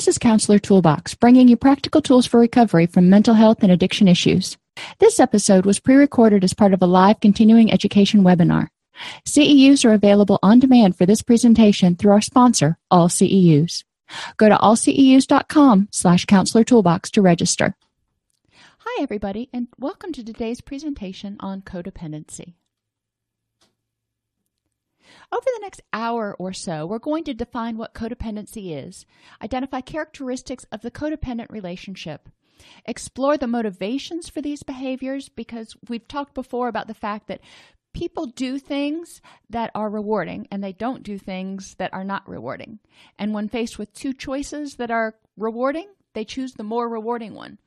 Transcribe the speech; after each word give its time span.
This 0.00 0.08
is 0.08 0.16
Counselor 0.16 0.58
Toolbox, 0.58 1.14
bringing 1.14 1.46
you 1.46 1.58
practical 1.58 2.00
tools 2.00 2.24
for 2.24 2.40
recovery 2.40 2.86
from 2.86 3.10
mental 3.10 3.34
health 3.34 3.58
and 3.62 3.70
addiction 3.70 4.08
issues. 4.08 4.56
This 4.98 5.20
episode 5.20 5.66
was 5.66 5.78
pre 5.78 5.94
recorded 5.94 6.42
as 6.42 6.54
part 6.54 6.72
of 6.72 6.80
a 6.80 6.86
live 6.86 7.20
continuing 7.20 7.70
education 7.70 8.22
webinar. 8.22 8.68
CEUs 9.26 9.84
are 9.84 9.92
available 9.92 10.38
on 10.42 10.58
demand 10.58 10.96
for 10.96 11.04
this 11.04 11.20
presentation 11.20 11.96
through 11.96 12.12
our 12.12 12.22
sponsor, 12.22 12.78
All 12.90 13.10
CEUs. 13.10 13.84
Go 14.38 14.48
to 14.48 14.56
allceus.com 14.56 15.90
slash 15.92 16.24
counselor 16.24 16.64
toolbox 16.64 17.10
to 17.10 17.20
register. 17.20 17.74
Hi, 18.78 19.02
everybody, 19.02 19.50
and 19.52 19.68
welcome 19.78 20.14
to 20.14 20.24
today's 20.24 20.62
presentation 20.62 21.36
on 21.40 21.60
codependency. 21.60 22.54
Over 25.32 25.44
the 25.44 25.60
next 25.62 25.82
hour 25.92 26.34
or 26.38 26.52
so, 26.52 26.86
we're 26.86 26.98
going 26.98 27.24
to 27.24 27.34
define 27.34 27.76
what 27.76 27.94
codependency 27.94 28.76
is, 28.76 29.06
identify 29.40 29.80
characteristics 29.80 30.64
of 30.72 30.82
the 30.82 30.90
codependent 30.90 31.50
relationship, 31.50 32.28
explore 32.84 33.38
the 33.38 33.46
motivations 33.46 34.28
for 34.28 34.42
these 34.42 34.64
behaviors 34.64 35.28
because 35.28 35.76
we've 35.88 36.08
talked 36.08 36.34
before 36.34 36.66
about 36.66 36.88
the 36.88 36.94
fact 36.94 37.28
that 37.28 37.40
people 37.92 38.26
do 38.26 38.58
things 38.58 39.20
that 39.48 39.70
are 39.74 39.88
rewarding 39.88 40.48
and 40.50 40.62
they 40.62 40.72
don't 40.72 41.02
do 41.02 41.16
things 41.16 41.74
that 41.76 41.92
are 41.92 42.04
not 42.04 42.28
rewarding. 42.28 42.80
And 43.18 43.32
when 43.32 43.48
faced 43.48 43.78
with 43.78 43.92
two 43.92 44.12
choices 44.12 44.76
that 44.76 44.90
are 44.90 45.14
rewarding, 45.36 45.88
they 46.12 46.24
choose 46.24 46.54
the 46.54 46.64
more 46.64 46.88
rewarding 46.88 47.34
one. 47.34 47.58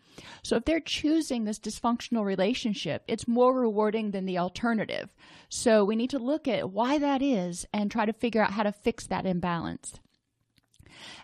So 0.42 0.56
if 0.58 0.66
they're 0.66 0.80
choosing 0.80 1.44
this 1.44 1.60
dysfunctional 1.60 2.26
relationship, 2.26 3.04
it's 3.08 3.28
more 3.28 3.54
rewarding 3.54 4.12
than 4.12 4.26
the 4.26 4.38
alternative. 4.38 5.10
So 5.50 5.84
we 5.86 5.96
need 5.96 6.10
to 6.12 6.20
look 6.20 6.48
at 6.48 6.72
why 6.72 6.98
that 6.98 7.22
is 7.22 7.66
and 7.74 7.90
try 7.90 8.06
to 8.06 8.14
figure 8.14 8.42
out 8.42 8.52
how 8.52 8.64
to 8.64 8.72
fix 8.72 9.08
that 9.08 9.26
imbalance. 9.26 9.94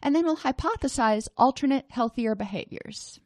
And 0.01 0.15
then 0.15 0.25
we'll 0.25 0.37
hypothesize 0.37 1.27
alternate 1.37 1.85
healthier 1.89 2.35
behaviors. 2.35 3.19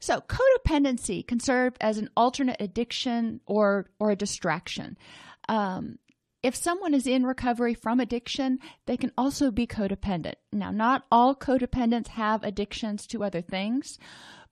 So, 0.00 0.20
codependency 0.20 1.26
can 1.26 1.40
serve 1.40 1.74
as 1.80 1.98
an 1.98 2.08
alternate 2.16 2.58
addiction 2.60 3.40
or, 3.46 3.90
or 3.98 4.12
a 4.12 4.16
distraction. 4.16 4.96
Um, 5.48 5.98
if 6.42 6.54
someone 6.54 6.94
is 6.94 7.06
in 7.06 7.26
recovery 7.26 7.74
from 7.74 7.98
addiction, 7.98 8.58
they 8.86 8.96
can 8.96 9.12
also 9.18 9.50
be 9.50 9.66
codependent. 9.66 10.34
Now, 10.52 10.70
not 10.70 11.04
all 11.10 11.34
codependents 11.34 12.08
have 12.08 12.44
addictions 12.44 13.06
to 13.08 13.24
other 13.24 13.40
things, 13.40 13.98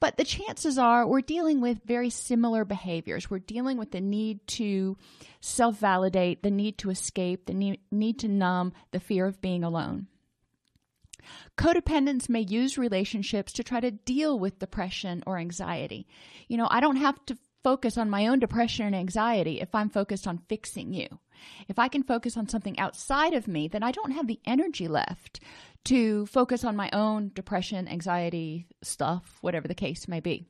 but 0.01 0.17
the 0.17 0.25
chances 0.25 0.79
are 0.79 1.07
we're 1.07 1.21
dealing 1.21 1.61
with 1.61 1.81
very 1.85 2.11
similar 2.11 2.65
behaviors. 2.65 3.31
We're 3.31 3.39
dealing 3.39 3.79
with 3.79 3.93
the 3.93 4.01
need 4.01 4.47
to 4.49 4.97
self 5.41 5.79
validate, 5.79 6.43
the 6.43 6.51
need 6.51 6.79
to 6.79 6.91
escape, 6.91 7.47
the 7.47 7.55
need, 7.55 7.81
need 7.91 8.19
to 8.21 8.29
numb 8.29 8.73
the 8.91 9.01
fear 9.01 9.27
of 9.27 9.41
being 9.41 9.63
alone. 9.63 10.09
Codependents 11.57 12.29
may 12.29 12.41
use 12.41 12.79
relationships 12.79 13.53
to 13.55 13.65
try 13.65 13.81
to 13.81 13.91
deal 13.91 14.39
with 14.39 14.59
depression 14.59 15.23
or 15.27 15.39
anxiety. 15.39 16.07
You 16.49 16.57
know, 16.57 16.69
I 16.71 16.81
don't 16.81 16.97
have 16.97 17.25
to 17.27 17.39
focus 17.65 17.99
on 17.99 18.11
my 18.11 18.27
own 18.29 18.39
depression 18.39 18.87
and 18.87 18.95
anxiety 18.95 19.61
if 19.61 19.75
I'm 19.75 19.89
focused 19.89 20.29
on 20.29 20.43
fixing 20.49 20.93
you. 20.93 21.19
If 21.69 21.79
I 21.79 21.89
can 21.89 22.03
focus 22.03 22.37
on 22.37 22.49
something 22.49 22.79
outside 22.79 23.35
of 23.35 23.49
me, 23.49 23.69
then 23.69 23.83
I 23.83 23.93
don't 23.93 24.13
have 24.13 24.27
the 24.27 24.41
energy 24.45 24.89
left 24.89 25.41
to 25.85 26.27
focus 26.27 26.65
on 26.65 26.77
my 26.77 26.91
own 26.93 27.31
depression, 27.35 27.89
anxiety 27.89 28.67
stuff, 28.83 29.39
whatever 29.41 29.69
the 29.69 29.75
case 29.75 30.09
may 30.09 30.21
be. 30.21 30.47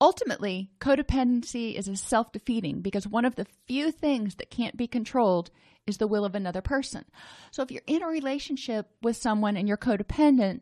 Ultimately, 0.00 0.70
codependency 0.80 1.74
is 1.76 1.86
a 1.86 1.96
self 1.96 2.32
defeating 2.32 2.80
because 2.80 3.06
one 3.06 3.24
of 3.24 3.36
the 3.36 3.46
few 3.66 3.92
things 3.92 4.34
that 4.36 4.50
can't 4.50 4.76
be 4.76 4.88
controlled 4.88 5.50
is 5.86 5.98
the 5.98 6.06
will 6.08 6.24
of 6.24 6.34
another 6.34 6.60
person. 6.60 7.04
So 7.50 7.62
if 7.62 7.70
you're 7.70 7.82
in 7.86 8.02
a 8.02 8.08
relationship 8.08 8.88
with 9.02 9.16
someone 9.16 9.56
and 9.56 9.68
you're 9.68 9.76
codependent 9.76 10.60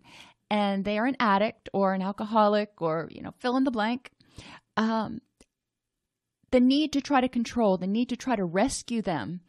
and 0.50 0.84
they 0.84 0.98
are 0.98 1.06
an 1.06 1.16
addict 1.20 1.68
or 1.72 1.94
an 1.94 2.02
alcoholic 2.02 2.82
or, 2.82 3.08
you 3.10 3.22
know, 3.22 3.32
fill 3.38 3.56
in 3.56 3.64
the 3.64 3.70
blank, 3.70 4.10
um, 4.76 5.20
the 6.50 6.60
need 6.60 6.92
to 6.92 7.00
try 7.00 7.20
to 7.20 7.28
control, 7.28 7.76
the 7.76 7.86
need 7.86 8.08
to 8.08 8.16
try 8.16 8.36
to 8.36 8.44
rescue 8.44 9.02
them 9.02 9.40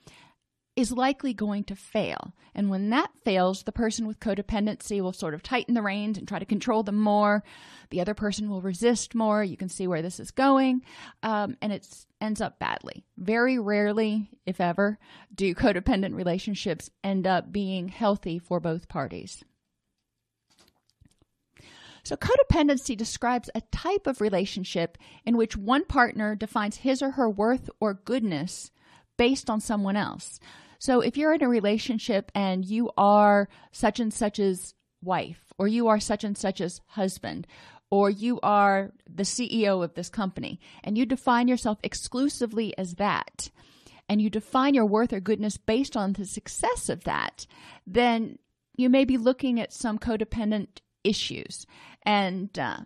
is 0.76 0.92
likely 0.92 1.34
going 1.34 1.64
to 1.66 1.76
fail. 1.76 2.34
And 2.56 2.70
when 2.70 2.90
that 2.92 3.12
fails, 3.26 3.64
the 3.64 3.72
person 3.72 4.08
with 4.08 4.20
codependency 4.20 5.02
will 5.02 5.14
sort 5.14 5.34
of 5.34 5.44
tighten 5.44 5.74
the 5.74 5.82
reins 5.82 6.18
and 6.18 6.28
try 6.28 6.40
to 6.40 6.46
control 6.46 6.84
them 6.84 7.00
more. 7.00 7.44
The 7.90 8.00
other 8.00 8.14
person 8.14 8.50
will 8.50 8.62
resist 8.62 9.14
more. 9.14 9.44
You 9.44 9.58
can 9.58 9.70
see 9.70 9.86
where 9.86 10.02
this 10.02 10.20
is 10.20 10.32
going. 10.32 10.82
Um, 11.24 11.58
and 11.62 11.74
it 11.74 11.88
ends 12.22 12.40
up 12.40 12.60
badly. 12.60 13.04
Very 13.18 13.60
rarely, 13.60 14.30
if 14.46 14.62
ever, 14.62 14.98
do 15.34 15.54
codependent 15.54 16.16
relationships 16.16 16.90
end 17.04 17.28
up 17.28 17.52
being 17.52 17.90
healthy 17.90 18.40
for 18.40 18.60
both 18.60 18.88
parties. 18.88 19.44
So, 22.04 22.16
codependency 22.16 22.98
describes 22.98 23.50
a 23.54 23.62
type 23.72 24.08
of 24.08 24.22
relationship 24.22 24.98
in 25.26 25.38
which 25.38 25.58
one 25.58 25.86
partner 25.86 26.36
defines 26.36 26.78
his 26.78 27.02
or 27.02 27.12
her 27.12 27.30
worth 27.30 27.70
or 27.80 27.94
goodness 27.94 28.72
based 29.18 29.50
on 29.50 29.60
someone 29.60 29.96
else. 29.96 30.40
So, 30.80 31.02
if 31.02 31.16
you're 31.16 31.34
in 31.34 31.44
a 31.44 31.50
relationship 31.50 32.32
and 32.34 32.66
you 32.66 32.90
are 32.98 33.50
such 33.72 34.00
and 34.00 34.14
such's 34.14 34.74
wife, 35.04 35.54
or 35.58 35.68
you 35.68 35.88
are 35.88 36.00
such 36.00 36.24
and 36.24 36.38
such's 36.38 36.82
husband, 36.88 37.46
or 37.92 38.10
you 38.10 38.40
are 38.42 38.92
the 39.08 39.24
CEO 39.24 39.84
of 39.84 39.94
this 39.94 40.10
company, 40.10 40.60
and 40.84 40.98
you 40.98 41.06
define 41.06 41.48
yourself 41.48 41.78
exclusively 41.84 42.76
as 42.78 42.96
that, 42.96 43.52
and 44.10 44.22
you 44.22 44.30
define 44.30 44.74
your 44.74 44.86
worth 44.86 45.14
or 45.14 45.20
goodness 45.20 45.58
based 45.58 45.96
on 45.96 46.14
the 46.14 46.26
success 46.26 46.90
of 46.90 47.04
that, 47.04 47.46
then 47.86 48.40
you 48.76 48.90
may 48.90 49.06
be 49.06 49.18
looking 49.18 49.60
at 49.60 49.72
some 49.72 50.00
codependent 50.00 50.80
issues. 51.04 51.66
And 52.04 52.58
uh, 52.58 52.80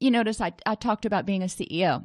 you 0.00 0.10
notice 0.10 0.40
I, 0.40 0.52
I 0.64 0.74
talked 0.74 1.04
about 1.06 1.26
being 1.26 1.42
a 1.42 1.46
CEO. 1.46 2.04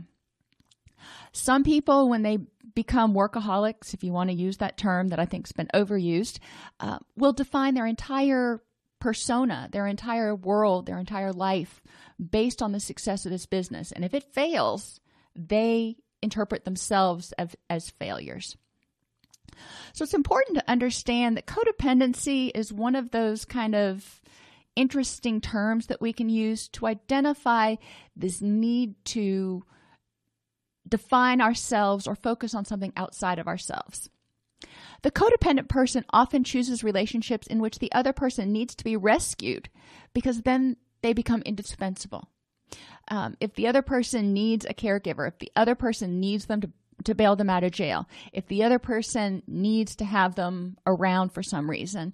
Some 1.33 1.63
people, 1.63 2.09
when 2.09 2.21
they 2.21 2.39
become 2.75 3.13
workaholics, 3.13 3.93
if 3.93 4.03
you 4.03 4.11
want 4.11 4.29
to 4.29 4.35
use 4.35 4.57
that 4.57 4.77
term 4.77 5.09
that 5.09 5.19
I 5.19 5.25
think's 5.25 5.51
been 5.51 5.69
overused, 5.73 6.39
uh, 6.79 6.99
will 7.15 7.33
define 7.33 7.73
their 7.73 7.87
entire 7.87 8.61
persona, 8.99 9.67
their 9.71 9.87
entire 9.87 10.35
world, 10.35 10.85
their 10.85 10.99
entire 10.99 11.33
life 11.33 11.81
based 12.19 12.61
on 12.61 12.71
the 12.71 12.79
success 12.79 13.25
of 13.25 13.31
this 13.31 13.45
business. 13.45 13.91
And 13.91 14.05
if 14.05 14.13
it 14.13 14.31
fails, 14.31 14.99
they 15.35 15.97
interpret 16.21 16.65
themselves 16.65 17.33
as, 17.33 17.55
as 17.69 17.89
failures. 17.89 18.55
So 19.93 20.03
it's 20.03 20.13
important 20.13 20.57
to 20.57 20.69
understand 20.69 21.37
that 21.37 21.45
codependency 21.45 22.51
is 22.53 22.71
one 22.71 22.95
of 22.95 23.11
those 23.11 23.43
kind 23.45 23.75
of 23.75 24.21
interesting 24.75 25.41
terms 25.41 25.87
that 25.87 26.01
we 26.01 26.13
can 26.13 26.29
use 26.29 26.67
to 26.69 26.87
identify 26.87 27.75
this 28.15 28.41
need 28.41 28.95
to 29.05 29.63
define 30.87 31.41
ourselves 31.41 32.07
or 32.07 32.15
focus 32.15 32.53
on 32.53 32.65
something 32.65 32.93
outside 32.95 33.39
of 33.39 33.47
ourselves. 33.47 34.09
The 35.01 35.11
codependent 35.11 35.67
person 35.67 36.05
often 36.11 36.43
chooses 36.43 36.83
relationships 36.83 37.47
in 37.47 37.59
which 37.59 37.79
the 37.79 37.91
other 37.91 38.13
person 38.13 38.51
needs 38.51 38.75
to 38.75 38.83
be 38.83 38.95
rescued 38.95 39.69
because 40.13 40.41
then 40.41 40.77
they 41.01 41.13
become 41.13 41.41
indispensable. 41.41 42.27
Um, 43.09 43.35
if 43.39 43.55
the 43.55 43.67
other 43.67 43.81
person 43.81 44.33
needs 44.33 44.65
a 44.65 44.73
caregiver, 44.73 45.27
if 45.27 45.39
the 45.39 45.51
other 45.55 45.75
person 45.75 46.19
needs 46.19 46.45
them 46.45 46.61
to, 46.61 46.69
to 47.05 47.15
bail 47.15 47.35
them 47.35 47.49
out 47.49 47.63
of 47.63 47.71
jail, 47.71 48.07
if 48.31 48.47
the 48.47 48.63
other 48.63 48.79
person 48.79 49.41
needs 49.47 49.95
to 49.97 50.05
have 50.05 50.35
them 50.35 50.77
around 50.85 51.33
for 51.33 51.41
some 51.41 51.69
reason, 51.69 52.13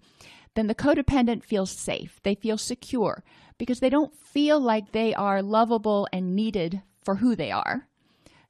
then 0.57 0.67
the 0.67 0.75
codependent 0.75 1.43
feels 1.43 1.69
safe. 1.69 2.19
They 2.23 2.35
feel 2.35 2.57
secure 2.57 3.23
because 3.57 3.79
they 3.79 3.89
don't 3.89 4.15
feel 4.15 4.59
like 4.59 4.91
they 4.91 5.13
are 5.13 5.41
lovable 5.41 6.07
and 6.11 6.35
needed 6.35 6.81
for 7.03 7.15
who 7.15 7.35
they 7.35 7.51
are. 7.51 7.87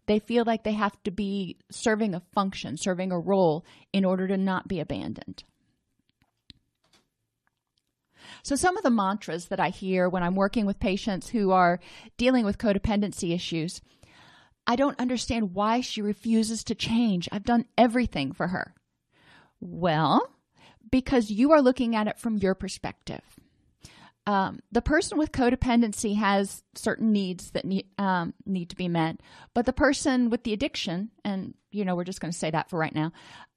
They 0.05 0.19
feel 0.19 0.45
like 0.45 0.63
they 0.63 0.71
have 0.71 1.01
to 1.03 1.11
be 1.11 1.57
serving 1.69 2.15
a 2.15 2.21
function, 2.33 2.77
serving 2.77 3.11
a 3.11 3.19
role 3.19 3.65
in 3.91 4.05
order 4.05 4.27
to 4.27 4.37
not 4.37 4.69
be 4.69 4.79
abandoned. 4.79 5.43
So, 8.41 8.55
some 8.55 8.77
of 8.77 8.83
the 8.83 8.89
mantras 8.89 9.47
that 9.47 9.59
I 9.59 9.69
hear 9.69 10.07
when 10.07 10.23
I'm 10.23 10.35
working 10.35 10.65
with 10.65 10.79
patients 10.79 11.29
who 11.29 11.51
are 11.51 11.79
dealing 12.17 12.45
with 12.45 12.57
codependency 12.57 13.33
issues 13.33 13.81
I 14.69 14.75
don't 14.75 14.99
understand 14.99 15.53
why 15.53 15.79
she 15.79 16.01
refuses 16.01 16.65
to 16.65 16.75
change. 16.75 17.29
I've 17.31 17.45
done 17.45 17.65
everything 17.77 18.33
for 18.33 18.49
her. 18.49 18.75
Well, 19.61 20.29
because 20.89 21.29
you 21.29 21.51
are 21.51 21.61
looking 21.61 21.95
at 21.95 22.07
it 22.07 22.19
from 22.19 22.37
your 22.37 22.55
perspective. 22.55 23.21
Um, 24.25 24.59
the 24.73 24.81
person 24.81 25.17
with 25.17 25.31
codependency 25.31 26.17
has 26.17 26.61
certain 26.75 27.13
needs 27.13 27.51
that 27.51 27.63
need 27.63 27.87
um, 27.97 28.33
need 28.45 28.69
to 28.71 28.75
be 28.75 28.89
met, 28.89 29.21
but 29.53 29.65
the 29.65 29.71
person 29.71 30.29
with 30.29 30.43
the 30.43 30.51
addiction, 30.51 31.11
and 31.23 31.53
you 31.71 31.85
know 31.85 31.95
we're 31.95 32.03
just 32.03 32.19
going 32.19 32.33
to 32.33 32.37
say 32.37 32.51
that 32.51 32.69
for 32.69 32.77
right 32.77 32.93
now, 32.93 33.13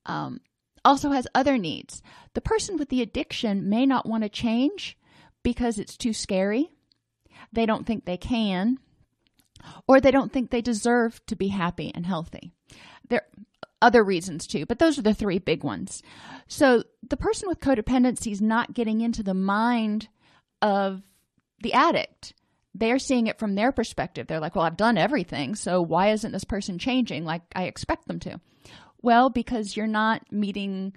um, 0.06 0.41
also 0.85 1.11
has 1.11 1.27
other 1.35 1.59
needs. 1.59 2.03
The 2.35 2.41
person 2.41 2.77
with 2.77 2.88
the 2.88 3.03
addiction 3.03 3.69
may 3.69 3.85
not 3.85 4.06
want 4.06 4.23
to 4.23 4.29
change 4.29 4.97
because 5.43 5.81
it's 5.81 5.97
too 5.97 6.12
scary. 6.12 6.71
They 7.53 7.67
don't 7.67 7.85
think 7.85 8.05
they 8.05 8.17
can, 8.17 8.79
or 9.88 10.00
they 10.00 10.12
don't 10.12 10.33
think 10.33 10.50
they 10.50 10.62
deserve 10.62 11.21
to 11.26 11.35
be 11.35 11.49
happy 11.49 11.91
and 11.93 12.06
healthy. 12.06 12.53
There 13.09 13.23
other 13.82 14.05
reasons 14.05 14.47
too, 14.47 14.67
but 14.67 14.79
those 14.79 14.99
are 14.99 15.03
the 15.03 15.15
three 15.15 15.38
big 15.38 15.65
ones. 15.65 16.03
So 16.47 16.85
the 17.09 17.17
person 17.17 17.49
with 17.49 17.61
codependency 17.61 18.32
is 18.32 18.43
not 18.43 18.75
getting 18.75 19.00
into 19.00 19.23
the 19.23 19.35
mind 19.35 20.09
of 20.61 21.03
the 21.62 21.73
addict. 21.73 22.35
They're 22.75 22.99
seeing 22.99 23.27
it 23.27 23.38
from 23.38 23.55
their 23.55 23.73
perspective. 23.73 24.27
They're 24.27 24.41
like, 24.41 24.55
well, 24.55 24.65
I've 24.65 24.77
done 24.77 24.99
everything, 24.99 25.55
so 25.55 25.82
why 25.82 26.11
isn't 26.11 26.32
this 26.32 26.44
person 26.44 26.79
changing 26.79 27.25
like 27.25 27.43
I 27.55 27.65
expect 27.65 28.06
them 28.06 28.21
to? 28.21 28.41
Well, 29.03 29.31
because 29.31 29.77
you're 29.77 29.87
not 29.87 30.31
meeting 30.31 30.94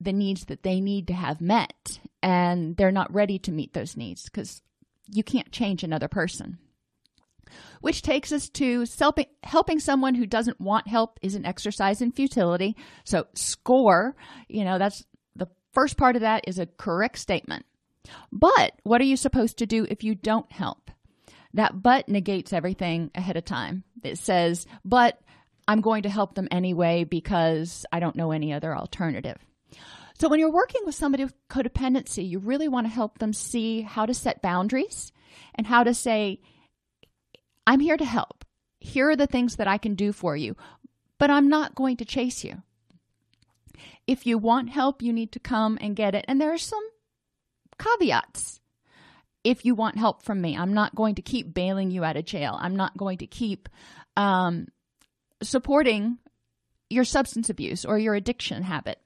the 0.00 0.12
needs 0.12 0.44
that 0.44 0.62
they 0.62 0.80
need 0.80 1.08
to 1.08 1.14
have 1.14 1.40
met, 1.40 1.98
and 2.22 2.76
they're 2.76 2.92
not 2.92 3.12
ready 3.12 3.38
to 3.40 3.52
meet 3.52 3.72
those 3.72 3.96
needs 3.96 4.24
because 4.24 4.62
you 5.08 5.24
can't 5.24 5.50
change 5.50 5.82
another 5.82 6.08
person. 6.08 6.58
Which 7.80 8.02
takes 8.02 8.32
us 8.32 8.48
to 8.50 8.84
helping 9.42 9.80
someone 9.80 10.14
who 10.14 10.26
doesn't 10.26 10.60
want 10.60 10.88
help 10.88 11.18
is 11.22 11.34
an 11.34 11.46
exercise 11.46 12.00
in 12.00 12.12
futility. 12.12 12.76
So, 13.04 13.26
score, 13.34 14.16
you 14.48 14.64
know, 14.64 14.78
that's 14.78 15.04
the 15.36 15.48
first 15.72 15.96
part 15.96 16.16
of 16.16 16.22
that 16.22 16.44
is 16.46 16.58
a 16.58 16.66
correct 16.66 17.18
statement. 17.18 17.64
But 18.32 18.72
what 18.84 19.00
are 19.00 19.04
you 19.04 19.16
supposed 19.16 19.58
to 19.58 19.66
do 19.66 19.86
if 19.88 20.02
you 20.02 20.14
don't 20.14 20.50
help? 20.50 20.90
That 21.54 21.82
but 21.82 22.08
negates 22.08 22.52
everything 22.52 23.10
ahead 23.14 23.36
of 23.36 23.44
time. 23.44 23.84
It 24.02 24.18
says, 24.18 24.66
but 24.84 25.20
I'm 25.66 25.80
going 25.80 26.02
to 26.04 26.08
help 26.10 26.34
them 26.34 26.48
anyway 26.50 27.04
because 27.04 27.84
I 27.92 28.00
don't 28.00 28.16
know 28.16 28.32
any 28.32 28.52
other 28.52 28.74
alternative. 28.74 29.38
So, 30.18 30.28
when 30.28 30.40
you're 30.40 30.50
working 30.50 30.80
with 30.84 30.96
somebody 30.96 31.24
with 31.24 31.48
codependency, 31.48 32.28
you 32.28 32.40
really 32.40 32.66
want 32.66 32.86
to 32.86 32.92
help 32.92 33.18
them 33.18 33.32
see 33.32 33.82
how 33.82 34.04
to 34.04 34.14
set 34.14 34.42
boundaries 34.42 35.12
and 35.54 35.66
how 35.66 35.84
to 35.84 35.94
say, 35.94 36.40
I'm 37.68 37.80
here 37.80 37.98
to 37.98 38.04
help. 38.04 38.46
Here 38.80 39.10
are 39.10 39.16
the 39.16 39.26
things 39.26 39.56
that 39.56 39.68
I 39.68 39.76
can 39.76 39.94
do 39.94 40.10
for 40.10 40.34
you, 40.34 40.56
but 41.18 41.28
I'm 41.28 41.50
not 41.50 41.74
going 41.74 41.98
to 41.98 42.06
chase 42.06 42.42
you. 42.42 42.62
If 44.06 44.26
you 44.26 44.38
want 44.38 44.70
help, 44.70 45.02
you 45.02 45.12
need 45.12 45.32
to 45.32 45.38
come 45.38 45.76
and 45.82 45.94
get 45.94 46.14
it. 46.14 46.24
And 46.26 46.40
there 46.40 46.50
are 46.50 46.56
some 46.56 46.82
caveats. 47.78 48.60
If 49.44 49.66
you 49.66 49.74
want 49.74 49.98
help 49.98 50.22
from 50.22 50.40
me, 50.40 50.56
I'm 50.56 50.72
not 50.72 50.94
going 50.94 51.16
to 51.16 51.22
keep 51.22 51.52
bailing 51.52 51.90
you 51.90 52.04
out 52.04 52.16
of 52.16 52.24
jail. 52.24 52.56
I'm 52.58 52.74
not 52.74 52.96
going 52.96 53.18
to 53.18 53.26
keep 53.26 53.68
um, 54.16 54.68
supporting 55.42 56.16
your 56.88 57.04
substance 57.04 57.50
abuse 57.50 57.84
or 57.84 57.98
your 57.98 58.14
addiction 58.14 58.62
habit. 58.62 58.98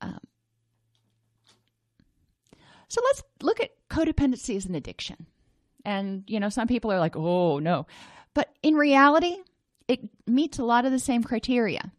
Um, 0.00 0.20
so 2.86 3.00
let's 3.04 3.24
look 3.42 3.58
at 3.58 3.72
codependency 3.90 4.56
as 4.56 4.66
an 4.66 4.76
addiction. 4.76 5.26
And, 5.88 6.24
you 6.26 6.38
know, 6.38 6.50
some 6.50 6.68
people 6.68 6.92
are 6.92 6.98
like, 6.98 7.16
oh, 7.16 7.60
no. 7.60 7.86
But 8.34 8.50
in 8.62 8.74
reality, 8.74 9.38
it 9.88 10.00
meets 10.26 10.58
a 10.58 10.64
lot 10.64 10.84
of 10.84 10.92
the 10.92 10.98
same 10.98 11.22
criteria. 11.24 11.92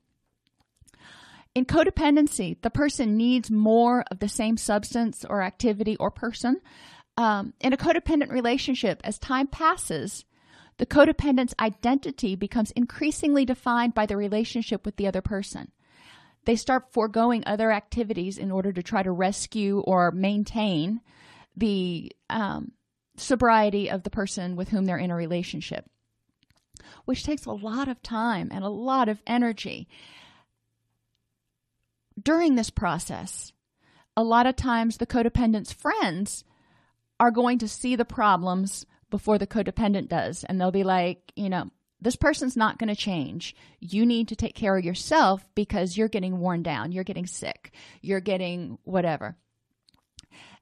In 1.56 1.66
codependency, 1.66 2.62
the 2.62 2.70
person 2.70 3.18
needs 3.18 3.50
more 3.50 4.06
of 4.12 4.20
the 4.20 4.30
same 4.30 4.58
substance 4.58 5.26
or 5.28 5.42
activity 5.42 5.96
or 5.96 6.12
person. 6.12 6.62
Um, 7.18 7.56
in 7.62 7.74
a 7.74 7.78
codependent 7.78 8.32
relationship, 8.32 9.02
as 9.04 9.18
time 9.18 9.48
passes, 9.48 10.24
the 10.78 10.86
codependent's 10.86 11.56
identity 11.60 12.36
becomes 12.36 12.70
increasingly 12.72 13.44
defined 13.44 13.96
by 13.96 14.06
the 14.06 14.16
relationship 14.16 14.86
with 14.86 14.98
the 14.98 15.08
other 15.08 15.24
person. 15.24 15.72
They 16.46 16.56
start 16.56 16.94
foregoing 16.94 17.44
other 17.48 17.72
activities 17.72 18.38
in 18.38 18.52
order 18.52 18.72
to 18.72 18.84
try 18.84 19.02
to 19.02 19.12
rescue 19.12 19.80
or 19.80 20.12
maintain 20.12 21.02
the 21.58 22.12
um, 22.30 22.74
sobriety 23.20 23.90
of 23.90 24.04
the 24.04 24.10
person 24.10 24.56
with 24.56 24.70
whom 24.70 24.86
they're 24.86 24.98
in 24.98 25.12
a 25.12 25.16
relationship, 25.16 25.86
which 27.06 27.24
takes 27.24 27.46
a 27.46 27.52
lot 27.52 27.88
of 27.88 28.02
time 28.02 28.50
and 28.52 28.64
a 28.64 28.70
lot 28.70 29.10
of 29.10 29.22
energy. 29.28 29.88
During 32.22 32.56
this 32.56 32.70
process, 32.70 33.54
a 34.18 34.24
lot 34.24 34.46
of 34.46 34.56
times 34.56 34.98
the 34.98 35.08
codependent's 35.08 35.72
friends 35.72 36.44
are 37.20 37.32
going 37.32 37.60
to 37.60 37.68
see 37.68 37.96
the 37.96 38.06
problems 38.06 38.86
before 39.10 39.38
the 39.38 39.48
codependent 39.48 40.10
does. 40.10 40.44
And 40.44 40.60
they'll 40.60 40.72
be 40.72 40.84
like, 40.84 41.32
you 41.36 41.50
know, 41.50 41.70
this 42.02 42.16
person's 42.16 42.56
not 42.56 42.78
going 42.78 42.88
to 42.90 42.96
change. 42.96 43.56
You 43.80 44.06
need 44.06 44.30
to 44.30 44.36
take 44.36 44.56
care 44.56 44.78
of 44.78 44.86
yourself 44.86 45.48
because 45.56 45.98
you're 45.98 46.08
getting 46.08 46.40
worn 46.40 46.64
down. 46.64 46.92
You're 46.92 47.04
getting 47.04 47.28
sick. 47.28 47.74
You're 48.02 48.22
getting 48.22 48.78
whatever. 48.84 49.36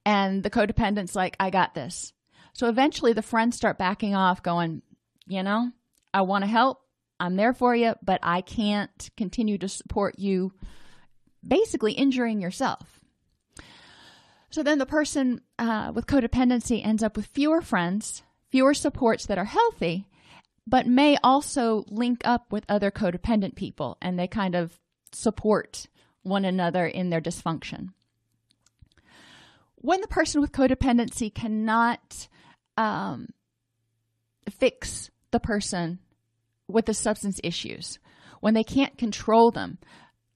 And 0.06 0.42
the 0.42 0.50
codependent's 0.50 1.15
like, 1.15 1.36
I 1.39 1.50
got 1.50 1.74
this. 1.75 2.13
So 2.57 2.68
eventually 2.68 3.13
the 3.13 3.21
friends 3.21 3.56
start 3.56 3.77
backing 3.77 4.15
off, 4.15 4.42
going, 4.42 4.81
you 5.27 5.44
know, 5.44 5.71
I 6.12 6.21
want 6.21 6.44
to 6.44 6.50
help. 6.50 6.81
I'm 7.19 7.36
there 7.36 7.54
for 7.54 7.75
you, 7.75 7.94
but 8.01 8.19
I 8.24 8.42
can't 8.42 9.12
continue 9.15 9.59
to 9.59 9.69
support 9.69 10.18
you, 10.18 10.54
basically 11.48 11.94
injuring 11.94 12.42
yourself. 12.42 13.00
So 14.50 14.63
then 14.63 14.80
the 14.80 14.88
person 14.88 15.42
uh, 15.59 15.92
with 15.94 16.07
codependency 16.07 16.83
ends 16.83 17.04
up 17.04 17.15
with 17.15 17.27
fewer 17.27 17.62
friends, 17.62 18.24
fewer 18.50 18.74
supports 18.74 19.27
that 19.27 19.38
are 19.38 19.45
healthy, 19.45 20.07
but 20.65 20.88
may 20.88 21.15
also 21.24 21.86
link 21.89 22.21
up 22.25 22.51
with 22.51 22.65
other 22.68 22.89
codependent 22.89 23.53
people 23.53 24.00
and 24.01 24.18
they 24.18 24.27
kind 24.27 24.56
of 24.56 24.80
support 25.12 25.86
one 26.24 26.44
another 26.44 26.88
in 26.88 27.12
their 27.12 27.21
dysfunction. 27.21 27.89
When 29.75 30.01
the 30.01 30.07
person 30.07 30.42
with 30.42 30.51
codependency 30.51 31.31
cannot 31.31 32.27
um, 32.77 33.27
fix 34.50 35.09
the 35.31 35.39
person 35.39 36.00
with 36.68 36.85
the 36.85 36.94
substance 36.94 37.39
issues, 37.43 38.00
when 38.39 38.53
they 38.53 38.63
can't 38.63 38.98
control 38.98 39.51
them, 39.51 39.77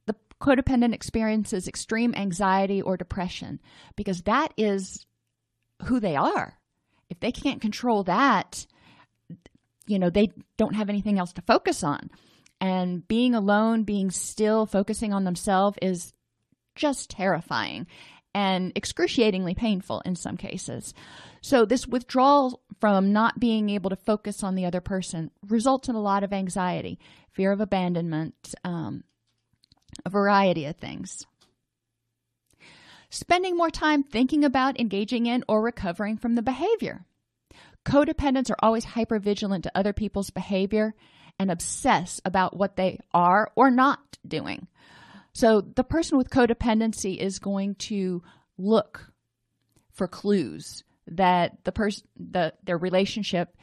the 0.06 0.16
codependent 0.42 0.94
experiences 0.94 1.68
extreme 1.68 2.14
anxiety 2.16 2.82
or 2.82 2.98
depression 2.98 3.60
because 3.96 4.24
that 4.24 4.54
is 4.58 5.06
who 5.84 6.00
they 6.00 6.16
are. 6.16 6.58
If 7.10 7.20
they 7.20 7.32
can't 7.32 7.62
control 7.62 8.04
that, 8.04 8.66
you 9.86 10.00
know, 10.00 10.10
they 10.10 10.30
don't 10.58 10.76
have 10.76 10.90
anything 10.90 11.20
else 11.20 11.34
to 11.34 11.42
focus 11.42 11.84
on. 11.84 12.10
And 12.60 13.08
being 13.08 13.34
alone, 13.36 13.84
being 13.84 14.12
still, 14.12 14.66
focusing 14.66 15.14
on 15.14 15.24
themselves 15.24 15.78
is 15.82 16.14
just 16.76 17.10
terrifying 17.10 17.88
and 18.34 18.72
excruciatingly 18.76 19.56
painful 19.56 20.02
in 20.06 20.16
some 20.16 20.38
cases. 20.38 20.94
So, 21.42 21.66
this 21.66 21.88
withdrawal 21.88 22.62
from 22.80 23.12
not 23.12 23.40
being 23.40 23.70
able 23.72 23.90
to 23.90 23.96
focus 23.96 24.44
on 24.44 24.56
the 24.56 24.66
other 24.66 24.82
person 24.82 25.32
results 25.48 25.90
in 25.90 25.96
a 25.96 26.02
lot 26.02 26.24
of 26.24 26.32
anxiety, 26.32 27.00
fear 27.32 27.52
of 27.52 27.60
abandonment, 27.60 28.54
um, 28.64 29.04
a 30.06 30.10
variety 30.10 30.66
of 30.66 30.76
things. 30.76 31.26
Spending 33.10 33.58
more 33.58 33.72
time 33.72 34.04
thinking 34.04 34.46
about 34.46 34.80
engaging 34.80 35.26
in 35.26 35.44
or 35.48 35.62
recovering 35.62 36.16
from 36.16 36.36
the 36.36 36.42
behavior. 36.44 37.06
Codependents 37.84 38.52
are 38.52 38.60
always 38.60 38.86
hypervigilant 38.86 39.64
to 39.64 39.78
other 39.78 39.94
people's 39.94 40.30
behavior 40.30 40.94
and 41.40 41.50
obsess 41.50 42.22
about 42.24 42.56
what 42.56 42.76
they 42.76 43.00
are 43.14 43.52
or 43.56 43.72
not 43.72 44.20
doing. 44.26 44.68
So 45.34 45.62
the 45.62 45.84
person 45.84 46.18
with 46.18 46.30
codependency 46.30 47.18
is 47.18 47.40
going 47.40 47.76
to 47.76 48.22
look 48.58 49.12
for 49.92 50.08
clues 50.08 50.84
that 51.08 51.64
the 51.64 51.72
person 51.72 52.08
the 52.18 52.54
their 52.64 52.78
relationship 52.78 53.56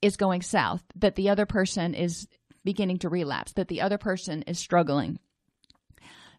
is 0.00 0.16
going 0.16 0.42
south, 0.42 0.82
that 0.96 1.16
the 1.16 1.30
other 1.30 1.46
person 1.46 1.94
is 1.94 2.28
beginning 2.64 2.98
to 2.98 3.08
relapse, 3.08 3.52
that 3.52 3.68
the 3.68 3.80
other 3.80 3.98
person 3.98 4.42
is 4.42 4.58
struggling. 4.58 5.18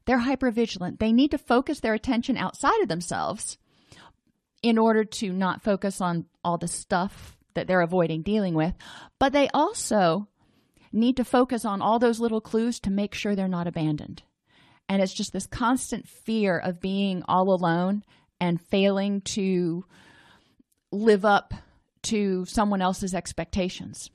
They're 0.06 0.20
hypervigilant. 0.20 1.00
They 1.00 1.12
need 1.12 1.32
to 1.32 1.38
focus 1.38 1.82
their 1.82 1.94
attention 1.94 2.38
outside 2.38 2.82
of 2.82 2.88
themselves 2.88 3.58
in 4.62 4.78
order 4.78 5.04
to 5.04 5.32
not 5.32 5.62
focus 5.62 6.02
on 6.02 6.26
all 6.44 6.58
the 6.58 6.68
stuff 6.68 7.38
that 7.54 7.68
they're 7.68 7.82
avoiding 7.82 8.22
dealing 8.22 8.54
with, 8.54 8.74
but 9.20 9.34
they 9.34 9.50
also 9.54 10.28
need 10.92 11.18
to 11.18 11.24
focus 11.24 11.66
on 11.66 11.82
all 11.82 12.00
those 12.00 12.20
little 12.20 12.42
clues 12.42 12.80
to 12.80 12.90
make 12.90 13.14
sure 13.14 13.36
they're 13.36 13.48
not 13.48 13.68
abandoned. 13.68 14.24
And 14.88 15.02
it's 15.02 15.14
just 15.14 15.34
this 15.34 15.46
constant 15.46 16.08
fear 16.08 16.58
of 16.58 16.82
being 16.82 17.24
all 17.28 17.54
alone 17.54 18.04
and 18.40 18.60
failing 18.60 19.22
to 19.22 19.86
live 20.92 21.26
up 21.26 21.54
to 22.04 22.46
someone 22.46 22.82
else's 22.82 23.14
expectations. 23.14 24.10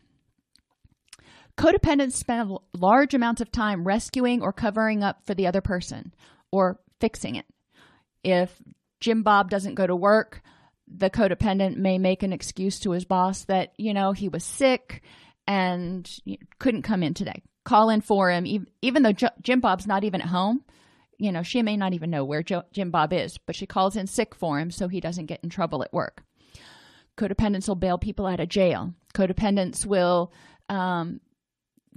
Codependents 1.56 2.14
spend 2.14 2.56
large 2.72 3.14
amounts 3.14 3.40
of 3.40 3.52
time 3.52 3.86
rescuing 3.86 4.42
or 4.42 4.52
covering 4.52 5.04
up 5.04 5.24
for 5.24 5.34
the 5.34 5.46
other 5.46 5.60
person 5.60 6.12
or 6.50 6.80
fixing 7.00 7.36
it. 7.36 7.46
If 8.24 8.60
Jim 9.00 9.22
Bob 9.22 9.50
doesn't 9.50 9.76
go 9.76 9.86
to 9.86 9.94
work, 9.94 10.42
the 10.88 11.10
codependent 11.10 11.76
may 11.76 11.98
make 11.98 12.22
an 12.22 12.32
excuse 12.32 12.80
to 12.80 12.90
his 12.90 13.04
boss 13.04 13.44
that, 13.44 13.72
you 13.76 13.94
know, 13.94 14.12
he 14.12 14.28
was 14.28 14.42
sick 14.42 15.02
and 15.46 16.10
couldn't 16.58 16.82
come 16.82 17.02
in 17.02 17.14
today. 17.14 17.42
Call 17.64 17.88
in 17.90 18.00
for 18.00 18.30
him, 18.30 18.66
even 18.82 19.02
though 19.02 19.14
Jim 19.42 19.60
Bob's 19.60 19.86
not 19.86 20.04
even 20.04 20.20
at 20.20 20.28
home. 20.28 20.64
You 21.18 21.30
know, 21.30 21.42
she 21.42 21.62
may 21.62 21.76
not 21.76 21.92
even 21.92 22.10
know 22.10 22.24
where 22.24 22.42
Jim 22.42 22.90
Bob 22.90 23.12
is, 23.12 23.38
but 23.38 23.54
she 23.54 23.66
calls 23.66 23.96
in 23.96 24.06
sick 24.08 24.34
for 24.34 24.58
him 24.58 24.70
so 24.70 24.88
he 24.88 25.00
doesn't 25.00 25.26
get 25.26 25.40
in 25.44 25.50
trouble 25.50 25.82
at 25.84 25.92
work. 25.92 26.24
Codependents 27.16 27.68
will 27.68 27.76
bail 27.76 27.98
people 27.98 28.26
out 28.26 28.40
of 28.40 28.48
jail. 28.48 28.94
Codependents 29.14 29.86
will 29.86 30.32
um, 30.68 31.20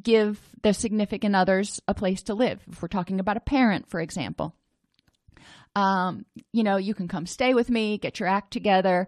give 0.02 0.40
their 0.62 0.74
significant 0.74 1.36
others 1.36 1.82
a 1.88 1.94
place 1.94 2.24
to 2.24 2.34
live. 2.34 2.62
If 2.72 2.82
we're 2.82 2.88
talking 2.88 3.20
about 3.20 3.38
a 3.38 3.42
parent, 3.42 3.90
for 3.90 4.00
example, 4.00 4.56
um, 5.76 6.26
you 6.54 6.64
know, 6.64 6.78
you 6.78 6.94
can 6.94 7.08
come 7.08 7.26
stay 7.26 7.54
with 7.54 7.70
me, 7.70 7.98
get 7.98 8.20
your 8.20 8.30
act 8.30 8.52
together. 8.52 9.08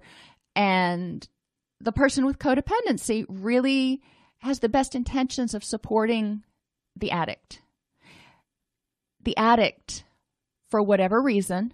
And 0.55 1.27
the 1.79 1.91
person 1.91 2.25
with 2.25 2.39
codependency 2.39 3.25
really 3.27 4.01
has 4.39 4.59
the 4.59 4.69
best 4.69 4.95
intentions 4.95 5.53
of 5.53 5.63
supporting 5.63 6.43
the 6.95 7.11
addict. 7.11 7.61
The 9.23 9.37
addict, 9.37 10.03
for 10.69 10.81
whatever 10.81 11.21
reason, 11.21 11.73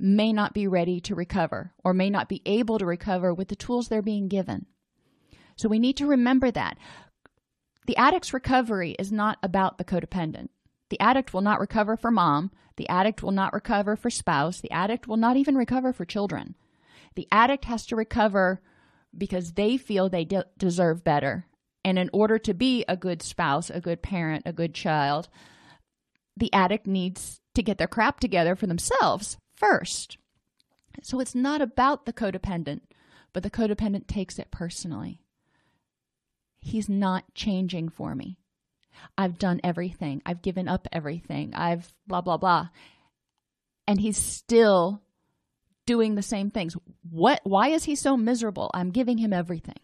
may 0.00 0.32
not 0.32 0.54
be 0.54 0.66
ready 0.66 1.00
to 1.00 1.14
recover 1.14 1.72
or 1.84 1.92
may 1.92 2.10
not 2.10 2.28
be 2.28 2.42
able 2.46 2.78
to 2.78 2.86
recover 2.86 3.34
with 3.34 3.48
the 3.48 3.56
tools 3.56 3.88
they're 3.88 4.02
being 4.02 4.28
given. 4.28 4.66
So 5.56 5.68
we 5.68 5.78
need 5.78 5.98
to 5.98 6.06
remember 6.06 6.50
that. 6.50 6.78
The 7.86 7.96
addict's 7.96 8.32
recovery 8.32 8.96
is 8.98 9.12
not 9.12 9.38
about 9.42 9.78
the 9.78 9.84
codependent. 9.84 10.48
The 10.88 11.00
addict 11.00 11.34
will 11.34 11.42
not 11.42 11.60
recover 11.60 11.96
for 11.96 12.10
mom. 12.10 12.50
The 12.76 12.88
addict 12.88 13.22
will 13.22 13.32
not 13.32 13.52
recover 13.52 13.94
for 13.94 14.10
spouse. 14.10 14.60
The 14.60 14.70
addict 14.70 15.06
will 15.06 15.16
not 15.16 15.36
even 15.36 15.54
recover 15.54 15.92
for 15.92 16.04
children. 16.04 16.54
The 17.14 17.28
addict 17.30 17.66
has 17.66 17.86
to 17.86 17.96
recover 17.96 18.62
because 19.16 19.52
they 19.52 19.76
feel 19.76 20.08
they 20.08 20.24
de- 20.24 20.46
deserve 20.56 21.04
better. 21.04 21.46
And 21.84 21.98
in 21.98 22.10
order 22.12 22.38
to 22.38 22.54
be 22.54 22.84
a 22.88 22.96
good 22.96 23.22
spouse, 23.22 23.70
a 23.70 23.80
good 23.80 24.02
parent, 24.02 24.44
a 24.46 24.52
good 24.52 24.74
child, 24.74 25.28
the 26.36 26.52
addict 26.52 26.86
needs 26.86 27.40
to 27.54 27.62
get 27.62 27.78
their 27.78 27.88
crap 27.88 28.20
together 28.20 28.54
for 28.56 28.66
themselves 28.66 29.36
first. 29.60 30.18
So 31.02 31.20
it's 31.20 31.34
not 31.34 31.62
about 31.62 32.06
the 32.06 32.12
codependent, 32.12 32.80
but 33.32 33.42
the 33.42 33.50
codependent 33.50 34.06
takes 34.06 34.38
it 34.38 34.50
personally. 34.50 35.20
He's 36.60 36.88
not 36.88 37.34
changing 37.34 37.90
for 37.90 38.14
me. 38.14 38.38
I've 39.16 39.38
done 39.38 39.60
everything. 39.62 40.20
I've 40.26 40.42
given 40.42 40.68
up 40.68 40.88
everything. 40.92 41.54
I've 41.54 41.92
blah, 42.06 42.20
blah, 42.20 42.36
blah. 42.36 42.68
And 43.86 44.00
he's 44.00 44.18
still 44.18 45.02
doing 45.86 46.14
the 46.14 46.22
same 46.22 46.50
things. 46.50 46.76
What, 47.08 47.40
why 47.44 47.68
is 47.68 47.84
he 47.84 47.94
so 47.94 48.16
miserable? 48.16 48.70
I'm 48.74 48.90
giving 48.90 49.18
him 49.18 49.32
everything. 49.32 49.78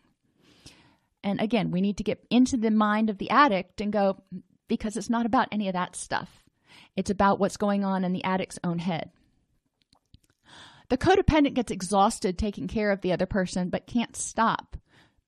And 1.24 1.40
again, 1.40 1.70
we 1.70 1.80
need 1.80 1.96
to 1.96 2.04
get 2.04 2.24
into 2.30 2.56
the 2.56 2.70
mind 2.70 3.10
of 3.10 3.18
the 3.18 3.30
addict 3.30 3.80
and 3.80 3.92
go, 3.92 4.22
mm, 4.32 4.42
because 4.68 4.96
it's 4.96 5.10
not 5.10 5.26
about 5.26 5.48
any 5.50 5.68
of 5.68 5.74
that 5.74 5.96
stuff. 5.96 6.44
It's 6.94 7.10
about 7.10 7.38
what's 7.38 7.56
going 7.56 7.84
on 7.84 8.04
in 8.04 8.12
the 8.12 8.24
addict's 8.24 8.58
own 8.62 8.78
head. 8.78 9.10
The 10.88 10.98
codependent 10.98 11.54
gets 11.54 11.72
exhausted 11.72 12.38
taking 12.38 12.68
care 12.68 12.90
of 12.90 13.00
the 13.00 13.12
other 13.12 13.26
person, 13.26 13.70
but 13.70 13.86
can't 13.86 14.16
stop 14.16 14.76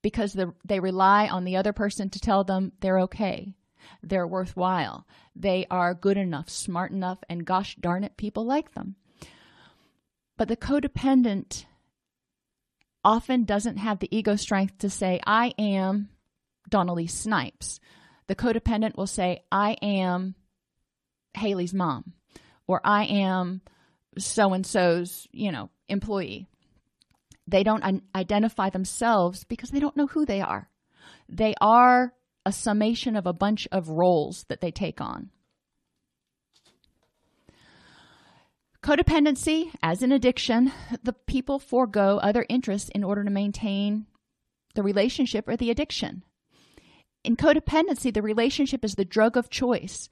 because 0.03 0.37
they 0.65 0.81
rely 0.81 1.27
on 1.27 1.45
the 1.45 1.57
other 1.57 1.73
person 1.73 2.11
to 2.11 2.21
tell 2.21 2.45
them 2.45 2.73
they're 2.81 3.01
okay, 3.01 3.55
they're 4.03 4.27
worthwhile, 4.27 5.07
they 5.35 5.67
are 5.71 5.95
good 5.95 6.17
enough, 6.17 6.49
smart 6.49 6.93
enough, 6.93 7.19
and 7.29 7.45
gosh 7.45 7.75
darn 7.77 8.05
it, 8.05 8.17
people 8.17 8.45
like 8.45 8.75
them. 8.75 8.95
But 10.37 10.47
the 10.47 10.57
codependent 10.57 11.65
often 13.03 13.45
doesn't 13.45 13.79
have 13.79 13.99
the 13.99 14.17
ego 14.17 14.37
strength 14.37 14.79
to 14.79 14.91
say, 14.91 15.21
I 15.27 15.53
am 15.59 16.11
Dawn-Elise 16.69 17.15
Snipes. 17.15 17.81
The 18.29 18.37
codependent 18.37 18.97
will 18.97 19.07
say, 19.09 19.43
I 19.51 19.73
am 19.83 20.37
Haley's 21.35 21.75
mom, 21.75 22.13
or 22.69 22.81
I 22.85 23.05
am 23.05 23.63
so 24.25 24.53
and 24.53 24.67
so's, 24.67 25.27
you 25.33 25.53
know, 25.53 25.71
employee. 25.89 26.49
They 27.47 27.63
don't 27.63 28.03
identify 28.15 28.71
themselves 28.71 29.45
because 29.45 29.71
they 29.71 29.81
don't 29.81 29.97
know 29.97 30.07
who 30.07 30.27
they 30.27 30.41
are. 30.41 30.69
They 31.29 31.55
are 31.61 32.13
a 32.45 32.53
summation 32.53 33.17
of 33.17 33.27
a 33.27 33.33
bunch 33.33 33.67
of 33.73 33.89
roles 33.89 34.45
that 34.49 34.61
they 34.61 34.71
take 34.71 35.01
on. 35.01 35.31
Codependency, 38.83 39.71
as 39.83 40.03
an 40.03 40.13
addiction, 40.13 40.73
the 41.03 41.13
people 41.13 41.59
forego 41.59 42.19
other 42.19 42.47
interests 42.49 42.91
in 42.95 43.03
order 43.03 43.25
to 43.25 43.31
maintain 43.31 44.07
the 44.75 44.83
relationship 44.83 45.49
or 45.49 45.57
the 45.57 45.71
addiction. 45.71 46.23
In 47.25 47.37
codependency, 47.37 48.15
the 48.15 48.23
relationship 48.23 48.85
is 48.85 48.95
the 48.95 49.05
drug 49.05 49.37
of 49.37 49.51
choice. 49.51 50.09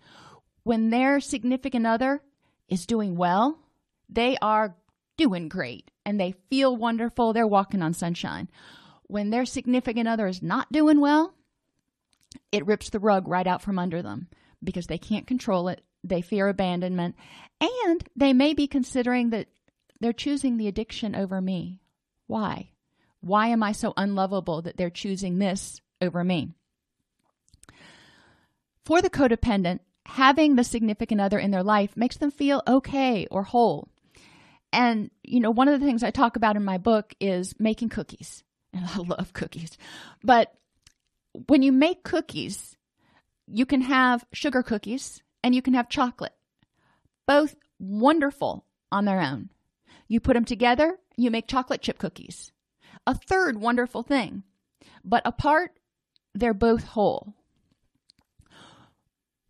When 0.65 0.91
their 0.91 1.21
significant 1.21 1.87
other 1.87 2.23
is 2.69 2.87
doing 2.87 3.17
well, 3.17 3.61
they 4.09 4.37
are 4.41 4.77
doing 5.17 5.49
great 5.49 5.91
and 6.05 6.21
they 6.21 6.35
feel 6.51 6.77
wonderful. 6.77 7.33
They're 7.33 7.47
walking 7.47 7.83
on 7.83 7.95
sunshine. 7.95 8.49
When 9.05 9.31
their 9.31 9.47
significant 9.47 10.09
other 10.09 10.27
is 10.27 10.43
not 10.43 10.73
doing 10.73 11.01
well, 11.01 11.35
it 12.53 12.67
rips 12.67 12.91
the 12.91 12.99
rug 12.99 13.29
right 13.29 13.47
out 13.47 13.63
from 13.63 13.79
under 13.79 14.03
them 14.03 14.29
because 14.63 14.87
they 14.87 14.99
can't 14.99 15.27
control 15.27 15.69
it. 15.69 15.83
They 16.05 16.23
fear 16.23 16.49
abandonment. 16.49 17.17
And 17.61 18.09
they 18.15 18.33
may 18.33 18.55
be 18.55 18.67
considering 18.67 19.31
that 19.31 19.49
they're 20.01 20.13
choosing 20.13 20.57
the 20.57 20.69
addiction 20.69 21.15
over 21.15 21.41
me. 21.41 21.81
Why? 22.27 22.71
Why 23.21 23.49
am 23.49 23.63
I 23.63 23.73
so 23.73 23.93
unlovable 23.97 24.63
that 24.63 24.77
they're 24.77 24.91
choosing 24.91 25.39
this 25.39 25.81
over 26.01 26.23
me? 26.23 26.53
For 28.85 29.03
the 29.03 29.11
codependent, 29.11 29.81
having 30.05 30.55
the 30.55 30.65
significant 30.65 31.21
other 31.21 31.39
in 31.39 31.51
their 31.51 31.65
life 31.65 31.97
makes 31.97 32.17
them 32.17 32.31
feel 32.31 32.63
okay 32.69 33.27
or 33.31 33.43
whole. 33.43 33.89
And, 34.77 35.11
you 35.23 35.41
know, 35.41 35.51
one 35.51 35.69
of 35.69 35.81
the 35.81 35.87
things 35.87 36.03
I 36.03 36.11
talk 36.11 36.37
about 36.37 36.55
in 36.55 36.63
my 36.63 36.77
book 36.77 37.15
is 37.19 37.55
making 37.59 37.89
cookies. 37.89 38.45
And 38.75 38.85
I 38.85 38.99
love 38.99 39.33
cookies. 39.33 39.79
But 40.23 40.53
when 41.47 41.63
you 41.63 41.73
make 41.73 42.05
cookies, 42.05 42.77
you 43.47 43.65
can 43.65 43.81
have 43.81 44.27
sugar 44.35 44.63
cookies 44.63 45.23
and 45.43 45.55
you 45.55 45.63
can 45.63 45.73
have 45.73 45.89
chocolate. 45.89 46.35
Both 47.27 47.57
wonderful 47.79 48.67
on 48.93 49.07
their 49.07 49.23
own. 49.23 49.49
You 50.09 50.21
put 50.21 50.35
them 50.35 50.45
together, 50.45 50.99
you 51.17 51.31
make 51.31 51.49
chocolate 51.49 51.81
chip 51.81 51.97
cookies. 51.97 52.53
A 53.07 53.15
third 53.15 53.63
wonderful 53.63 54.03
thing. 54.03 54.43
But 55.03 55.23
apart, 55.25 55.71
they're 56.35 56.53
both 56.53 56.85
whole. 56.85 57.33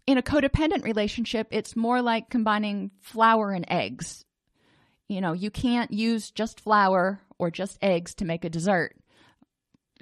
In 0.06 0.18
a 0.18 0.22
codependent 0.22 0.84
relationship, 0.84 1.48
it's 1.50 1.74
more 1.74 2.00
like 2.00 2.30
combining 2.30 2.92
flour 3.00 3.50
and 3.50 3.64
eggs 3.66 4.24
you 5.08 5.20
know, 5.20 5.32
you 5.32 5.50
can't 5.50 5.92
use 5.92 6.30
just 6.30 6.60
flour 6.60 7.20
or 7.38 7.50
just 7.50 7.78
eggs 7.82 8.14
to 8.16 8.24
make 8.24 8.44
a 8.44 8.50
dessert. 8.50 8.94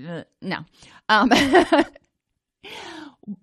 Uh, 0.06 0.25
no. 0.40 0.64
Um, 1.08 1.30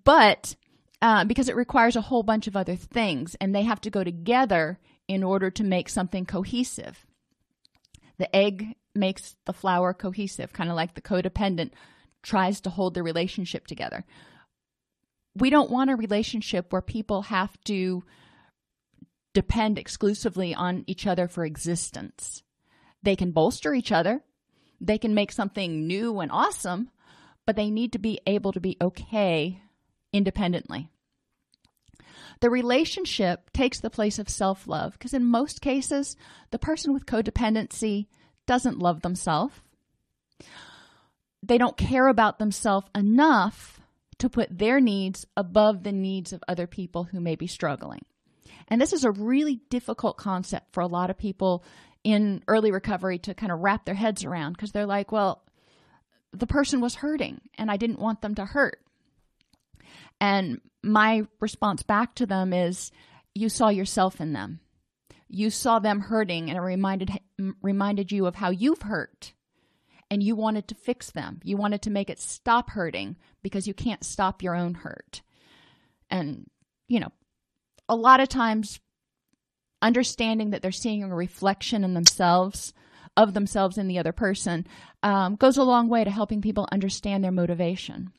but 0.04 0.56
uh, 1.00 1.24
because 1.24 1.48
it 1.48 1.56
requires 1.56 1.96
a 1.96 2.00
whole 2.00 2.22
bunch 2.22 2.46
of 2.46 2.56
other 2.56 2.76
things 2.76 3.36
and 3.40 3.54
they 3.54 3.62
have 3.62 3.80
to 3.82 3.90
go 3.90 4.04
together 4.04 4.78
in 5.08 5.22
order 5.22 5.50
to 5.50 5.64
make 5.64 5.88
something 5.88 6.24
cohesive. 6.24 7.06
The 8.18 8.34
egg 8.34 8.76
makes 8.94 9.36
the 9.46 9.52
flour 9.52 9.94
cohesive, 9.94 10.52
kind 10.52 10.70
of 10.70 10.76
like 10.76 10.94
the 10.94 11.00
codependent 11.00 11.72
tries 12.22 12.60
to 12.60 12.70
hold 12.70 12.94
the 12.94 13.02
relationship 13.02 13.66
together. 13.66 14.04
We 15.34 15.50
don't 15.50 15.70
want 15.70 15.90
a 15.90 15.96
relationship 15.96 16.72
where 16.72 16.82
people 16.82 17.22
have 17.22 17.58
to 17.64 18.04
depend 19.32 19.78
exclusively 19.78 20.54
on 20.54 20.84
each 20.86 21.06
other 21.06 21.28
for 21.28 21.44
existence. 21.44 22.42
They 23.02 23.16
can 23.16 23.32
bolster 23.32 23.74
each 23.74 23.92
other, 23.92 24.22
they 24.80 24.98
can 24.98 25.14
make 25.14 25.32
something 25.32 25.86
new 25.86 26.20
and 26.20 26.30
awesome, 26.30 26.90
but 27.46 27.56
they 27.56 27.70
need 27.70 27.92
to 27.92 27.98
be 27.98 28.20
able 28.26 28.52
to 28.52 28.60
be 28.60 28.76
okay 28.80 29.62
independently. 30.12 30.88
The 32.40 32.50
relationship 32.50 33.52
takes 33.52 33.78
the 33.78 33.90
place 33.90 34.18
of 34.18 34.28
self 34.28 34.66
love 34.66 34.94
because, 34.94 35.14
in 35.14 35.24
most 35.24 35.60
cases, 35.60 36.16
the 36.50 36.58
person 36.58 36.92
with 36.92 37.06
codependency 37.06 38.08
doesn't 38.46 38.80
love 38.80 39.02
themselves. 39.02 39.54
They 41.42 41.58
don't 41.58 41.76
care 41.76 42.08
about 42.08 42.38
themselves 42.38 42.88
enough 42.94 43.80
to 44.18 44.28
put 44.28 44.58
their 44.58 44.80
needs 44.80 45.26
above 45.36 45.82
the 45.82 45.92
needs 45.92 46.32
of 46.32 46.42
other 46.46 46.66
people 46.66 47.04
who 47.04 47.20
may 47.20 47.36
be 47.36 47.46
struggling. 47.46 48.04
And 48.68 48.80
this 48.80 48.92
is 48.92 49.04
a 49.04 49.10
really 49.10 49.60
difficult 49.70 50.16
concept 50.16 50.72
for 50.72 50.80
a 50.80 50.86
lot 50.86 51.10
of 51.10 51.18
people 51.18 51.64
in 52.04 52.42
early 52.48 52.72
recovery 52.72 53.18
to 53.20 53.34
kind 53.34 53.52
of 53.52 53.60
wrap 53.60 53.84
their 53.84 53.94
heads 53.94 54.24
around 54.24 54.54
because 54.54 54.72
they're 54.72 54.86
like, 54.86 55.12
well, 55.12 55.44
the 56.32 56.46
person 56.46 56.80
was 56.80 56.96
hurting 56.96 57.40
and 57.58 57.70
I 57.70 57.76
didn't 57.76 57.98
want 57.98 58.22
them 58.22 58.34
to 58.36 58.44
hurt. 58.44 58.80
And 60.20 60.60
my 60.82 61.26
response 61.40 61.82
back 61.82 62.14
to 62.16 62.26
them 62.26 62.52
is, 62.52 62.90
you 63.34 63.48
saw 63.48 63.68
yourself 63.68 64.20
in 64.20 64.32
them. 64.32 64.60
You 65.28 65.50
saw 65.50 65.78
them 65.78 66.00
hurting 66.00 66.50
and 66.50 66.58
it 66.58 66.60
reminded 66.60 67.10
reminded 67.62 68.12
you 68.12 68.26
of 68.26 68.34
how 68.34 68.50
you've 68.50 68.82
hurt. 68.82 69.32
And 70.10 70.22
you 70.22 70.36
wanted 70.36 70.68
to 70.68 70.74
fix 70.74 71.10
them. 71.10 71.40
You 71.42 71.56
wanted 71.56 71.82
to 71.82 71.90
make 71.90 72.10
it 72.10 72.20
stop 72.20 72.70
hurting 72.70 73.16
because 73.42 73.66
you 73.66 73.72
can't 73.72 74.04
stop 74.04 74.42
your 74.42 74.54
own 74.54 74.74
hurt. 74.74 75.22
And 76.10 76.46
you 76.86 77.00
know, 77.00 77.12
a 77.92 77.94
lot 77.94 78.20
of 78.20 78.28
times 78.28 78.80
understanding 79.82 80.50
that 80.50 80.62
they're 80.62 80.72
seeing 80.72 81.02
a 81.02 81.14
reflection 81.14 81.84
in 81.84 81.92
themselves 81.92 82.72
of 83.18 83.34
themselves 83.34 83.76
in 83.76 83.88
the 83.88 83.98
other 83.98 84.12
person 84.12 84.66
um, 85.02 85.36
goes 85.36 85.58
a 85.58 85.62
long 85.62 85.90
way 85.90 86.02
to 86.02 86.10
helping 86.10 86.40
people 86.40 86.66
understand 86.72 87.22
their 87.22 87.30
motivation. 87.30 88.10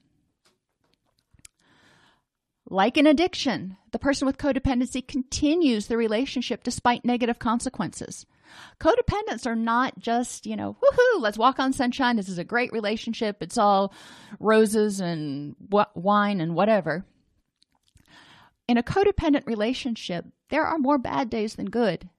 Like 2.69 2.97
an 2.97 3.07
addiction, 3.07 3.77
the 3.91 3.97
person 3.97 4.27
with 4.27 4.37
codependency 4.37 5.05
continues 5.07 5.87
the 5.87 5.97
relationship 5.97 6.63
despite 6.63 7.03
negative 7.03 7.39
consequences. 7.39 8.27
Codependents 8.79 9.47
are 9.47 9.55
not 9.55 9.97
just, 9.97 10.45
you 10.45 10.55
know, 10.55 10.77
woohoo, 10.83 11.21
let's 11.21 11.39
walk 11.39 11.59
on 11.59 11.73
sunshine. 11.73 12.15
This 12.15 12.29
is 12.29 12.37
a 12.37 12.43
great 12.43 12.71
relationship. 12.71 13.41
It's 13.41 13.57
all 13.57 13.91
roses 14.39 14.99
and 14.99 15.55
wine 15.95 16.39
and 16.39 16.53
whatever. 16.53 17.03
In 18.73 18.77
a 18.79 18.81
codependent 18.81 19.45
relationship, 19.45 20.25
there 20.49 20.65
are 20.65 20.79
more 20.79 20.97
bad 20.97 21.29
days 21.29 21.53
than 21.53 21.69
good. 21.69 22.09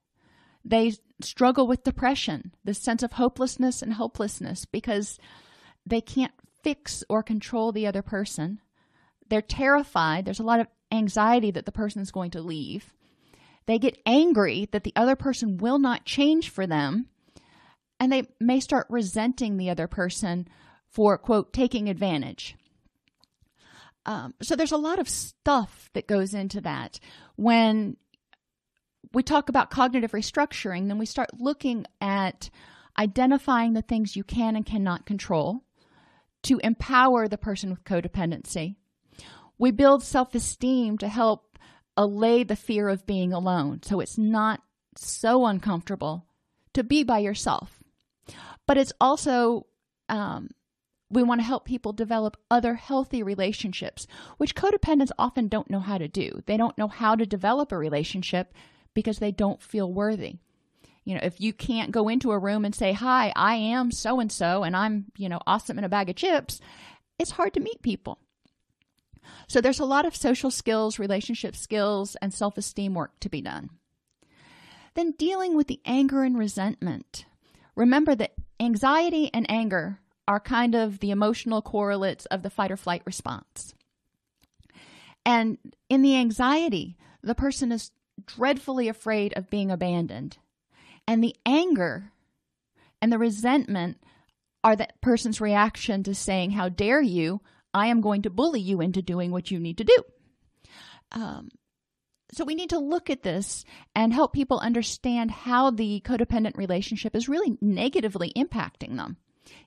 They 0.64 0.92
struggle 1.20 1.66
with 1.66 1.82
depression, 1.82 2.54
the 2.62 2.74
sense 2.74 3.02
of 3.02 3.14
hopelessness 3.14 3.82
and 3.82 3.94
hopelessness 3.94 4.64
because 4.64 5.18
they 5.84 6.00
can't 6.00 6.30
fix 6.62 7.02
or 7.08 7.24
control 7.24 7.72
the 7.72 7.88
other 7.88 8.02
person. 8.02 8.60
They're 9.28 9.42
terrified. 9.42 10.26
There's 10.26 10.38
a 10.38 10.44
lot 10.44 10.60
of 10.60 10.68
anxiety 10.92 11.50
that 11.50 11.66
the 11.66 11.72
person 11.72 12.00
is 12.00 12.12
going 12.12 12.30
to 12.30 12.40
leave. 12.40 12.94
They 13.66 13.80
get 13.80 14.00
angry 14.06 14.68
that 14.70 14.84
the 14.84 14.92
other 14.94 15.16
person 15.16 15.56
will 15.56 15.80
not 15.80 16.04
change 16.04 16.50
for 16.50 16.68
them. 16.68 17.08
And 17.98 18.12
they 18.12 18.28
may 18.38 18.60
start 18.60 18.86
resenting 18.88 19.56
the 19.56 19.70
other 19.70 19.88
person 19.88 20.46
for, 20.86 21.18
quote, 21.18 21.52
taking 21.52 21.88
advantage. 21.88 22.54
Um, 24.06 24.34
so 24.42 24.56
there's 24.56 24.72
a 24.72 24.76
lot 24.76 24.98
of 24.98 25.08
stuff 25.08 25.90
that 25.94 26.06
goes 26.06 26.34
into 26.34 26.60
that. 26.62 27.00
When 27.36 27.96
we 29.12 29.22
talk 29.22 29.48
about 29.48 29.70
cognitive 29.70 30.12
restructuring, 30.12 30.88
then 30.88 30.98
we 30.98 31.06
start 31.06 31.30
looking 31.38 31.86
at 32.00 32.50
identifying 32.98 33.72
the 33.72 33.82
things 33.82 34.16
you 34.16 34.24
can 34.24 34.56
and 34.56 34.66
cannot 34.66 35.06
control 35.06 35.64
to 36.44 36.60
empower 36.62 37.26
the 37.26 37.38
person 37.38 37.70
with 37.70 37.84
codependency. 37.84 38.76
We 39.58 39.70
build 39.70 40.02
self 40.02 40.34
esteem 40.34 40.98
to 40.98 41.08
help 41.08 41.58
allay 41.96 42.42
the 42.42 42.56
fear 42.56 42.88
of 42.88 43.06
being 43.06 43.32
alone 43.32 43.80
so 43.84 44.00
it's 44.00 44.18
not 44.18 44.60
so 44.96 45.46
uncomfortable 45.46 46.26
to 46.72 46.82
be 46.82 47.04
by 47.04 47.20
yourself. 47.20 47.82
But 48.66 48.78
it's 48.78 48.92
also, 49.00 49.66
um, 50.08 50.50
we 51.10 51.22
want 51.22 51.40
to 51.40 51.46
help 51.46 51.64
people 51.64 51.92
develop 51.92 52.36
other 52.50 52.74
healthy 52.74 53.22
relationships, 53.22 54.06
which 54.38 54.54
codependents 54.54 55.10
often 55.18 55.48
don't 55.48 55.70
know 55.70 55.80
how 55.80 55.98
to 55.98 56.08
do. 56.08 56.42
They 56.46 56.56
don't 56.56 56.76
know 56.78 56.88
how 56.88 57.14
to 57.14 57.26
develop 57.26 57.72
a 57.72 57.78
relationship 57.78 58.52
because 58.94 59.18
they 59.18 59.32
don't 59.32 59.62
feel 59.62 59.92
worthy. 59.92 60.38
You 61.04 61.14
know, 61.14 61.20
if 61.22 61.40
you 61.40 61.52
can't 61.52 61.90
go 61.90 62.08
into 62.08 62.32
a 62.32 62.38
room 62.38 62.64
and 62.64 62.74
say, 62.74 62.92
Hi, 62.92 63.32
I 63.36 63.56
am 63.56 63.90
so 63.90 64.20
and 64.20 64.32
so, 64.32 64.64
and 64.64 64.74
I'm, 64.74 65.06
you 65.16 65.28
know, 65.28 65.40
awesome 65.46 65.78
in 65.78 65.84
a 65.84 65.88
bag 65.88 66.08
of 66.08 66.16
chips, 66.16 66.60
it's 67.18 67.32
hard 67.32 67.54
to 67.54 67.60
meet 67.60 67.82
people. 67.82 68.18
So 69.46 69.60
there's 69.60 69.80
a 69.80 69.84
lot 69.84 70.06
of 70.06 70.16
social 70.16 70.50
skills, 70.50 70.98
relationship 70.98 71.56
skills, 71.56 72.16
and 72.22 72.32
self 72.32 72.56
esteem 72.56 72.94
work 72.94 73.18
to 73.20 73.28
be 73.28 73.42
done. 73.42 73.70
Then 74.94 75.12
dealing 75.12 75.56
with 75.56 75.66
the 75.66 75.80
anger 75.84 76.22
and 76.22 76.38
resentment. 76.38 77.26
Remember 77.74 78.14
that 78.14 78.34
anxiety 78.60 79.30
and 79.34 79.50
anger 79.50 80.00
are 80.26 80.40
kind 80.40 80.74
of 80.74 81.00
the 81.00 81.10
emotional 81.10 81.62
correlates 81.62 82.26
of 82.26 82.42
the 82.42 82.50
fight 82.50 82.70
or 82.70 82.76
flight 82.76 83.02
response. 83.04 83.74
And 85.26 85.58
in 85.88 86.02
the 86.02 86.16
anxiety, 86.16 86.96
the 87.22 87.34
person 87.34 87.72
is 87.72 87.90
dreadfully 88.26 88.88
afraid 88.88 89.32
of 89.34 89.50
being 89.50 89.70
abandoned. 89.70 90.38
And 91.06 91.22
the 91.22 91.36
anger 91.44 92.12
and 93.00 93.12
the 93.12 93.18
resentment 93.18 93.98
are 94.62 94.76
that 94.76 95.00
person's 95.00 95.40
reaction 95.40 96.02
to 96.04 96.14
saying, 96.14 96.52
How 96.52 96.68
dare 96.68 97.02
you? 97.02 97.40
I 97.72 97.88
am 97.88 98.00
going 98.00 98.22
to 98.22 98.30
bully 98.30 98.60
you 98.60 98.80
into 98.80 99.02
doing 99.02 99.30
what 99.30 99.50
you 99.50 99.58
need 99.58 99.78
to 99.78 99.84
do. 99.84 99.96
Um, 101.12 101.48
so 102.32 102.44
we 102.44 102.54
need 102.54 102.70
to 102.70 102.78
look 102.78 103.10
at 103.10 103.22
this 103.22 103.64
and 103.94 104.12
help 104.12 104.32
people 104.32 104.58
understand 104.58 105.30
how 105.30 105.70
the 105.70 106.02
codependent 106.04 106.56
relationship 106.56 107.14
is 107.14 107.28
really 107.28 107.58
negatively 107.60 108.32
impacting 108.36 108.96
them. 108.96 109.18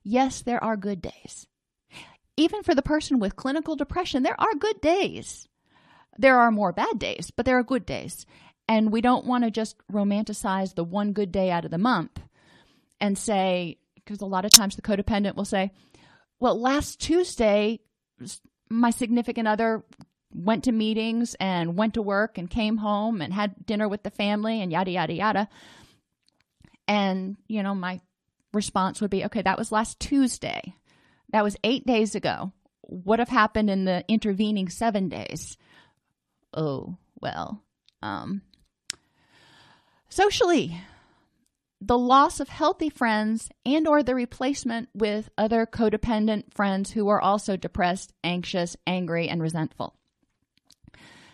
Yes, 0.03 0.41
there 0.41 0.63
are 0.63 0.77
good 0.77 1.01
days. 1.01 1.47
Even 2.35 2.63
for 2.63 2.75
the 2.75 2.81
person 2.81 3.19
with 3.19 3.35
clinical 3.35 3.75
depression, 3.75 4.23
there 4.23 4.39
are 4.39 4.53
good 4.55 4.79
days 4.81 5.47
there 6.17 6.39
are 6.39 6.51
more 6.51 6.71
bad 6.71 6.99
days, 6.99 7.31
but 7.35 7.45
there 7.45 7.57
are 7.57 7.63
good 7.63 7.85
days. 7.85 8.25
And 8.67 8.91
we 8.91 9.01
don't 9.01 9.25
want 9.25 9.43
to 9.43 9.51
just 9.51 9.75
romanticize 9.91 10.75
the 10.75 10.83
one 10.83 11.13
good 11.13 11.31
day 11.31 11.51
out 11.51 11.65
of 11.65 11.71
the 11.71 11.77
month 11.77 12.19
and 12.99 13.17
say, 13.17 13.77
because 13.95 14.21
a 14.21 14.25
lot 14.25 14.45
of 14.45 14.51
times 14.51 14.75
the 14.75 14.81
codependent 14.81 15.35
will 15.35 15.45
say, 15.45 15.71
well, 16.39 16.59
last 16.59 16.99
Tuesday, 16.99 17.79
my 18.69 18.89
significant 18.89 19.47
other 19.47 19.83
went 20.33 20.65
to 20.65 20.71
meetings 20.71 21.35
and 21.39 21.77
went 21.77 21.93
to 21.93 22.01
work 22.01 22.37
and 22.37 22.49
came 22.49 22.77
home 22.77 23.21
and 23.21 23.33
had 23.33 23.65
dinner 23.65 23.87
with 23.87 24.03
the 24.03 24.11
family 24.11 24.61
and 24.61 24.71
yada, 24.71 24.91
yada, 24.91 25.13
yada. 25.13 25.49
And, 26.87 27.37
you 27.47 27.63
know, 27.63 27.75
my 27.75 28.01
response 28.53 29.01
would 29.01 29.11
be, 29.11 29.25
okay, 29.25 29.41
that 29.41 29.57
was 29.57 29.71
last 29.71 29.99
Tuesday. 29.99 30.75
That 31.31 31.43
was 31.43 31.57
eight 31.63 31.85
days 31.85 32.15
ago. 32.15 32.53
What 32.81 33.19
have 33.19 33.29
happened 33.29 33.69
in 33.69 33.85
the 33.85 34.05
intervening 34.07 34.69
seven 34.69 35.09
days? 35.09 35.57
oh, 36.57 36.97
well, 37.21 37.63
um, 38.01 38.41
socially, 40.09 40.81
the 41.79 41.97
loss 41.97 42.39
of 42.39 42.49
healthy 42.49 42.89
friends 42.89 43.49
and 43.65 43.87
or 43.87 44.03
the 44.03 44.15
replacement 44.15 44.89
with 44.93 45.29
other 45.37 45.65
codependent 45.65 46.53
friends 46.53 46.91
who 46.91 47.07
are 47.07 47.21
also 47.21 47.55
depressed, 47.55 48.11
anxious, 48.23 48.75
angry, 48.85 49.29
and 49.29 49.41
resentful. 49.41 49.95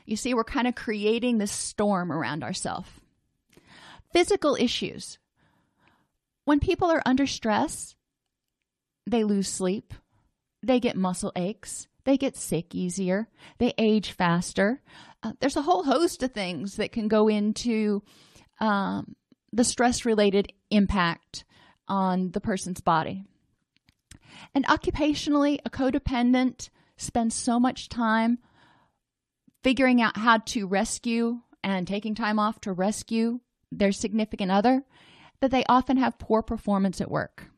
You 0.05 0.17
see, 0.17 0.33
we're 0.33 0.43
kind 0.43 0.67
of 0.67 0.75
creating 0.75 1.37
this 1.37 1.51
storm 1.51 2.11
around 2.11 2.43
ourselves. 2.43 2.89
Physical 4.11 4.55
issues. 4.59 5.17
When 6.45 6.59
people 6.59 6.91
are 6.91 7.01
under 7.05 7.25
stress, 7.25 7.95
they 9.07 9.23
lose 9.23 9.47
sleep, 9.47 9.93
they 10.61 10.79
get 10.79 10.95
muscle 10.95 11.31
aches, 11.35 11.87
they 12.05 12.17
get 12.17 12.35
sick 12.35 12.75
easier, 12.75 13.29
they 13.59 13.73
age 13.77 14.11
faster. 14.11 14.81
Uh, 15.21 15.33
there's 15.39 15.55
a 15.55 15.61
whole 15.61 15.83
host 15.83 16.21
of 16.23 16.31
things 16.31 16.75
that 16.75 16.91
can 16.91 17.07
go 17.07 17.27
into 17.27 18.03
um, 18.59 19.15
the 19.51 19.63
stress 19.63 20.05
related 20.05 20.51
impact 20.69 21.45
on 21.87 22.31
the 22.31 22.41
person's 22.41 22.81
body. 22.81 23.23
And 24.53 24.65
occupationally, 24.65 25.59
a 25.65 25.69
codependent 25.69 26.69
spends 26.97 27.35
so 27.35 27.59
much 27.59 27.89
time 27.89 28.39
figuring 29.63 30.01
out 30.01 30.17
how 30.17 30.39
to 30.39 30.67
rescue 30.67 31.39
and 31.63 31.87
taking 31.87 32.15
time 32.15 32.39
off 32.39 32.59
to 32.61 32.73
rescue 32.73 33.39
their 33.71 33.91
significant 33.91 34.51
other 34.51 34.83
that 35.43 35.51
they 35.51 35.65
often 35.67 35.97
have 35.97 36.17
poor 36.17 36.41
performance 36.41 37.01
at 37.01 37.11
work. 37.11 37.51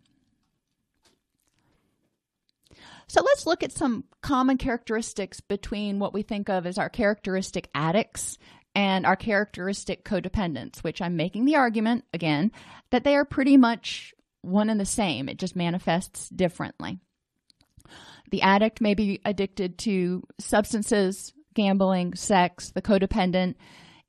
So 3.05 3.21
let's 3.21 3.45
look 3.45 3.61
at 3.61 3.71
some 3.71 4.05
common 4.23 4.57
characteristics 4.57 5.39
between 5.39 5.99
what 5.99 6.11
we 6.11 6.23
think 6.23 6.49
of 6.49 6.65
as 6.65 6.79
our 6.79 6.89
characteristic 6.89 7.69
addicts 7.75 8.39
and 8.73 9.05
our 9.05 9.15
characteristic 9.15 10.03
codependents, 10.03 10.79
which 10.79 10.99
I'm 10.99 11.15
making 11.15 11.45
the 11.45 11.57
argument 11.57 12.05
again 12.11 12.51
that 12.89 13.03
they 13.03 13.15
are 13.15 13.23
pretty 13.23 13.55
much 13.55 14.15
one 14.41 14.71
and 14.71 14.79
the 14.79 14.85
same. 14.85 15.29
It 15.29 15.37
just 15.37 15.55
manifests 15.55 16.27
differently. 16.29 16.97
The 18.31 18.41
addict 18.41 18.81
may 18.81 18.95
be 18.95 19.21
addicted 19.23 19.77
to 19.79 20.23
substances, 20.39 21.33
gambling, 21.53 22.15
sex. 22.15 22.71
The 22.71 22.81
codependent 22.81 23.57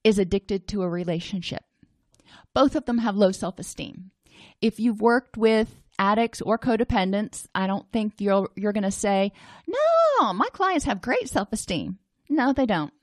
is 0.03 0.19
addicted 0.19 0.67
to 0.69 0.81
a 0.81 0.89
relationship. 0.89 1.63
Both 2.57 2.75
of 2.75 2.87
them 2.87 2.97
have 2.97 3.17
low 3.17 3.33
self 3.33 3.59
esteem. 3.59 4.13
If 4.63 4.81
you've 4.81 5.03
worked 5.03 5.37
with 5.37 5.69
addicts 5.99 6.41
or 6.41 6.59
codependents, 6.59 7.47
I 7.55 7.67
don't 7.67 7.85
think 7.93 8.15
you're 8.19 8.49
you're 8.57 8.73
going 8.73 8.83
to 8.83 8.91
say, 8.91 9.33
"No, 9.67 10.33
my 10.33 10.49
clients 10.55 10.87
have 10.87 11.03
great 11.03 11.29
self-esteem." 11.29 11.99
No, 12.31 12.55
they 12.55 12.65
don't. 12.65 12.95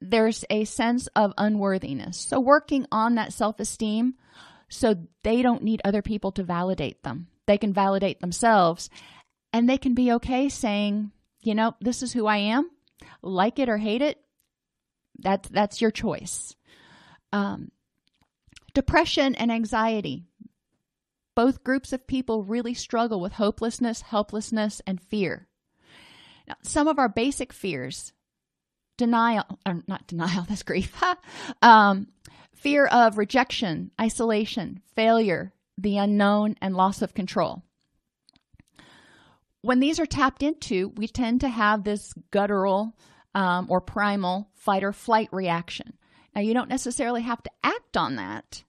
There's 0.00 0.44
a 0.48 0.64
sense 0.64 1.08
of 1.08 1.34
unworthiness. 1.38 2.18
So 2.18 2.38
working 2.38 2.86
on 2.92 3.16
that 3.16 3.32
self-esteem 3.32 4.14
so 4.68 4.94
they 5.24 5.42
don't 5.42 5.64
need 5.64 5.82
other 5.84 6.00
people 6.00 6.30
to 6.32 6.44
validate 6.44 7.02
them. 7.02 7.26
They 7.46 7.58
can 7.58 7.72
validate 7.72 8.20
themselves 8.20 8.90
and 9.52 9.68
they 9.68 9.76
can 9.76 9.94
be 9.94 10.12
okay 10.12 10.48
saying, 10.48 11.10
you 11.42 11.56
know, 11.56 11.74
this 11.80 12.00
is 12.04 12.12
who 12.12 12.28
I 12.28 12.36
am. 12.36 12.70
Like 13.22 13.58
it 13.58 13.68
or 13.68 13.76
hate 13.76 14.02
it, 14.02 14.20
that's 15.18 15.48
that's 15.48 15.80
your 15.80 15.90
choice. 15.90 16.54
Um, 17.32 17.72
depression 18.74 19.34
and 19.34 19.50
anxiety. 19.50 20.24
Both 21.34 21.64
groups 21.64 21.92
of 21.92 22.06
people 22.06 22.44
really 22.44 22.74
struggle 22.74 23.20
with 23.20 23.34
hopelessness, 23.34 24.02
helplessness, 24.02 24.82
and 24.86 25.00
fear. 25.00 25.48
Now, 26.48 26.54
some 26.62 26.88
of 26.88 26.98
our 26.98 27.08
basic 27.08 27.52
fears 27.52 28.12
denial, 28.96 29.58
or 29.64 29.82
not 29.86 30.06
denial, 30.06 30.44
that's 30.48 30.62
grief, 30.62 30.94
um, 31.62 32.08
fear 32.54 32.86
of 32.86 33.16
rejection, 33.16 33.90
isolation, 34.00 34.82
failure, 34.94 35.52
the 35.78 35.96
unknown, 35.96 36.56
and 36.60 36.76
loss 36.76 37.00
of 37.00 37.14
control. 37.14 37.62
When 39.62 39.80
these 39.80 40.00
are 40.00 40.06
tapped 40.06 40.42
into, 40.42 40.88
we 40.96 41.06
tend 41.06 41.40
to 41.42 41.48
have 41.48 41.84
this 41.84 42.12
guttural 42.30 42.96
um, 43.34 43.66
or 43.70 43.80
primal 43.80 44.48
fight 44.54 44.82
or 44.82 44.92
flight 44.92 45.28
reaction. 45.32 45.94
Now, 46.34 46.40
you 46.40 46.54
don't 46.54 46.68
necessarily 46.68 47.22
have 47.22 47.42
to 47.42 47.50
act 47.62 47.96
on 47.96 48.16
that. 48.16 48.62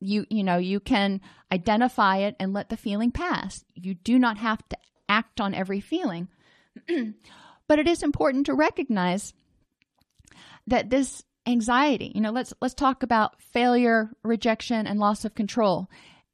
You, 0.00 0.26
you 0.28 0.44
know, 0.44 0.58
you 0.58 0.80
can 0.80 1.20
identify 1.50 2.18
it 2.18 2.36
and 2.38 2.52
let 2.52 2.68
the 2.68 2.76
feeling 2.76 3.10
pass. 3.10 3.64
You 3.74 3.94
do 3.94 4.18
not 4.18 4.38
have 4.38 4.66
to 4.68 4.76
act 5.08 5.40
on 5.40 5.54
every 5.54 5.80
feeling. 5.80 6.28
but 7.68 7.78
it 7.78 7.88
is 7.88 8.02
important 8.02 8.46
to 8.46 8.54
recognize 8.54 9.32
that 10.66 10.90
this 10.90 11.22
anxiety, 11.46 12.12
you 12.14 12.20
know, 12.20 12.30
let's 12.30 12.54
let's 12.60 12.74
talk 12.74 13.02
about 13.02 13.40
failure, 13.40 14.10
rejection 14.22 14.86
and 14.86 14.98
loss 14.98 15.24
of 15.24 15.34
control. 15.34 15.88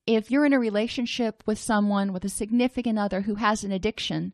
If 0.06 0.30
you're 0.30 0.46
in 0.46 0.52
a 0.52 0.58
relationship 0.58 1.42
with 1.46 1.58
someone 1.58 2.12
with 2.12 2.24
a 2.24 2.28
significant 2.28 2.98
other 2.98 3.22
who 3.22 3.36
has 3.36 3.64
an 3.64 3.72
addiction 3.72 4.32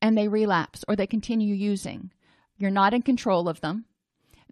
and 0.00 0.16
they 0.16 0.28
relapse 0.28 0.84
or 0.88 0.96
they 0.96 1.06
continue 1.06 1.54
using, 1.54 2.12
you're 2.56 2.70
not 2.70 2.94
in 2.94 3.02
control 3.02 3.48
of 3.48 3.60
them. 3.60 3.84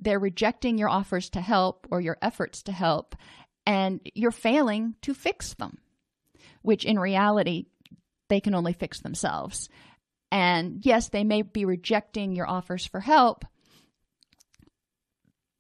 They're 0.01 0.19
rejecting 0.19 0.79
your 0.79 0.89
offers 0.89 1.31
to 1.31 1.41
help 1.41 1.87
or 1.91 2.01
your 2.01 2.19
efforts 2.23 2.63
to 2.65 2.73
help, 2.73 3.17
and 3.67 4.01
you're 4.15 4.31
failing 4.31 4.95
to 5.03 5.15
fix 5.15 5.55
them, 5.55 5.79
which 6.63 6.85
in 6.85 6.99
reality, 6.99 7.67
they 8.29 8.41
can 8.41 8.55
only 8.55 8.73
fix 8.73 9.01
themselves. 9.01 9.69
And 10.31 10.85
yes, 10.85 11.09
they 11.09 11.25
may 11.25 11.43
be 11.43 11.65
rejecting 11.65 12.35
your 12.35 12.49
offers 12.49 12.87
for 12.87 13.01
help, 13.01 13.45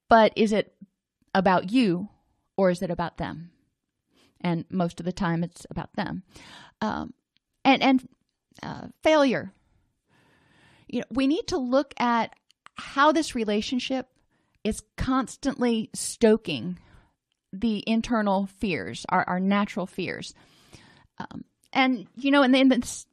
but 0.08 0.32
is 0.36 0.52
it 0.52 0.74
about 1.34 1.72
you 1.72 2.08
or 2.56 2.70
is 2.70 2.82
it 2.82 2.90
about 2.90 3.16
them? 3.16 3.50
And 4.40 4.64
most 4.70 5.00
of 5.00 5.06
the 5.06 5.12
time, 5.12 5.42
it's 5.42 5.66
about 5.70 5.92
them. 5.94 6.22
Um, 6.80 7.12
and 7.64 7.82
and 7.82 8.08
uh, 8.62 8.86
failure. 9.02 9.52
You 10.86 11.00
know, 11.00 11.06
we 11.10 11.26
need 11.26 11.48
to 11.48 11.58
look 11.58 11.92
at 11.98 12.34
how 12.76 13.12
this 13.12 13.34
relationship 13.34 14.08
is 14.68 14.82
constantly 14.98 15.88
stoking 15.94 16.78
the 17.52 17.82
internal 17.86 18.46
fears, 18.58 19.06
our, 19.08 19.24
our 19.26 19.40
natural 19.40 19.86
fears. 19.86 20.34
Um, 21.18 21.44
and, 21.72 22.06
you 22.16 22.30
know, 22.30 22.42
in 22.42 22.52
the, 22.52 22.60
in 22.60 22.68
the 22.68 23.04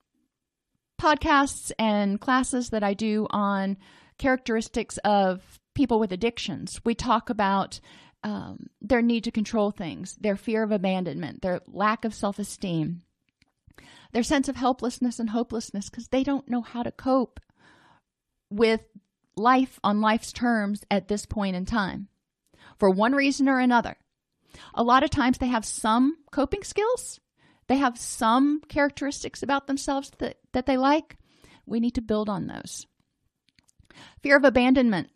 podcasts 1.02 1.72
and 1.80 2.20
classes 2.20 2.70
that 2.70 2.84
I 2.84 2.94
do 2.94 3.28
on 3.30 3.78
characteristics 4.18 4.98
of 5.00 5.41
people 5.74 5.98
with 5.98 6.12
addictions. 6.12 6.82
We 6.84 6.94
talk 6.94 7.30
about 7.30 7.80
um, 8.24 8.68
their 8.82 9.02
need 9.02 9.24
to 9.26 9.32
control 9.32 9.72
things, 9.72 10.15
their 10.15 10.36
fear 10.36 10.63
of 10.63 10.72
abandonment, 10.72 11.41
their 11.41 11.62
lack 11.68 12.04
of 12.04 12.13
self 12.13 12.38
esteem, 12.38 13.02
their 14.12 14.24
sense 14.24 14.50
of 14.50 14.58
helplessness 14.58 15.20
and 15.20 15.30
hopelessness 15.30 15.89
because 15.89 16.10
they 16.10 16.24
don't 16.24 16.50
know 16.50 16.62
how 16.62 16.84
to 16.84 16.91
cope 16.91 17.39
with 18.50 18.82
life 19.36 19.80
on 19.84 20.02
life's 20.02 20.32
terms 20.32 20.84
at 20.89 21.08
this 21.08 21.26
point 21.26 21.56
in 21.56 21.65
time 21.65 22.08
for 22.78 22.89
one 22.89 23.13
reason 23.13 23.48
or 23.48 23.60
another. 23.60 23.95
A 24.74 24.84
lot 24.84 25.04
of 25.04 25.10
times 25.10 25.38
they 25.38 25.48
have 25.48 25.65
some 25.65 26.17
coping 26.32 26.63
skills, 26.63 27.19
they 27.67 27.78
have 27.78 27.98
some 27.98 28.62
characteristics 28.67 29.43
about 29.43 29.67
themselves 29.67 30.12
that, 30.19 30.38
that 30.54 30.65
they 30.65 30.78
like. 30.78 31.17
We 31.65 31.80
need 31.80 31.95
to 31.95 32.02
build 32.02 32.30
on 32.30 32.48
those. 32.48 32.86
Fear 34.21 34.38
of 34.38 34.43
abandonment 34.43 35.10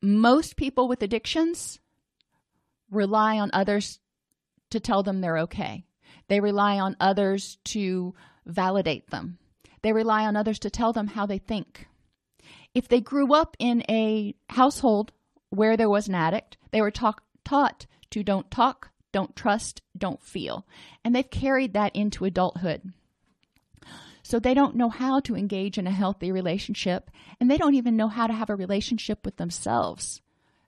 most 0.00 0.56
people 0.56 0.88
with 0.88 1.02
addictions 1.02 1.80
rely 2.90 3.38
on 3.38 3.50
others 3.52 3.98
to 4.70 4.80
tell 4.80 5.02
them 5.02 5.20
they're 5.20 5.38
okay. 5.38 5.84
They 6.28 6.40
rely 6.40 6.78
on 6.78 6.96
others 7.00 7.58
to 7.66 8.14
validate 8.46 9.10
them. 9.10 9.38
They 9.82 9.92
rely 9.92 10.24
on 10.24 10.36
others 10.36 10.58
to 10.60 10.70
tell 10.70 10.92
them 10.92 11.08
how 11.08 11.26
they 11.26 11.38
think. 11.38 11.88
If 12.74 12.88
they 12.88 13.00
grew 13.00 13.34
up 13.34 13.56
in 13.58 13.82
a 13.88 14.34
household 14.50 15.12
where 15.50 15.76
there 15.76 15.88
was 15.88 16.08
an 16.08 16.14
addict, 16.14 16.56
they 16.70 16.80
were 16.80 16.90
talk, 16.90 17.22
taught 17.44 17.86
to 18.10 18.22
don't 18.22 18.50
talk, 18.50 18.90
don't 19.12 19.34
trust, 19.34 19.82
don't 19.96 20.22
feel. 20.22 20.66
And 21.04 21.14
they've 21.14 21.28
carried 21.28 21.72
that 21.74 21.94
into 21.96 22.24
adulthood. 22.24 22.92
So 24.22 24.38
they 24.38 24.52
don't 24.52 24.76
know 24.76 24.90
how 24.90 25.20
to 25.20 25.36
engage 25.36 25.78
in 25.78 25.86
a 25.86 25.90
healthy 25.90 26.30
relationship, 26.30 27.10
and 27.40 27.50
they 27.50 27.56
don't 27.56 27.74
even 27.74 27.96
know 27.96 28.08
how 28.08 28.26
to 28.26 28.34
have 28.34 28.50
a 28.50 28.56
relationship 28.56 29.24
with 29.24 29.38
themselves 29.38 30.20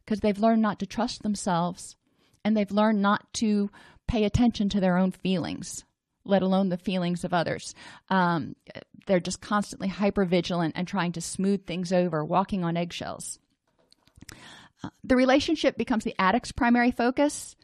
because 0.04 0.20
they've 0.20 0.38
learned 0.38 0.62
not 0.62 0.78
to 0.78 0.86
trust 0.86 1.22
themselves 1.22 1.96
and 2.44 2.56
they've 2.56 2.70
learned 2.70 3.02
not 3.02 3.30
to 3.34 3.70
pay 4.08 4.24
attention 4.24 4.68
to 4.70 4.80
their 4.80 4.96
own 4.96 5.10
feelings, 5.10 5.84
let 6.30 6.42
alone 6.42 6.68
the 6.68 6.78
feelings 6.78 7.24
of 7.24 7.34
others. 7.34 7.74
Um, 8.08 8.56
they're 9.06 9.20
just 9.20 9.40
constantly 9.40 9.88
hyper 9.88 10.24
vigilant 10.24 10.74
and 10.76 10.86
trying 10.86 11.12
to 11.12 11.20
smooth 11.20 11.66
things 11.66 11.92
over, 11.92 12.24
walking 12.24 12.64
on 12.64 12.76
eggshells. 12.76 13.38
Uh, 14.82 14.90
the 15.04 15.16
relationship 15.16 15.76
becomes 15.76 16.04
the 16.04 16.14
addict's 16.18 16.52
primary 16.52 16.90
focus. 16.90 17.56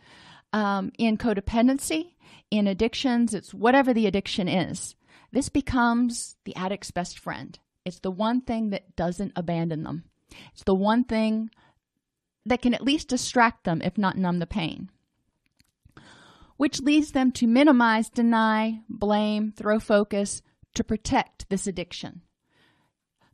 Um, 0.52 0.92
in 0.98 1.18
codependency, 1.18 2.12
in 2.50 2.66
addictions, 2.66 3.34
it's 3.34 3.52
whatever 3.52 3.92
the 3.92 4.06
addiction 4.06 4.48
is. 4.48 4.94
This 5.32 5.48
becomes 5.48 6.36
the 6.44 6.54
addict's 6.56 6.90
best 6.90 7.18
friend. 7.18 7.58
It's 7.84 7.98
the 8.00 8.10
one 8.10 8.40
thing 8.40 8.70
that 8.70 8.96
doesn't 8.96 9.32
abandon 9.36 9.82
them. 9.82 10.04
It's 10.52 10.64
the 10.64 10.74
one 10.74 11.04
thing 11.04 11.50
that 12.46 12.62
can 12.62 12.74
at 12.74 12.82
least 12.82 13.08
distract 13.08 13.64
them, 13.64 13.82
if 13.82 13.98
not 13.98 14.16
numb 14.16 14.38
the 14.38 14.46
pain, 14.46 14.90
which 16.56 16.80
leads 16.80 17.12
them 17.12 17.30
to 17.32 17.46
minimize, 17.46 18.08
deny, 18.08 18.80
blame, 18.88 19.52
throw 19.52 19.78
focus 19.78 20.42
to 20.74 20.84
protect 20.84 21.48
this 21.48 21.66
addiction. 21.66 22.22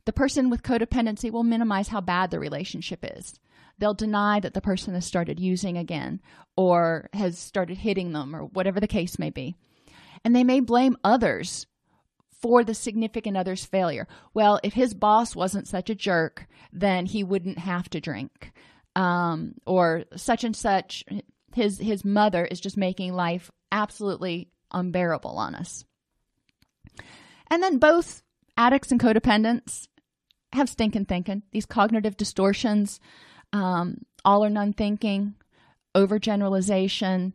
The 0.05 0.13
person 0.13 0.49
with 0.49 0.63
codependency 0.63 1.31
will 1.31 1.43
minimize 1.43 1.87
how 1.87 2.01
bad 2.01 2.31
the 2.31 2.39
relationship 2.39 2.99
is. 3.03 3.39
They'll 3.79 3.93
deny 3.93 4.39
that 4.41 4.53
the 4.53 4.61
person 4.61 4.93
has 4.93 5.05
started 5.05 5.39
using 5.39 5.77
again 5.77 6.21
or 6.55 7.09
has 7.13 7.39
started 7.39 7.77
hitting 7.77 8.11
them 8.11 8.35
or 8.35 8.45
whatever 8.45 8.79
the 8.79 8.87
case 8.87 9.17
may 9.17 9.29
be. 9.29 9.55
And 10.23 10.35
they 10.35 10.43
may 10.43 10.59
blame 10.59 10.97
others 11.03 11.65
for 12.41 12.63
the 12.63 12.73
significant 12.73 13.37
other's 13.37 13.65
failure. 13.65 14.07
Well, 14.33 14.59
if 14.63 14.73
his 14.73 14.93
boss 14.93 15.35
wasn't 15.35 15.67
such 15.67 15.89
a 15.89 15.95
jerk, 15.95 16.47
then 16.71 17.05
he 17.05 17.23
wouldn't 17.23 17.57
have 17.57 17.89
to 17.91 18.01
drink. 18.01 18.51
Um, 18.95 19.55
or 19.65 20.03
such 20.15 20.43
and 20.43 20.55
such, 20.55 21.03
his 21.53 21.77
his 21.79 22.03
mother 22.03 22.45
is 22.45 22.59
just 22.59 22.77
making 22.77 23.13
life 23.13 23.51
absolutely 23.71 24.49
unbearable 24.71 25.37
on 25.37 25.55
us. 25.55 25.85
And 27.49 27.61
then 27.61 27.77
both 27.77 28.23
addicts 28.57 28.91
and 28.91 28.99
codependents 28.99 29.87
have 30.53 30.69
stinking 30.69 31.05
thinking, 31.05 31.43
these 31.51 31.65
cognitive 31.65 32.17
distortions, 32.17 32.99
um, 33.51 33.97
all 34.23 34.45
or 34.45 34.49
none 34.49 34.73
thinking, 34.73 35.35
overgeneralization, 35.95 37.33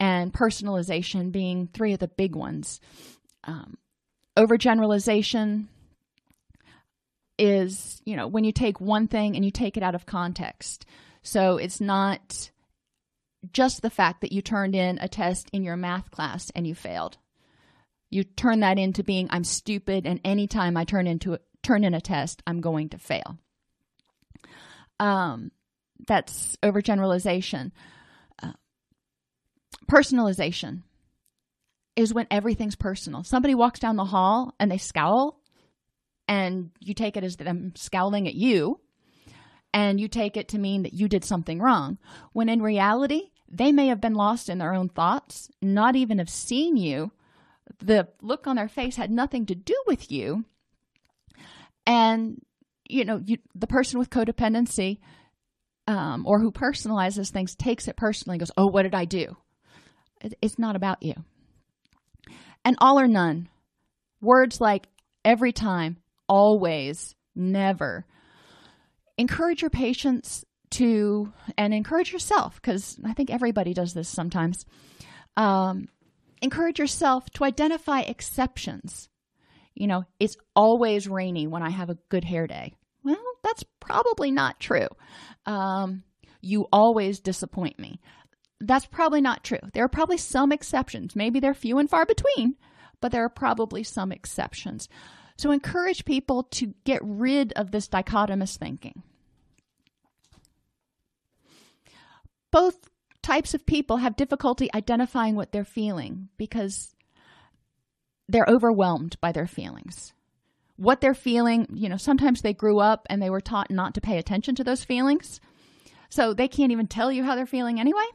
and 0.00 0.32
personalization 0.32 1.32
being 1.32 1.68
three 1.72 1.92
of 1.92 1.98
the 1.98 2.08
big 2.08 2.36
ones. 2.36 2.80
Um, 3.44 3.78
overgeneralization 4.36 5.66
is, 7.38 8.00
you 8.04 8.16
know, 8.16 8.26
when 8.26 8.44
you 8.44 8.52
take 8.52 8.80
one 8.80 9.08
thing 9.08 9.36
and 9.36 9.44
you 9.44 9.50
take 9.50 9.76
it 9.76 9.82
out 9.82 9.94
of 9.94 10.06
context. 10.06 10.86
So 11.22 11.56
it's 11.56 11.80
not 11.80 12.50
just 13.52 13.82
the 13.82 13.90
fact 13.90 14.20
that 14.20 14.32
you 14.32 14.42
turned 14.42 14.74
in 14.74 14.98
a 14.98 15.08
test 15.08 15.48
in 15.52 15.62
your 15.62 15.76
math 15.76 16.10
class 16.10 16.50
and 16.54 16.66
you 16.66 16.74
failed. 16.74 17.18
You 18.10 18.24
turn 18.24 18.60
that 18.60 18.78
into 18.78 19.04
being 19.04 19.28
I'm 19.30 19.44
stupid 19.44 20.06
and 20.06 20.20
anytime 20.24 20.76
I 20.76 20.84
turn 20.84 21.06
into 21.06 21.34
a, 21.34 21.38
turn 21.62 21.84
in 21.84 21.94
a 21.94 22.00
test, 22.00 22.42
I'm 22.46 22.60
going 22.60 22.90
to 22.90 22.98
fail. 22.98 23.38
Um, 24.98 25.52
that's 26.06 26.56
overgeneralization. 26.62 27.72
Uh, 28.42 28.52
personalization 29.90 30.82
is 31.96 32.14
when 32.14 32.26
everything's 32.30 32.76
personal. 32.76 33.24
Somebody 33.24 33.54
walks 33.54 33.80
down 33.80 33.96
the 33.96 34.04
hall 34.04 34.54
and 34.58 34.70
they 34.70 34.78
scowl, 34.78 35.40
and 36.28 36.70
you 36.78 36.94
take 36.94 37.16
it 37.16 37.24
as 37.24 37.36
them 37.36 37.72
scowling 37.74 38.28
at 38.28 38.34
you, 38.34 38.80
and 39.72 40.00
you 40.00 40.08
take 40.08 40.36
it 40.36 40.48
to 40.48 40.58
mean 40.58 40.82
that 40.82 40.94
you 40.94 41.08
did 41.08 41.24
something 41.24 41.60
wrong. 41.60 41.98
When 42.32 42.48
in 42.48 42.62
reality, 42.62 43.30
They 43.50 43.72
may 43.72 43.86
have 43.88 44.00
been 44.00 44.14
lost 44.14 44.48
in 44.48 44.58
their 44.58 44.74
own 44.74 44.88
thoughts, 44.90 45.48
not 45.62 45.96
even 45.96 46.18
have 46.18 46.28
seen 46.28 46.76
you. 46.76 47.12
The 47.78 48.08
look 48.20 48.46
on 48.46 48.56
their 48.56 48.68
face 48.68 48.96
had 48.96 49.10
nothing 49.10 49.46
to 49.46 49.54
do 49.54 49.74
with 49.86 50.10
you. 50.12 50.44
And, 51.86 52.42
you 52.88 53.04
know, 53.04 53.20
you, 53.24 53.38
the 53.54 53.66
person 53.66 53.98
with 53.98 54.10
codependency 54.10 54.98
um, 55.86 56.26
or 56.26 56.40
who 56.40 56.52
personalizes 56.52 57.30
things 57.30 57.54
takes 57.54 57.88
it 57.88 57.96
personally 57.96 58.34
and 58.34 58.40
goes, 58.40 58.52
Oh, 58.58 58.66
what 58.66 58.82
did 58.82 58.94
I 58.94 59.06
do? 59.06 59.36
It's 60.42 60.58
not 60.58 60.76
about 60.76 61.02
you. 61.02 61.14
And 62.64 62.76
all 62.80 62.98
or 63.00 63.06
none. 63.06 63.48
Words 64.20 64.60
like 64.60 64.88
every 65.24 65.52
time, 65.52 65.98
always, 66.28 67.14
never. 67.34 68.04
Encourage 69.18 69.60
your 69.60 69.70
patients 69.70 70.44
to, 70.70 71.32
and 71.56 71.74
encourage 71.74 72.12
yourself, 72.12 72.54
because 72.56 72.98
I 73.04 73.12
think 73.12 73.30
everybody 73.30 73.74
does 73.74 73.92
this 73.92 74.08
sometimes. 74.08 74.64
Um, 75.36 75.88
encourage 76.40 76.78
yourself 76.78 77.28
to 77.30 77.44
identify 77.44 78.00
exceptions. 78.00 79.08
You 79.74 79.86
know, 79.86 80.04
it's 80.18 80.36
always 80.56 81.08
rainy 81.08 81.46
when 81.46 81.62
I 81.62 81.70
have 81.70 81.90
a 81.90 81.98
good 82.08 82.24
hair 82.24 82.46
day. 82.46 82.74
Well, 83.04 83.16
that's 83.42 83.64
probably 83.80 84.30
not 84.30 84.60
true. 84.60 84.88
Um, 85.46 86.02
you 86.40 86.66
always 86.72 87.20
disappoint 87.20 87.78
me. 87.78 88.00
That's 88.60 88.86
probably 88.86 89.20
not 89.20 89.44
true. 89.44 89.60
There 89.72 89.84
are 89.84 89.88
probably 89.88 90.16
some 90.16 90.52
exceptions. 90.52 91.14
Maybe 91.14 91.40
they're 91.40 91.54
few 91.54 91.78
and 91.78 91.88
far 91.88 92.06
between, 92.06 92.56
but 93.00 93.12
there 93.12 93.24
are 93.24 93.30
probably 93.30 93.84
some 93.84 94.12
exceptions. 94.12 94.88
So 95.38 95.52
encourage 95.52 96.04
people 96.04 96.42
to 96.50 96.74
get 96.84 97.00
rid 97.02 97.52
of 97.52 97.70
this 97.70 97.88
dichotomous 97.88 98.58
thinking. 98.58 99.04
Both 102.50 102.90
types 103.22 103.54
of 103.54 103.64
people 103.64 103.98
have 103.98 104.16
difficulty 104.16 104.68
identifying 104.74 105.36
what 105.36 105.52
they're 105.52 105.64
feeling 105.64 106.28
because 106.38 106.96
they're 108.28 108.46
overwhelmed 108.48 109.16
by 109.20 109.30
their 109.30 109.46
feelings. 109.46 110.12
What 110.76 111.00
they're 111.00 111.14
feeling, 111.14 111.68
you 111.72 111.88
know, 111.88 111.96
sometimes 111.96 112.42
they 112.42 112.52
grew 112.52 112.80
up 112.80 113.06
and 113.08 113.22
they 113.22 113.30
were 113.30 113.40
taught 113.40 113.70
not 113.70 113.94
to 113.94 114.00
pay 114.00 114.18
attention 114.18 114.56
to 114.56 114.64
those 114.64 114.82
feelings. 114.82 115.40
So 116.08 116.34
they 116.34 116.48
can't 116.48 116.72
even 116.72 116.88
tell 116.88 117.12
you 117.12 117.22
how 117.22 117.36
they're 117.36 117.46
feeling 117.46 117.78
anyway. 117.78 118.06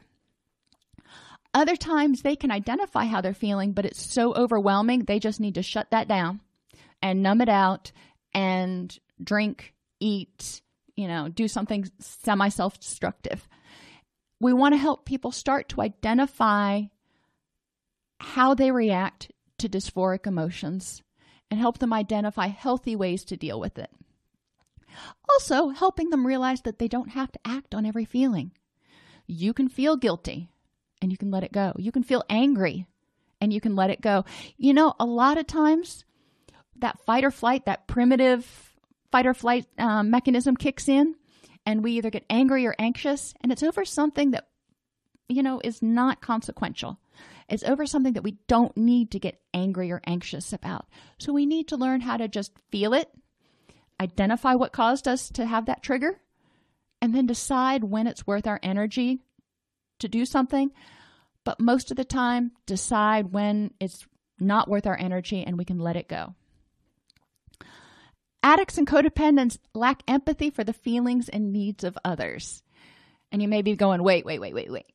Other 1.54 1.76
times 1.78 2.22
they 2.22 2.36
can 2.36 2.52
identify 2.52 3.06
how 3.06 3.22
they're 3.22 3.34
feeling, 3.34 3.72
but 3.72 3.86
it's 3.86 4.02
so 4.02 4.34
overwhelming, 4.34 5.06
they 5.06 5.20
just 5.20 5.40
need 5.40 5.56
to 5.56 5.64
shut 5.64 5.92
that 5.92 6.08
down 6.08 6.42
and 7.04 7.22
numb 7.22 7.42
it 7.42 7.50
out 7.50 7.92
and 8.34 8.98
drink, 9.22 9.76
eat, 10.00 10.62
you 10.96 11.08
know, 11.08 11.28
do 11.28 11.48
something 11.48 11.86
semi 12.00 12.50
self 12.50 12.80
destructive. 12.80 13.48
We 14.40 14.54
want 14.54 14.74
to 14.74 14.78
help 14.80 15.06
people 15.06 15.32
start 15.32 15.70
to 15.70 15.82
identify 15.82 16.84
how 18.20 18.54
they 18.54 18.72
react 18.72 19.32
to 19.60 19.70
dysphoric 19.70 20.26
emotions 20.26 21.04
and 21.52 21.60
help 21.60 21.78
them 21.78 21.94
identify 21.94 22.48
healthy 22.48 22.96
ways 22.96 23.26
to 23.26 23.38
deal 23.38 23.60
with 23.60 23.78
it. 23.78 23.92
Also, 25.30 25.70
helping 25.70 26.10
them 26.10 26.26
realize 26.26 26.62
that 26.62 26.80
they 26.80 26.88
don't 26.88 27.10
have 27.10 27.32
to 27.32 27.40
act 27.46 27.76
on 27.76 27.86
every 27.86 28.06
feeling. 28.06 28.52
You 29.28 29.54
can 29.54 29.68
feel 29.68 29.98
guilty 29.98 30.50
and 31.02 31.12
you 31.12 31.18
can 31.18 31.32
let 31.32 31.44
it 31.44 31.52
go. 31.52 31.74
You 31.78 31.92
can 31.92 32.04
feel 32.04 32.24
angry 32.30 32.88
and 33.42 33.52
you 33.52 33.60
can 33.60 33.76
let 33.76 33.90
it 33.90 34.02
go. 34.02 34.24
You 34.58 34.74
know, 34.74 34.94
a 35.00 35.06
lot 35.06 35.38
of 35.38 35.48
times 35.48 36.06
that 36.78 37.00
fight 37.06 37.24
or 37.24 37.32
flight, 37.32 37.66
that 37.66 37.88
primitive 37.88 38.74
fight 39.12 39.28
or 39.28 39.34
flight 39.34 39.66
um, 39.78 40.10
mechanism 40.10 40.56
kicks 40.56 40.90
in, 40.90 41.16
and 41.66 41.84
we 41.84 41.94
either 41.94 42.10
get 42.10 42.26
angry 42.30 42.66
or 42.66 42.76
anxious, 42.80 43.34
and 43.42 43.52
it's 43.52 43.64
over 43.64 43.86
something 43.86 44.32
that, 44.32 44.48
you 45.30 45.44
know, 45.44 45.62
is 45.64 45.82
not 45.82 46.22
consequential. 46.22 47.00
It's 47.48 47.64
over 47.64 47.86
something 47.86 48.14
that 48.14 48.24
we 48.24 48.38
don't 48.48 48.76
need 48.76 49.12
to 49.12 49.20
get 49.20 49.40
angry 49.54 49.92
or 49.92 50.02
anxious 50.06 50.54
about. 50.54 50.88
So 51.20 51.32
we 51.32 51.46
need 51.46 51.68
to 51.70 51.78
learn 51.78 52.02
how 52.02 52.18
to 52.18 52.28
just 52.28 52.52
feel 52.72 52.94
it, 52.94 53.10
identify 54.02 54.56
what 54.56 54.74
caused 54.74 55.08
us 55.08 55.30
to 55.32 55.46
have 55.46 55.68
that 55.68 55.84
trigger, 55.84 56.20
and 57.02 57.14
then 57.14 57.28
decide 57.28 57.84
when 57.84 58.08
it's 58.08 58.26
worth 58.26 58.48
our 58.48 58.60
energy 58.64 59.20
to 60.00 60.08
do 60.08 60.26
something, 60.26 60.72
but 61.44 61.60
most 61.60 61.92
of 61.92 61.98
the 61.98 62.06
time, 62.06 62.52
decide 62.66 63.34
when 63.34 63.74
it's 63.80 64.06
not 64.40 64.70
worth 64.70 64.88
our 64.88 64.98
energy 64.98 65.44
and 65.44 65.58
we 65.58 65.66
can 65.66 65.80
let 65.80 65.96
it 65.96 66.08
go. 66.08 66.34
Addicts 68.44 68.78
and 68.78 68.86
codependents 68.86 69.58
lack 69.74 70.04
empathy 70.06 70.50
for 70.50 70.66
the 70.66 70.74
feelings 70.74 71.30
and 71.30 71.54
needs 71.54 71.86
of 71.86 71.98
others. 72.04 72.62
And 73.32 73.42
you 73.42 73.48
may 73.48 73.62
be 73.62 73.76
going, 73.76 74.04
wait, 74.04 74.26
wait, 74.26 74.40
wait, 74.40 74.54
wait, 74.54 74.70
wait. 74.70 74.86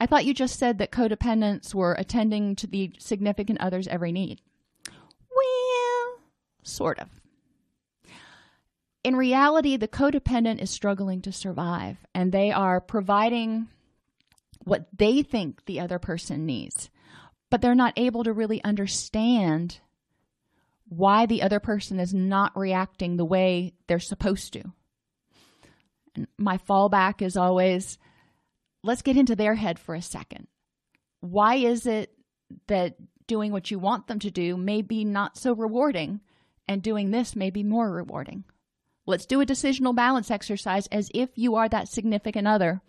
I 0.00 0.06
thought 0.06 0.24
you 0.24 0.32
just 0.32 0.58
said 0.58 0.78
that 0.78 0.90
codependents 0.90 1.74
were 1.74 1.92
attending 1.92 2.56
to 2.56 2.66
the 2.66 2.92
significant 2.98 3.60
other's 3.60 3.88
every 3.88 4.10
need. 4.10 4.40
Well, 4.88 6.18
sort 6.62 6.98
of. 6.98 7.08
In 9.04 9.16
reality, 9.16 9.76
the 9.76 9.88
codependent 9.88 10.60
is 10.60 10.70
struggling 10.70 11.22
to 11.22 11.32
survive, 11.32 11.98
and 12.14 12.32
they 12.32 12.50
are 12.50 12.80
providing 12.80 13.68
what 14.64 14.88
they 14.96 15.22
think 15.22 15.64
the 15.66 15.80
other 15.80 15.98
person 15.98 16.46
needs, 16.46 16.90
but 17.50 17.60
they're 17.60 17.74
not 17.74 17.94
able 17.96 18.24
to 18.24 18.32
really 18.32 18.62
understand 18.64 19.80
why 20.88 21.26
the 21.26 21.42
other 21.42 21.60
person 21.60 22.00
is 22.00 22.14
not 22.14 22.56
reacting 22.56 23.16
the 23.16 23.24
way 23.24 23.74
they're 23.86 23.98
supposed 23.98 24.52
to. 24.54 24.62
And 26.14 26.26
my 26.38 26.58
fallback 26.58 27.22
is 27.22 27.36
always 27.36 27.98
let's 28.82 29.02
get 29.02 29.16
into 29.16 29.36
their 29.36 29.54
head 29.54 29.78
for 29.78 29.94
a 29.94 30.02
second. 30.02 30.46
Why 31.20 31.56
is 31.56 31.86
it 31.86 32.12
that 32.68 32.96
doing 33.26 33.52
what 33.52 33.70
you 33.70 33.78
want 33.78 34.06
them 34.06 34.18
to 34.20 34.30
do 34.30 34.56
may 34.56 34.82
be 34.82 35.04
not 35.04 35.36
so 35.36 35.52
rewarding 35.52 36.20
and 36.66 36.82
doing 36.82 37.10
this 37.10 37.36
may 37.36 37.50
be 37.50 37.62
more 37.62 37.90
rewarding? 37.90 38.44
Let's 39.06 39.26
do 39.26 39.40
a 39.40 39.46
decisional 39.46 39.94
balance 39.94 40.30
exercise 40.30 40.86
as 40.88 41.10
if 41.14 41.30
you 41.34 41.56
are 41.56 41.68
that 41.68 41.88
significant 41.88 42.46
other 42.46 42.82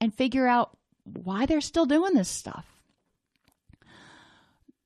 and 0.00 0.14
figure 0.14 0.46
out 0.46 0.76
why 1.04 1.46
they're 1.46 1.60
still 1.60 1.86
doing 1.86 2.14
this 2.14 2.28
stuff. 2.28 2.66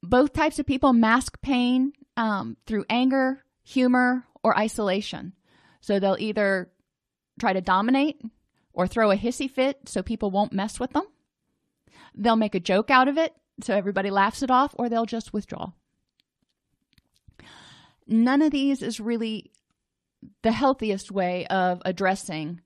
Both 0.02 0.32
types 0.32 0.58
of 0.58 0.66
people 0.66 0.92
mask 0.92 1.40
pain 1.40 1.92
um, 2.16 2.56
through 2.66 2.84
anger, 2.88 3.44
humor, 3.62 4.24
or 4.42 4.58
isolation. 4.58 5.32
So 5.80 5.98
they'll 5.98 6.16
either 6.18 6.70
try 7.40 7.52
to 7.52 7.60
dominate 7.60 8.20
or 8.72 8.86
throw 8.86 9.10
a 9.10 9.16
hissy 9.16 9.50
fit 9.50 9.78
so 9.86 10.02
people 10.02 10.30
won't 10.30 10.52
mess 10.52 10.80
with 10.80 10.92
them. 10.92 11.04
They'll 12.14 12.36
make 12.36 12.54
a 12.54 12.60
joke 12.60 12.90
out 12.90 13.08
of 13.08 13.18
it 13.18 13.34
so 13.62 13.74
everybody 13.74 14.10
laughs 14.10 14.42
it 14.42 14.50
off, 14.50 14.74
or 14.78 14.88
they'll 14.88 15.06
just 15.06 15.32
withdraw. 15.32 15.72
None 18.06 18.42
of 18.42 18.50
these 18.50 18.82
is 18.82 18.98
really 18.98 19.52
the 20.42 20.52
healthiest 20.52 21.12
way 21.12 21.46
of 21.46 21.80
addressing 21.84 22.60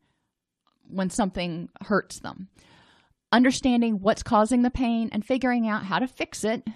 when 0.88 1.10
something 1.10 1.68
hurts 1.82 2.20
them 2.20 2.48
understanding 3.32 4.00
what's 4.00 4.22
causing 4.22 4.62
the 4.62 4.70
pain 4.70 5.10
and 5.12 5.24
figuring 5.24 5.68
out 5.68 5.84
how 5.84 5.98
to 5.98 6.06
fix 6.06 6.44
it 6.44 6.66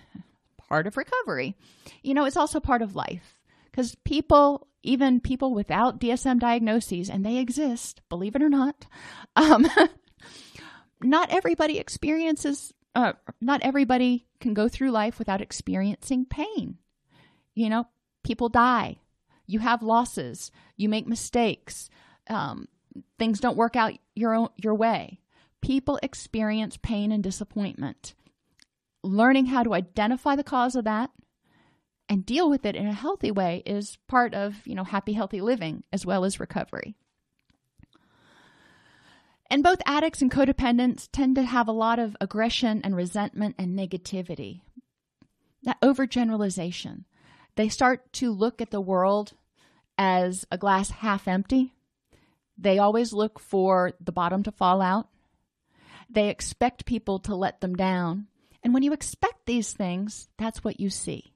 part 0.72 0.86
of 0.86 0.96
recovery. 0.96 1.54
You 2.02 2.14
know 2.14 2.24
it's 2.24 2.36
also 2.36 2.58
part 2.58 2.82
of 2.82 2.96
life. 2.96 3.38
Because 3.70 3.94
people 4.04 4.66
even 4.82 5.20
people 5.20 5.54
without 5.54 6.00
dsm 6.00 6.40
diagnoses 6.40 7.08
and 7.08 7.24
they 7.24 7.36
exist 7.36 8.00
believe 8.08 8.34
it 8.34 8.42
or 8.42 8.48
not 8.48 8.84
um, 9.36 9.64
not 11.00 11.30
everybody 11.30 11.78
experiences 11.78 12.74
uh, 12.94 13.12
not 13.40 13.62
everybody 13.62 14.26
can 14.40 14.54
go 14.54 14.68
through 14.68 14.90
life 14.90 15.18
without 15.18 15.40
experiencing 15.40 16.26
pain. 16.26 16.78
You 17.54 17.68
know 17.68 17.86
people 18.22 18.48
die. 18.48 18.96
You 19.46 19.60
have 19.60 19.82
losses. 19.82 20.50
You 20.76 20.88
make 20.88 21.06
mistakes. 21.06 21.90
Um, 22.28 22.68
things 23.18 23.40
don't 23.40 23.56
work 23.56 23.76
out 23.76 23.92
your 24.14 24.34
own 24.34 24.48
your 24.56 24.74
way. 24.74 25.20
People 25.60 25.98
experience 26.02 26.76
pain 26.82 27.12
and 27.12 27.22
disappointment. 27.22 28.14
Learning 29.02 29.46
how 29.46 29.62
to 29.62 29.74
identify 29.74 30.36
the 30.36 30.44
cause 30.44 30.76
of 30.76 30.84
that 30.84 31.10
and 32.08 32.26
deal 32.26 32.48
with 32.48 32.66
it 32.66 32.76
in 32.76 32.86
a 32.86 32.92
healthy 32.92 33.30
way 33.30 33.62
is 33.64 33.96
part 34.06 34.34
of, 34.34 34.66
you 34.66 34.74
know, 34.74 34.84
happy 34.84 35.12
healthy 35.12 35.40
living 35.40 35.82
as 35.92 36.06
well 36.06 36.24
as 36.24 36.38
recovery. 36.38 36.94
And 39.50 39.62
both 39.62 39.82
addicts 39.84 40.22
and 40.22 40.30
codependents 40.30 41.08
tend 41.12 41.36
to 41.36 41.42
have 41.42 41.68
a 41.68 41.72
lot 41.72 41.98
of 41.98 42.16
aggression 42.20 42.80
and 42.82 42.96
resentment 42.96 43.54
and 43.58 43.78
negativity. 43.78 44.62
That 45.62 45.80
overgeneralization. 45.82 47.04
They 47.56 47.68
start 47.68 48.12
to 48.14 48.32
look 48.32 48.62
at 48.62 48.70
the 48.70 48.80
world 48.80 49.34
as 49.98 50.46
a 50.50 50.56
glass 50.56 50.90
half 50.90 51.28
empty. 51.28 51.74
They 52.56 52.78
always 52.78 53.12
look 53.12 53.38
for 53.38 53.92
the 54.00 54.12
bottom 54.12 54.42
to 54.44 54.52
fall 54.52 54.80
out. 54.80 55.08
They 56.08 56.28
expect 56.28 56.86
people 56.86 57.18
to 57.20 57.34
let 57.34 57.60
them 57.60 57.74
down. 57.74 58.28
And 58.62 58.72
when 58.72 58.82
you 58.82 58.92
expect 58.92 59.46
these 59.46 59.72
things, 59.72 60.28
that's 60.38 60.62
what 60.62 60.80
you 60.80 60.90
see. 60.90 61.32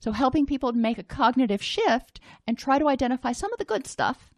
So, 0.00 0.12
helping 0.12 0.46
people 0.46 0.72
make 0.72 0.98
a 0.98 1.04
cognitive 1.04 1.62
shift 1.62 2.20
and 2.46 2.58
try 2.58 2.78
to 2.78 2.88
identify 2.88 3.32
some 3.32 3.52
of 3.52 3.58
the 3.58 3.64
good 3.64 3.86
stuff 3.86 4.32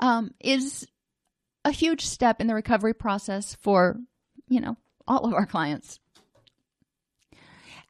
um, 0.00 0.32
is 0.40 0.86
a 1.64 1.70
huge 1.70 2.04
step 2.04 2.40
in 2.40 2.46
the 2.46 2.54
recovery 2.54 2.94
process 2.94 3.54
for, 3.54 3.96
you 4.48 4.60
know, 4.60 4.76
all 5.06 5.24
of 5.24 5.32
our 5.32 5.46
clients. 5.46 5.98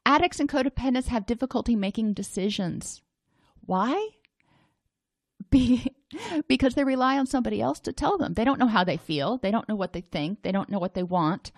Addicts 0.05 0.39
and 0.39 0.49
codependents 0.49 1.07
have 1.07 1.25
difficulty 1.25 1.75
making 1.75 2.13
decisions. 2.13 3.01
Why? 3.59 4.09
Be, 5.49 5.93
because 6.47 6.75
they 6.75 6.83
rely 6.83 7.17
on 7.17 7.27
somebody 7.27 7.61
else 7.61 7.81
to 7.81 7.93
tell 7.93 8.17
them. 8.17 8.33
They 8.33 8.45
don't 8.45 8.59
know 8.59 8.67
how 8.67 8.83
they 8.83 8.97
feel. 8.97 9.37
They 9.37 9.51
don't 9.51 9.67
know 9.67 9.75
what 9.75 9.93
they 9.93 10.01
think. 10.01 10.43
They 10.43 10.51
don't 10.51 10.69
know 10.69 10.79
what 10.79 10.93
they 10.93 11.03
want. 11.03 11.51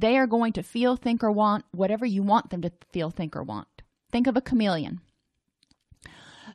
They 0.00 0.16
are 0.16 0.26
going 0.26 0.54
to 0.54 0.62
feel, 0.62 0.96
think, 0.96 1.22
or 1.22 1.30
want 1.30 1.66
whatever 1.72 2.06
you 2.06 2.22
want 2.22 2.48
them 2.48 2.62
to 2.62 2.72
feel, 2.90 3.10
think, 3.10 3.36
or 3.36 3.42
want. 3.42 3.68
Think 4.10 4.26
of 4.26 4.36
a 4.36 4.40
chameleon. 4.40 5.00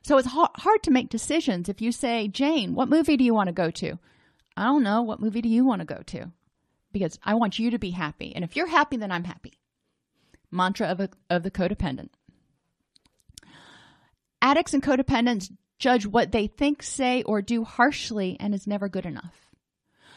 So 0.02 0.18
it's 0.18 0.28
hard 0.28 0.82
to 0.82 0.90
make 0.90 1.08
decisions 1.08 1.68
if 1.68 1.80
you 1.80 1.92
say, 1.92 2.28
Jane, 2.28 2.74
what 2.74 2.88
movie 2.88 3.16
do 3.16 3.24
you 3.24 3.34
want 3.34 3.46
to 3.46 3.52
go 3.52 3.70
to? 3.70 3.98
I 4.56 4.64
don't 4.64 4.82
know. 4.82 5.02
What 5.02 5.20
movie 5.20 5.42
do 5.42 5.48
you 5.48 5.64
want 5.64 5.80
to 5.80 5.86
go 5.86 6.02
to? 6.06 6.32
Because 6.92 7.18
I 7.22 7.34
want 7.34 7.58
you 7.58 7.70
to 7.70 7.78
be 7.78 7.90
happy. 7.90 8.34
And 8.34 8.44
if 8.44 8.56
you're 8.56 8.66
happy, 8.66 8.96
then 8.96 9.12
I'm 9.12 9.24
happy. 9.24 9.52
Mantra 10.50 10.88
of, 10.88 11.00
a, 11.00 11.08
of 11.30 11.42
the 11.44 11.50
codependent. 11.50 12.10
Addicts 14.42 14.74
and 14.74 14.82
codependents 14.82 15.52
judge 15.78 16.06
what 16.06 16.32
they 16.32 16.46
think, 16.46 16.82
say, 16.82 17.22
or 17.22 17.42
do 17.42 17.64
harshly 17.64 18.36
and 18.40 18.54
is 18.54 18.66
never 18.66 18.88
good 18.88 19.06
enough. 19.06 19.50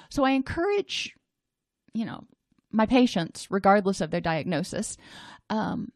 So 0.10 0.24
I 0.24 0.32
encourage, 0.32 1.16
you 1.94 2.06
know, 2.06 2.24
my 2.72 2.86
patients, 2.86 3.48
regardless 3.50 4.02
of 4.02 4.12
their 4.12 4.22
diagnosis, 4.22 4.98
um, 5.50 5.92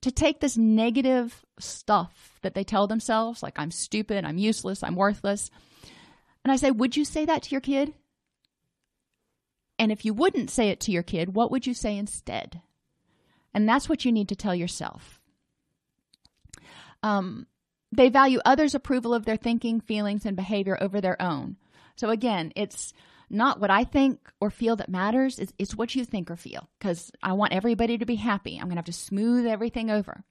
to 0.00 0.10
take 0.10 0.40
this 0.40 0.56
negative 0.56 1.44
stuff 1.58 2.38
that 2.42 2.54
they 2.54 2.64
tell 2.64 2.86
themselves, 2.86 3.42
like 3.42 3.58
I'm 3.58 3.70
stupid, 3.70 4.24
I'm 4.24 4.38
useless, 4.38 4.82
I'm 4.82 4.96
worthless. 4.96 5.50
And 6.44 6.50
I 6.50 6.56
say, 6.56 6.70
would 6.70 6.96
you 6.96 7.04
say 7.04 7.24
that 7.24 7.44
to 7.44 7.50
your 7.50 7.60
kid? 7.60 7.94
And 9.78 9.92
if 9.92 10.04
you 10.04 10.12
wouldn't 10.12 10.50
say 10.50 10.68
it 10.68 10.80
to 10.80 10.92
your 10.92 11.04
kid, 11.04 11.34
what 11.34 11.50
would 11.50 11.66
you 11.66 11.74
say 11.74 11.96
instead? 11.96 12.60
And 13.54 13.68
that's 13.68 13.88
what 13.88 14.04
you 14.04 14.12
need 14.12 14.28
to 14.28 14.36
tell 14.36 14.54
yourself. 14.54 15.20
Um, 17.02 17.46
they 17.92 18.08
value 18.08 18.40
others' 18.44 18.74
approval 18.74 19.14
of 19.14 19.24
their 19.24 19.36
thinking, 19.36 19.80
feelings, 19.80 20.24
and 20.24 20.36
behavior 20.36 20.78
over 20.80 21.00
their 21.00 21.20
own. 21.20 21.56
So 21.96 22.10
again, 22.10 22.52
it's 22.56 22.92
not 23.32 23.60
what 23.60 23.70
I 23.70 23.84
think 23.84 24.20
or 24.40 24.50
feel 24.50 24.76
that 24.76 24.88
matters, 24.88 25.38
it's, 25.38 25.52
it's 25.58 25.74
what 25.74 25.94
you 25.94 26.04
think 26.04 26.30
or 26.30 26.36
feel. 26.36 26.68
Because 26.78 27.10
I 27.22 27.32
want 27.32 27.52
everybody 27.52 27.98
to 27.98 28.06
be 28.06 28.16
happy. 28.16 28.56
I'm 28.56 28.66
going 28.66 28.72
to 28.72 28.76
have 28.76 28.84
to 28.86 28.92
smooth 28.92 29.46
everything 29.46 29.90
over. 29.90 30.24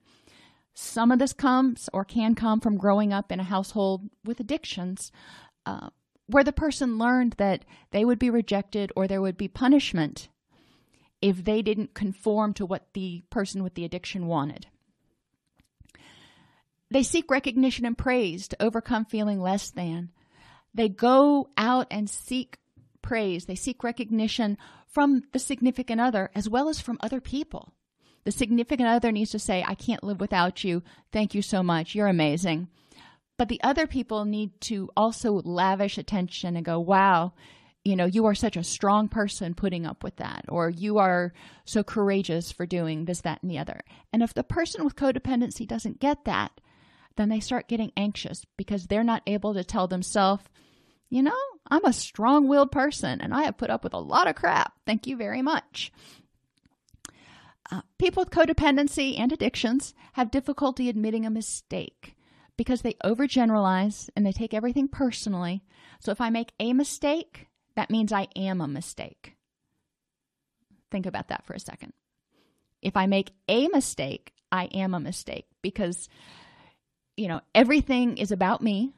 Some 0.74 1.10
of 1.10 1.18
this 1.18 1.32
comes 1.32 1.90
or 1.92 2.04
can 2.04 2.34
come 2.34 2.60
from 2.60 2.78
growing 2.78 3.12
up 3.12 3.30
in 3.30 3.40
a 3.40 3.44
household 3.44 4.08
with 4.24 4.40
addictions 4.40 5.12
uh, 5.66 5.90
where 6.26 6.44
the 6.44 6.52
person 6.52 6.98
learned 6.98 7.34
that 7.38 7.64
they 7.90 8.04
would 8.04 8.18
be 8.18 8.30
rejected 8.30 8.90
or 8.96 9.06
there 9.06 9.20
would 9.20 9.36
be 9.36 9.48
punishment 9.48 10.28
if 11.20 11.44
they 11.44 11.62
didn't 11.62 11.94
conform 11.94 12.54
to 12.54 12.66
what 12.66 12.86
the 12.94 13.22
person 13.30 13.62
with 13.62 13.74
the 13.74 13.84
addiction 13.84 14.26
wanted. 14.26 14.66
They 16.90 17.02
seek 17.02 17.30
recognition 17.30 17.86
and 17.86 17.96
praise 17.96 18.48
to 18.48 18.62
overcome 18.62 19.04
feeling 19.04 19.40
less 19.40 19.70
than. 19.70 20.10
They 20.74 20.88
go 20.88 21.48
out 21.56 21.86
and 21.90 22.08
seek 22.08 22.58
praise. 23.02 23.44
They 23.46 23.54
seek 23.54 23.84
recognition 23.84 24.56
from 24.86 25.22
the 25.32 25.38
significant 25.38 26.00
other 26.00 26.30
as 26.34 26.48
well 26.48 26.68
as 26.68 26.80
from 26.80 26.98
other 27.00 27.20
people. 27.20 27.74
The 28.24 28.30
significant 28.30 28.88
other 28.88 29.10
needs 29.10 29.32
to 29.32 29.38
say, 29.38 29.64
I 29.66 29.74
can't 29.74 30.04
live 30.04 30.20
without 30.20 30.62
you. 30.62 30.82
Thank 31.12 31.34
you 31.34 31.42
so 31.42 31.62
much. 31.62 31.94
You're 31.94 32.06
amazing. 32.06 32.68
But 33.36 33.48
the 33.48 33.60
other 33.64 33.86
people 33.86 34.24
need 34.24 34.60
to 34.62 34.88
also 34.96 35.32
lavish 35.44 35.98
attention 35.98 36.54
and 36.54 36.64
go, 36.64 36.78
wow, 36.78 37.32
you 37.84 37.96
know, 37.96 38.04
you 38.04 38.26
are 38.26 38.34
such 38.34 38.56
a 38.56 38.62
strong 38.62 39.08
person 39.08 39.54
putting 39.54 39.84
up 39.84 40.04
with 40.04 40.16
that, 40.16 40.44
or 40.48 40.70
you 40.70 40.98
are 40.98 41.32
so 41.64 41.82
courageous 41.82 42.52
for 42.52 42.64
doing 42.64 43.06
this, 43.06 43.22
that, 43.22 43.42
and 43.42 43.50
the 43.50 43.58
other. 43.58 43.80
And 44.12 44.22
if 44.22 44.34
the 44.34 44.44
person 44.44 44.84
with 44.84 44.94
codependency 44.94 45.66
doesn't 45.66 45.98
get 45.98 46.24
that, 46.24 46.60
then 47.16 47.28
they 47.28 47.40
start 47.40 47.68
getting 47.68 47.90
anxious 47.96 48.44
because 48.56 48.86
they're 48.86 49.02
not 49.02 49.22
able 49.26 49.54
to 49.54 49.64
tell 49.64 49.88
themselves, 49.88 50.44
you 51.12 51.22
know, 51.22 51.36
I'm 51.70 51.84
a 51.84 51.92
strong 51.92 52.48
willed 52.48 52.72
person 52.72 53.20
and 53.20 53.34
I 53.34 53.42
have 53.42 53.58
put 53.58 53.68
up 53.68 53.84
with 53.84 53.92
a 53.92 53.98
lot 53.98 54.28
of 54.28 54.34
crap. 54.34 54.72
Thank 54.86 55.06
you 55.06 55.14
very 55.14 55.42
much. 55.42 55.92
Uh, 57.70 57.82
people 57.98 58.22
with 58.22 58.30
codependency 58.30 59.18
and 59.18 59.30
addictions 59.30 59.92
have 60.14 60.30
difficulty 60.30 60.88
admitting 60.88 61.26
a 61.26 61.30
mistake 61.30 62.16
because 62.56 62.80
they 62.80 62.94
overgeneralize 63.04 64.08
and 64.16 64.24
they 64.24 64.32
take 64.32 64.54
everything 64.54 64.88
personally. 64.88 65.62
So 66.00 66.12
if 66.12 66.20
I 66.22 66.30
make 66.30 66.52
a 66.58 66.72
mistake, 66.72 67.48
that 67.76 67.90
means 67.90 68.10
I 68.10 68.28
am 68.34 68.62
a 68.62 68.66
mistake. 68.66 69.36
Think 70.90 71.04
about 71.04 71.28
that 71.28 71.44
for 71.44 71.52
a 71.52 71.60
second. 71.60 71.92
If 72.80 72.96
I 72.96 73.04
make 73.04 73.32
a 73.50 73.68
mistake, 73.68 74.32
I 74.50 74.64
am 74.72 74.94
a 74.94 75.00
mistake 75.00 75.44
because 75.60 76.08
you 77.18 77.28
know, 77.28 77.42
everything 77.54 78.16
is 78.16 78.32
about 78.32 78.62
me 78.62 78.94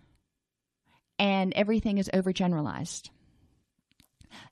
and 1.18 1.53
everything 1.55 1.98
is 1.98 2.11
overgeneralized. 2.12 3.11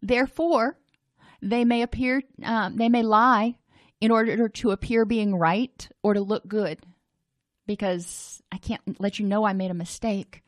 Therefore, 0.01 0.79
they 1.40 1.64
may 1.64 1.83
appear, 1.83 2.22
um, 2.44 2.77
they 2.77 2.88
may 2.88 3.03
lie 3.03 3.57
in 4.01 4.11
order 4.11 4.48
to 4.48 4.70
appear 4.70 5.05
being 5.05 5.37
right 5.37 5.88
or 6.03 6.14
to 6.14 6.20
look 6.20 6.46
good 6.46 6.79
because 7.66 8.42
I 8.51 8.59
can't 8.59 9.01
let 9.01 9.18
you 9.18 9.27
know 9.27 9.44
I 9.44 9.53
made 9.53 9.70
a 9.70 9.75
mistake 9.75 10.42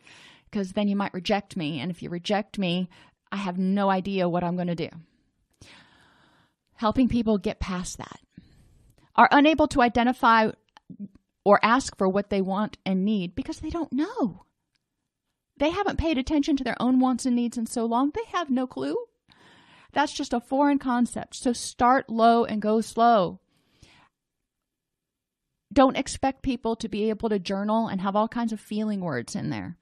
because 0.51 0.73
then 0.73 0.89
you 0.89 0.97
might 0.97 1.15
reject 1.15 1.57
me. 1.57 1.81
And 1.81 1.91
if 1.91 2.03
you 2.03 2.11
reject 2.11 2.59
me, 2.59 2.89
I 3.33 3.37
have 3.37 3.59
no 3.59 3.91
idea 3.91 4.29
what 4.29 4.45
I'm 4.45 4.57
going 4.57 4.69
to 4.69 4.75
do. 4.75 4.91
Helping 6.75 7.09
people 7.09 7.39
get 7.39 7.61
past 7.61 7.99
that. 7.99 8.21
Are 9.17 9.29
unable 9.31 9.69
to 9.69 9.83
identify 9.83 10.51
or 11.45 11.61
ask 11.63 11.97
for 11.97 12.09
what 12.09 12.31
they 12.31 12.41
want 12.41 12.79
and 12.85 13.05
need 13.05 13.35
because 13.35 13.61
they 13.61 13.71
don't 13.71 13.93
know. 13.93 14.45
They 15.57 15.71
haven't 15.71 15.99
paid 15.99 16.19
attention 16.19 16.57
to 16.57 16.65
their 16.65 16.81
own 16.81 16.99
wants 16.99 17.27
and 17.27 17.37
needs 17.37 17.57
in 17.57 17.67
so 17.67 17.85
long, 17.85 18.11
they 18.15 18.25
have 18.33 18.51
no 18.51 18.67
clue. 18.67 18.97
That's 19.93 20.13
just 20.13 20.33
a 20.33 20.41
foreign 20.41 20.79
concept. 20.79 21.37
So 21.37 21.53
start 21.53 22.11
low 22.11 22.45
and 22.45 22.61
go 22.61 22.81
slow. 22.81 23.41
Don't 25.73 25.97
expect 25.97 26.43
people 26.43 26.77
to 26.77 26.89
be 26.89 27.09
able 27.11 27.29
to 27.29 27.39
journal 27.39 27.89
and 27.89 28.01
have 28.01 28.17
all 28.17 28.29
kinds 28.29 28.53
of 28.53 28.61
feeling 28.61 29.01
words 29.01 29.35
in 29.35 29.51
there. 29.51 29.77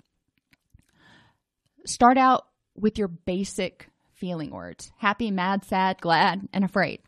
Start 1.85 2.19
out 2.19 2.47
with 2.75 2.99
your 2.99 3.09
basic 3.09 3.89
feeling 4.13 4.51
words 4.51 4.93
happy, 4.99 5.31
mad, 5.31 5.65
sad, 5.65 6.01
glad, 6.01 6.49
and 6.53 6.65
afraid. 6.65 7.01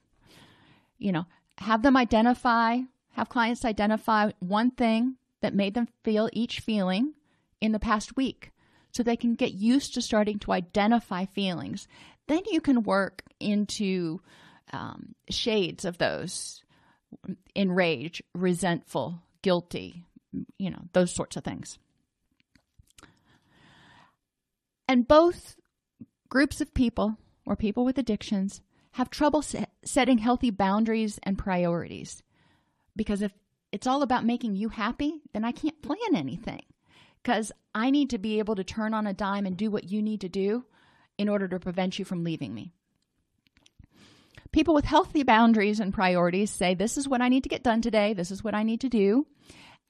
You 0.99 1.13
know, 1.13 1.27
have 1.59 1.83
them 1.83 1.97
identify 1.97 2.79
have 3.13 3.29
clients 3.29 3.65
identify 3.65 4.31
one 4.41 4.73
thing 4.73 5.17
that 5.41 5.55
made 5.55 5.75
them 5.75 5.89
feel 6.03 6.29
each 6.33 6.59
feeling 6.61 7.15
in 7.61 7.71
the 7.71 7.79
past 7.79 8.17
week 8.17 8.51
so 8.95 9.03
they 9.03 9.17
can 9.17 9.35
get 9.35 9.53
used 9.53 9.95
to 9.95 10.03
starting 10.03 10.39
to 10.41 10.53
identify 10.53 11.25
feelings. 11.25 11.89
Then 12.29 12.43
you 12.51 12.61
can 12.61 12.85
work 12.85 13.23
into 13.41 14.21
um, 14.73 15.15
shades 15.29 15.85
of 15.85 15.99
those 15.99 16.63
enraged, 17.55 18.23
resentful, 18.35 19.21
guilty, 19.43 20.07
you 20.59 20.71
know, 20.71 20.83
those 20.93 21.13
sorts 21.13 21.37
of 21.37 21.45
things. 21.45 21.79
And 24.89 25.09
both 25.09 25.57
groups 26.29 26.61
of 26.61 26.75
people 26.75 27.17
or 27.47 27.57
people 27.57 27.85
with 27.85 27.99
addictions 27.99 28.61
have 28.93 29.11
trouble 29.11 29.45
setting 29.85 30.19
healthy 30.19 30.51
boundaries 30.51 31.19
and 31.23 31.39
priorities. 31.39 32.23
Because 32.97 33.23
if 33.23 33.33
it's 33.73 33.87
all 33.87 34.03
about 34.03 34.25
making 34.25 34.55
you 34.55 34.69
happy, 34.69 35.21
then 35.33 35.45
I 35.45 35.53
can't 35.53 35.83
plan 35.83 36.15
anything. 36.15 36.63
Because 37.25 37.51
I 37.75 37.91
need 37.91 38.11
to 38.11 38.19
be 38.19 38.39
able 38.39 38.55
to 38.55 38.65
turn 38.65 38.93
on 38.93 39.07
a 39.07 39.15
dime 39.15 39.47
and 39.47 39.57
do 39.57 39.71
what 39.71 39.91
you 39.91 40.03
need 40.03 40.21
to 40.21 40.29
do 40.29 40.65
in 41.17 41.29
order 41.29 41.49
to 41.49 41.59
prevent 41.59 41.99
you 41.99 42.05
from 42.05 42.23
leaving 42.23 42.55
me. 42.55 42.73
People 44.53 44.75
with 44.75 44.85
healthy 44.85 45.23
boundaries 45.23 45.81
and 45.81 45.93
priorities 45.93 46.51
say, 46.51 46.75
This 46.75 46.99
is 46.99 47.09
what 47.09 47.23
I 47.23 47.29
need 47.29 47.43
to 47.45 47.49
get 47.49 47.65
done 47.65 47.81
today. 47.81 48.13
This 48.13 48.31
is 48.31 48.45
what 48.45 48.55
I 48.55 48.63
need 48.63 48.83
to 48.83 48.89
do. 48.89 49.27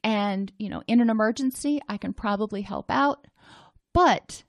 And, 0.03 0.53
you 0.59 0.69
know, 0.69 0.83
in 0.87 1.01
an 1.01 1.11
emergency, 1.11 1.81
I 1.89 1.97
can 1.97 2.13
probably 2.13 2.63
help 2.63 2.91
out. 2.91 3.27
But 3.93 4.45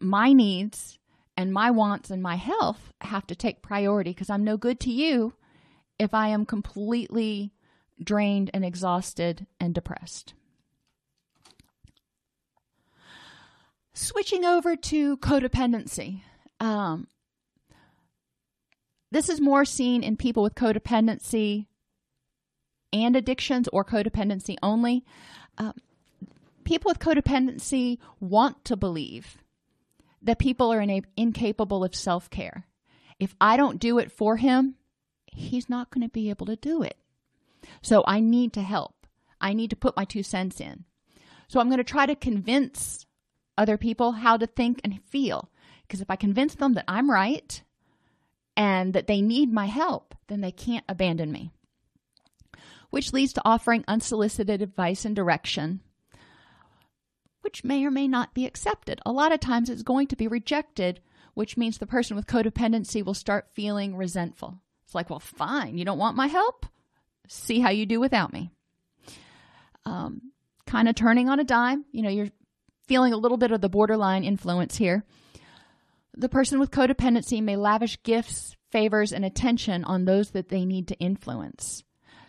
my 0.00 0.32
needs 0.32 0.98
and 1.36 1.52
my 1.52 1.70
wants 1.70 2.10
and 2.10 2.22
my 2.22 2.36
health 2.36 2.92
have 3.02 3.26
to 3.26 3.34
take 3.34 3.62
priority 3.62 4.10
because 4.10 4.30
I'm 4.30 4.44
no 4.44 4.56
good 4.56 4.80
to 4.80 4.90
you 4.90 5.34
if 5.98 6.14
I 6.14 6.28
am 6.28 6.46
completely 6.46 7.52
drained 8.02 8.50
and 8.54 8.64
exhausted 8.64 9.46
and 9.60 9.74
depressed. 9.74 10.34
Switching 13.94 14.44
over 14.44 14.74
to 14.74 15.16
codependency. 15.18 16.22
Um, 16.60 17.08
this 19.10 19.28
is 19.28 19.40
more 19.40 19.64
seen 19.66 20.02
in 20.02 20.16
people 20.16 20.42
with 20.42 20.54
codependency 20.54 21.66
and 22.92 23.14
addictions 23.16 23.68
or 23.72 23.84
codependency 23.84 24.56
only. 24.62 25.04
Uh, 25.58 25.72
people 26.64 26.88
with 26.88 26.98
codependency 26.98 27.98
want 28.20 28.64
to 28.64 28.76
believe 28.76 29.38
that 30.22 30.38
people 30.38 30.72
are 30.72 30.80
ina- 30.80 31.02
incapable 31.16 31.84
of 31.84 31.94
self 31.94 32.30
care. 32.30 32.66
If 33.20 33.34
I 33.40 33.56
don't 33.56 33.78
do 33.78 33.98
it 33.98 34.10
for 34.10 34.36
him, 34.36 34.76
he's 35.26 35.68
not 35.68 35.90
going 35.90 36.06
to 36.06 36.12
be 36.12 36.30
able 36.30 36.46
to 36.46 36.56
do 36.56 36.82
it. 36.82 36.96
So 37.82 38.02
I 38.06 38.20
need 38.20 38.52
to 38.54 38.62
help. 38.62 39.06
I 39.40 39.52
need 39.52 39.70
to 39.70 39.76
put 39.76 39.96
my 39.96 40.04
two 40.04 40.22
cents 40.22 40.60
in. 40.60 40.84
So 41.48 41.60
I'm 41.60 41.68
going 41.68 41.78
to 41.78 41.84
try 41.84 42.06
to 42.06 42.16
convince 42.16 43.06
other 43.56 43.76
people 43.76 44.12
how 44.12 44.36
to 44.36 44.46
think 44.46 44.80
and 44.84 45.02
feel. 45.04 45.50
Because 45.86 46.00
if 46.00 46.10
I 46.10 46.16
convince 46.16 46.54
them 46.54 46.74
that 46.74 46.84
I'm 46.88 47.10
right 47.10 47.62
and 48.56 48.94
that 48.94 49.06
they 49.06 49.20
need 49.20 49.52
my 49.52 49.66
help, 49.66 50.14
then 50.28 50.40
they 50.40 50.52
can't 50.52 50.84
abandon 50.88 51.30
me. 51.30 51.50
Which 52.90 53.12
leads 53.12 53.32
to 53.34 53.42
offering 53.44 53.84
unsolicited 53.88 54.62
advice 54.62 55.04
and 55.04 55.16
direction, 55.16 55.80
which 57.40 57.64
may 57.64 57.84
or 57.84 57.90
may 57.90 58.06
not 58.06 58.34
be 58.34 58.46
accepted. 58.46 59.00
A 59.04 59.12
lot 59.12 59.32
of 59.32 59.40
times 59.40 59.70
it's 59.70 59.82
going 59.82 60.06
to 60.08 60.16
be 60.16 60.28
rejected, 60.28 61.00
which 61.34 61.56
means 61.56 61.78
the 61.78 61.86
person 61.86 62.16
with 62.16 62.26
codependency 62.26 63.04
will 63.04 63.14
start 63.14 63.48
feeling 63.52 63.96
resentful. 63.96 64.58
It's 64.84 64.94
like, 64.94 65.08
well, 65.08 65.20
fine, 65.20 65.78
you 65.78 65.84
don't 65.84 65.98
want 65.98 66.16
my 66.16 66.26
help? 66.26 66.66
See 67.28 67.60
how 67.60 67.70
you 67.70 67.86
do 67.86 67.98
without 67.98 68.32
me. 68.32 68.50
Um, 69.86 70.32
kind 70.66 70.88
of 70.88 70.94
turning 70.94 71.28
on 71.28 71.40
a 71.40 71.44
dime. 71.44 71.84
You 71.92 72.02
know, 72.02 72.10
you're 72.10 72.28
feeling 72.92 73.14
a 73.14 73.16
little 73.16 73.38
bit 73.38 73.52
of 73.52 73.62
the 73.62 73.70
borderline 73.70 74.22
influence 74.22 74.76
here. 74.76 75.02
The 76.14 76.28
person 76.28 76.60
with 76.60 76.70
codependency 76.70 77.42
may 77.42 77.56
lavish 77.56 78.02
gifts, 78.02 78.54
favors, 78.70 79.14
and 79.14 79.24
attention 79.24 79.82
on 79.84 80.04
those 80.04 80.32
that 80.32 80.50
they 80.50 80.66
need 80.66 80.88
to 80.88 80.98
influence. 80.98 81.84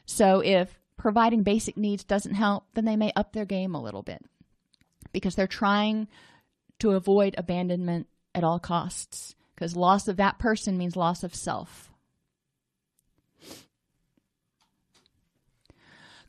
So 0.06 0.40
if 0.40 0.80
providing 0.96 1.44
basic 1.44 1.76
needs 1.76 2.06
doesn't 2.06 2.36
help, 2.36 2.64
then 2.76 2.86
they 2.86 2.96
may 2.96 3.12
up 3.14 3.34
their 3.34 3.44
game 3.44 3.76
a 3.76 3.82
little 3.82 4.04
bit 4.04 4.24
because 5.12 5.36
they're 5.36 5.48
trying 5.48 6.08
to 6.80 6.92
avoid 6.92 7.36
abandonment 7.38 8.08
at 8.34 8.46
all 8.46 8.58
costs 8.58 9.36
because 9.56 9.76
loss 9.76 10.08
of 10.08 10.16
that 10.16 10.40
person 10.40 10.78
means 10.78 10.96
loss 10.96 11.26
of 11.26 11.36
self. 11.36 11.92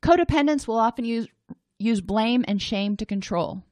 Codependents 0.02 0.66
will 0.66 0.78
often 0.78 1.04
use 1.04 1.28
use 1.78 2.00
blame 2.00 2.44
and 2.48 2.60
shame 2.60 2.96
to 2.96 3.06
control. 3.06 3.62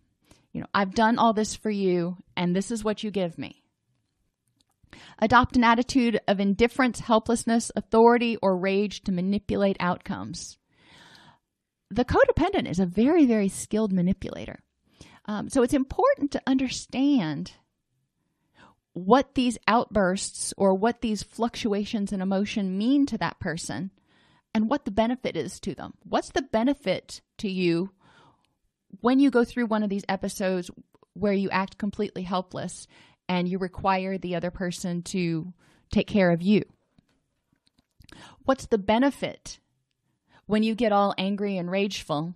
You 0.52 0.60
know, 0.60 0.66
I've 0.74 0.94
done 0.94 1.18
all 1.18 1.32
this 1.32 1.54
for 1.54 1.70
you, 1.70 2.18
and 2.36 2.54
this 2.54 2.70
is 2.70 2.84
what 2.84 3.02
you 3.02 3.10
give 3.10 3.38
me. 3.38 3.62
Adopt 5.18 5.56
an 5.56 5.64
attitude 5.64 6.20
of 6.28 6.40
indifference, 6.40 7.00
helplessness, 7.00 7.70
authority, 7.74 8.36
or 8.42 8.56
rage 8.56 9.02
to 9.04 9.12
manipulate 9.12 9.76
outcomes. 9.80 10.58
The 11.90 12.04
codependent 12.04 12.68
is 12.68 12.80
a 12.80 12.86
very, 12.86 13.26
very 13.26 13.48
skilled 13.48 13.92
manipulator. 13.92 14.60
Um, 15.26 15.48
so 15.48 15.62
it's 15.62 15.74
important 15.74 16.32
to 16.32 16.42
understand 16.46 17.52
what 18.92 19.34
these 19.34 19.58
outbursts 19.66 20.52
or 20.58 20.74
what 20.74 21.00
these 21.00 21.22
fluctuations 21.22 22.12
in 22.12 22.20
emotion 22.20 22.76
mean 22.76 23.06
to 23.06 23.18
that 23.18 23.40
person 23.40 23.90
and 24.54 24.68
what 24.68 24.84
the 24.84 24.90
benefit 24.90 25.36
is 25.36 25.58
to 25.60 25.74
them. 25.74 25.94
What's 26.02 26.30
the 26.30 26.42
benefit 26.42 27.22
to 27.38 27.48
you 27.50 27.92
when 29.00 29.18
you 29.18 29.30
go 29.30 29.44
through 29.44 29.66
one 29.66 29.82
of 29.82 29.90
these 29.90 30.04
episodes 30.08 30.70
where 31.14 31.32
you 31.32 31.50
act 31.50 31.78
completely 31.78 32.22
helpless 32.22 32.86
and 33.28 33.48
you 33.48 33.58
require 33.58 34.18
the 34.18 34.34
other 34.34 34.50
person 34.50 35.02
to 35.02 35.52
take 35.90 36.06
care 36.06 36.30
of 36.30 36.42
you? 36.42 36.62
What's 38.44 38.66
the 38.66 38.78
benefit 38.78 39.58
when 40.46 40.62
you 40.62 40.74
get 40.74 40.92
all 40.92 41.14
angry 41.16 41.56
and 41.56 41.70
rageful 41.70 42.34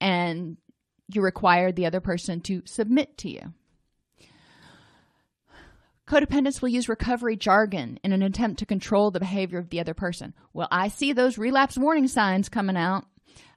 and 0.00 0.56
you 1.12 1.20
require 1.20 1.72
the 1.72 1.86
other 1.86 2.00
person 2.00 2.40
to 2.42 2.62
submit 2.64 3.18
to 3.18 3.30
you? 3.30 3.52
Codependents 6.06 6.60
will 6.60 6.70
use 6.70 6.88
recovery 6.88 7.36
jargon 7.36 8.00
in 8.02 8.12
an 8.12 8.22
attempt 8.22 8.58
to 8.58 8.66
control 8.66 9.12
the 9.12 9.20
behavior 9.20 9.60
of 9.60 9.70
the 9.70 9.78
other 9.78 9.94
person. 9.94 10.34
Well, 10.52 10.66
I 10.68 10.88
see 10.88 11.12
those 11.12 11.38
relapse 11.38 11.78
warning 11.78 12.08
signs 12.08 12.48
coming 12.48 12.76
out. 12.76 13.04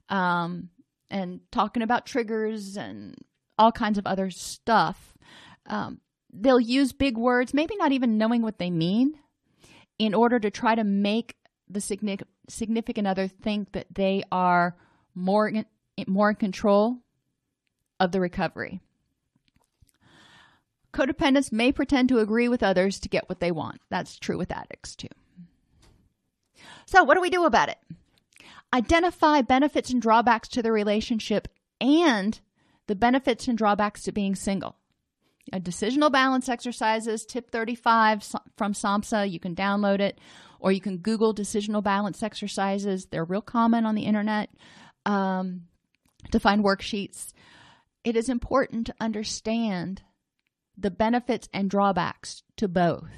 Um, 0.07 0.69
and 1.13 1.41
talking 1.51 1.83
about 1.83 2.07
triggers 2.07 2.75
and 2.75 3.15
all 3.59 3.71
kinds 3.71 3.99
of 3.99 4.07
other 4.07 4.31
stuff. 4.31 5.13
Um, 5.67 6.01
they'll 6.33 6.59
use 6.59 6.91
big 6.91 7.17
words, 7.17 7.53
maybe 7.53 7.75
not 7.77 7.91
even 7.91 8.17
knowing 8.17 8.41
what 8.41 8.57
they 8.57 8.71
mean, 8.71 9.13
in 9.99 10.15
order 10.15 10.39
to 10.39 10.49
try 10.49 10.73
to 10.73 10.83
make 10.83 11.37
the 11.69 11.79
significant 12.49 13.07
other 13.07 13.27
think 13.27 13.73
that 13.73 13.85
they 13.93 14.23
are 14.31 14.75
more 15.13 15.47
in, 15.47 15.65
more 16.07 16.31
in 16.31 16.35
control 16.35 16.97
of 17.99 18.11
the 18.11 18.19
recovery. 18.19 18.81
Codependents 20.93 21.51
may 21.51 21.71
pretend 21.71 22.09
to 22.09 22.19
agree 22.19 22.49
with 22.49 22.63
others 22.63 22.99
to 22.99 23.09
get 23.09 23.29
what 23.29 23.39
they 23.39 23.51
want. 23.51 23.81
That's 23.91 24.17
true 24.17 24.37
with 24.37 24.51
addicts 24.51 24.95
too. 24.95 25.07
So, 26.85 27.03
what 27.03 27.15
do 27.15 27.21
we 27.21 27.29
do 27.29 27.45
about 27.45 27.69
it? 27.69 27.77
Identify 28.73 29.41
benefits 29.41 29.91
and 29.91 30.01
drawbacks 30.01 30.47
to 30.49 30.61
the 30.61 30.71
relationship 30.71 31.47
and 31.79 32.39
the 32.87 32.95
benefits 32.95 33.47
and 33.47 33.57
drawbacks 33.57 34.03
to 34.03 34.11
being 34.11 34.35
single. 34.35 34.75
A 35.51 35.59
decisional 35.59 36.11
balance 36.11 36.49
exercises, 36.49 37.25
tip 37.25 37.51
35 37.51 38.23
from 38.57 38.73
SAMHSA. 38.73 39.29
You 39.29 39.39
can 39.39 39.55
download 39.55 39.99
it 39.99 40.19
or 40.59 40.71
you 40.71 40.81
can 40.81 40.97
Google 40.97 41.35
decisional 41.35 41.83
balance 41.83 42.23
exercises. 42.23 43.05
They're 43.05 43.25
real 43.25 43.41
common 43.41 43.85
on 43.85 43.95
the 43.95 44.05
internet 44.05 44.49
um, 45.05 45.63
to 46.31 46.39
find 46.39 46.63
worksheets. 46.63 47.33
It 48.03 48.15
is 48.15 48.29
important 48.29 48.87
to 48.87 48.95
understand 48.99 50.01
the 50.77 50.91
benefits 50.91 51.49
and 51.53 51.69
drawbacks 51.69 52.43
to 52.57 52.67
both 52.67 53.09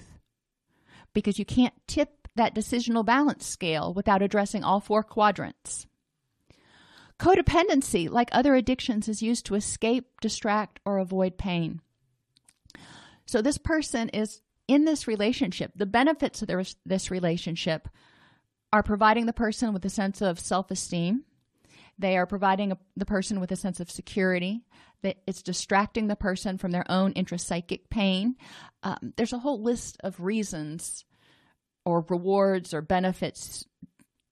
because 1.14 1.40
you 1.40 1.46
can't 1.46 1.74
tip 1.88 2.15
that 2.36 2.56
decisional 2.56 3.06
balance 3.06 3.46
scale 3.46 3.94
without 3.94 4.22
addressing 4.22 4.64
all 4.64 4.80
four 4.80 5.04
quadrants. 5.04 5.88
Codependency, 7.18 8.10
like 8.10 8.30
other 8.32 8.56
addictions, 8.56 9.08
is 9.08 9.22
used 9.22 9.46
to 9.46 9.56
escape, 9.56 10.06
distract, 10.22 10.80
or 10.86 10.98
avoid 10.98 11.38
pain. 11.38 11.80
So 13.26 13.42
this 13.42 13.58
person 13.58 14.10
is 14.10 14.42
in 14.68 14.86
this 14.86 15.08
relationship. 15.08 15.72
The 15.76 15.86
benefits 15.86 16.42
of 16.42 16.50
this 16.86 17.12
relationship 17.12 17.88
are 18.74 18.84
providing 18.84 19.26
the 19.26 19.34
person 19.34 19.74
with 19.74 19.86
a 19.86 19.90
sense 19.90 20.22
of 20.22 20.40
self 20.40 20.70
esteem. 20.72 21.24
They 21.98 22.18
are 22.18 22.26
providing 22.26 22.74
a, 22.74 22.78
the 22.98 23.06
person 23.06 23.40
with 23.40 23.52
a 23.52 23.56
sense 23.56 23.80
of 23.80 23.90
security. 23.90 24.66
That 25.02 25.18
it's 25.28 25.44
distracting 25.44 26.08
the 26.08 26.16
person 26.16 26.58
from 26.58 26.72
their 26.72 26.90
own 26.90 27.14
intrapsychic 27.14 27.90
pain. 27.90 28.36
Um, 28.84 29.14
there's 29.16 29.34
a 29.34 29.40
whole 29.40 29.62
list 29.62 29.98
of 30.04 30.20
reasons 30.20 31.06
or 31.86 32.06
rewards 32.10 32.74
or 32.74 32.82
benefits 32.82 33.66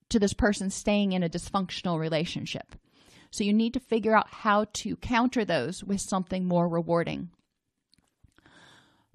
to 0.10 0.20
this 0.20 0.34
person 0.34 0.70
staying 0.70 1.14
in 1.14 1.24
a 1.24 1.30
dysfunctional 1.30 2.00
relationship. 2.00 2.76
So 3.32 3.44
you 3.44 3.54
need 3.54 3.74
to 3.74 3.80
figure 3.80 4.16
out 4.16 4.28
how 4.30 4.66
to 4.74 4.96
counter 4.98 5.44
those 5.44 5.84
with 5.84 6.02
something 6.02 6.46
more 6.46 6.68
rewarding. 6.68 7.30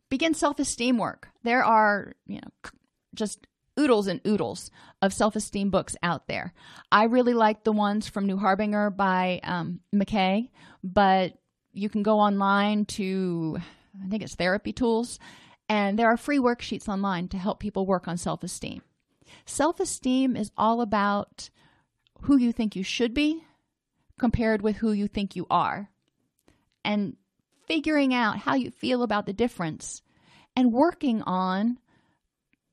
Begin 0.09 0.35
self-esteem 0.35 0.99
work. 0.99 1.29
There 1.45 1.63
are, 1.63 2.15
you 2.27 2.37
know, 2.37 2.71
just 3.15 3.47
oodles 3.79 4.09
and 4.09 4.21
oodles 4.27 4.71
of 5.01 5.13
self-esteem 5.13 5.71
books 5.71 5.95
out 6.03 6.27
there. 6.27 6.53
I 6.91 7.05
really 7.05 7.35
like 7.35 7.63
the 7.63 7.73
ones 7.73 8.09
from 8.09 8.27
New 8.27 8.39
Harbinger 8.39 8.91
by 8.91 9.41
um, 9.45 9.81
McKay, 9.95 10.51
but 10.83 11.35
you 11.73 11.89
can 11.89 12.03
go 12.03 12.19
online 12.19 12.87
to 12.87 13.59
I 14.05 14.09
think 14.09 14.23
it's 14.23 14.35
Therapy 14.35 14.73
Tools 14.73 15.19
and 15.69 15.99
there 15.99 16.09
are 16.09 16.17
free 16.17 16.39
worksheets 16.39 16.89
online 16.89 17.29
to 17.29 17.39
help 17.39 17.61
people 17.61 17.87
work 17.87 18.09
on 18.09 18.17
self 18.17 18.43
esteem. 18.43 18.83
Self 19.45 19.81
esteem 19.81 20.37
is 20.37 20.51
all 20.57 20.81
about 20.81 21.51
who 22.23 22.37
you 22.37 22.53
think 22.53 22.75
you 22.75 22.83
should 22.83 23.15
be 23.15 23.45
compared 24.19 24.63
with 24.63 24.77
who 24.77 24.93
you 24.93 25.07
think 25.07 25.37
you 25.37 25.47
are, 25.51 25.91
and 26.85 27.17
figuring 27.67 28.13
out 28.15 28.39
how 28.39 28.55
you 28.55 28.71
feel 28.71 29.03
about 29.03 29.27
the 29.27 29.33
difference 29.33 30.03
and 30.57 30.73
working 30.73 31.23
on 31.23 31.79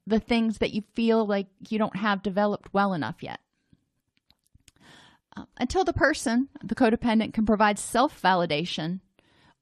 the 0.08 0.20
things 0.20 0.60
that 0.60 0.74
you 0.74 0.82
feel 0.94 1.26
like 1.26 1.48
you 1.70 1.78
don't 1.78 1.98
have 1.98 2.24
developed 2.24 2.74
well 2.74 2.94
enough 2.94 3.22
yet. 3.22 3.40
Uh, 5.36 5.44
until 5.58 5.84
the 5.84 5.94
person, 5.94 6.48
the 6.64 6.76
codependent, 6.76 7.34
can 7.34 7.46
provide 7.46 7.78
self 7.78 8.22
validation, 8.22 9.02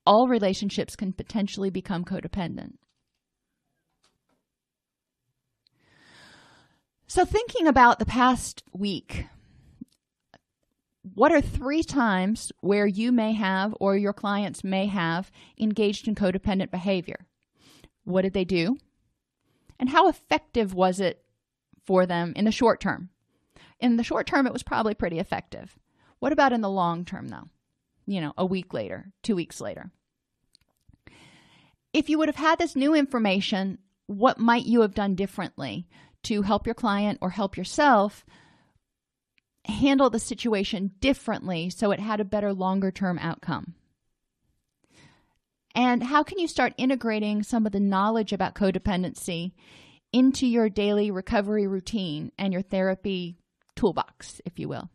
all 0.06 0.28
relationships 0.28 0.96
can 0.96 1.14
potentially 1.14 1.70
become 1.70 2.06
codependent. 2.06 2.74
So, 7.08 7.26
thinking 7.26 7.68
about 7.68 8.00
the 8.00 8.06
past 8.06 8.64
week, 8.74 9.26
what 11.14 11.32
are 11.32 11.42
three 11.42 11.84
times 11.84 12.52
where 12.62 12.88
you 12.88 13.12
may 13.12 13.34
have 13.34 13.76
or 13.80 13.96
your 13.98 14.14
clients 14.14 14.64
may 14.64 14.88
have 14.88 15.30
engaged 15.60 16.08
in 16.08 16.16
codependent 16.16 16.72
behavior? 16.72 17.28
What 18.04 18.24
did 18.24 18.34
they 18.34 18.46
do? 18.46 18.78
And 19.80 19.90
how 19.90 20.08
effective 20.08 20.74
was 20.74 21.00
it 21.00 21.24
for 21.86 22.06
them 22.06 22.34
in 22.36 22.46
the 22.46 22.52
short 22.52 22.80
term? 22.80 23.10
In 23.80 23.98
the 23.98 24.04
short 24.04 24.26
term, 24.26 24.48
it 24.48 24.54
was 24.54 24.64
probably 24.64 24.94
pretty 24.94 25.20
effective. 25.20 25.78
What 26.20 26.32
about 26.32 26.54
in 26.54 26.62
the 26.62 26.70
long 26.70 27.04
term, 27.04 27.28
though? 27.28 27.50
You 28.06 28.22
know, 28.22 28.34
a 28.38 28.46
week 28.46 28.74
later, 28.74 29.12
two 29.22 29.36
weeks 29.36 29.60
later. 29.60 29.92
if 31.94 32.10
you 32.10 32.18
would 32.18 32.30
have 32.30 32.36
had 32.38 32.58
this 32.60 32.76
new 32.76 32.96
information, 32.96 33.78
what 34.08 34.40
might 34.40 34.66
you 34.66 34.82
have 34.82 34.96
done 34.96 35.16
differently 35.16 35.88
to 36.24 36.42
help 36.42 36.66
your 36.66 36.76
client 36.76 37.20
or 37.22 37.32
help 37.32 37.58
yourself 37.58 38.26
handle 39.66 40.10
the 40.10 40.20
situation 40.20 40.92
differently 41.00 41.70
so 41.70 41.92
it 41.92 42.00
had 42.00 42.20
a 42.20 42.26
better 42.26 42.54
longer 42.54 42.92
term 42.92 43.18
outcome? 43.20 43.76
And 45.76 46.04
how 46.04 46.24
can 46.24 46.38
you 46.38 46.48
start 46.48 46.74
integrating 46.78 47.44
some 47.44 47.66
of 47.66 47.72
the 47.72 47.80
knowledge 47.80 48.32
about 48.32 48.56
codependency 48.56 49.54
into 50.12 50.46
your 50.46 50.70
daily 50.70 51.10
recovery 51.10 51.66
routine 51.66 52.32
and 52.38 52.54
your 52.54 52.62
therapy 52.62 53.38
toolbox, 53.76 54.40
if 54.46 54.60
you 54.60 54.68
will? 54.70 54.90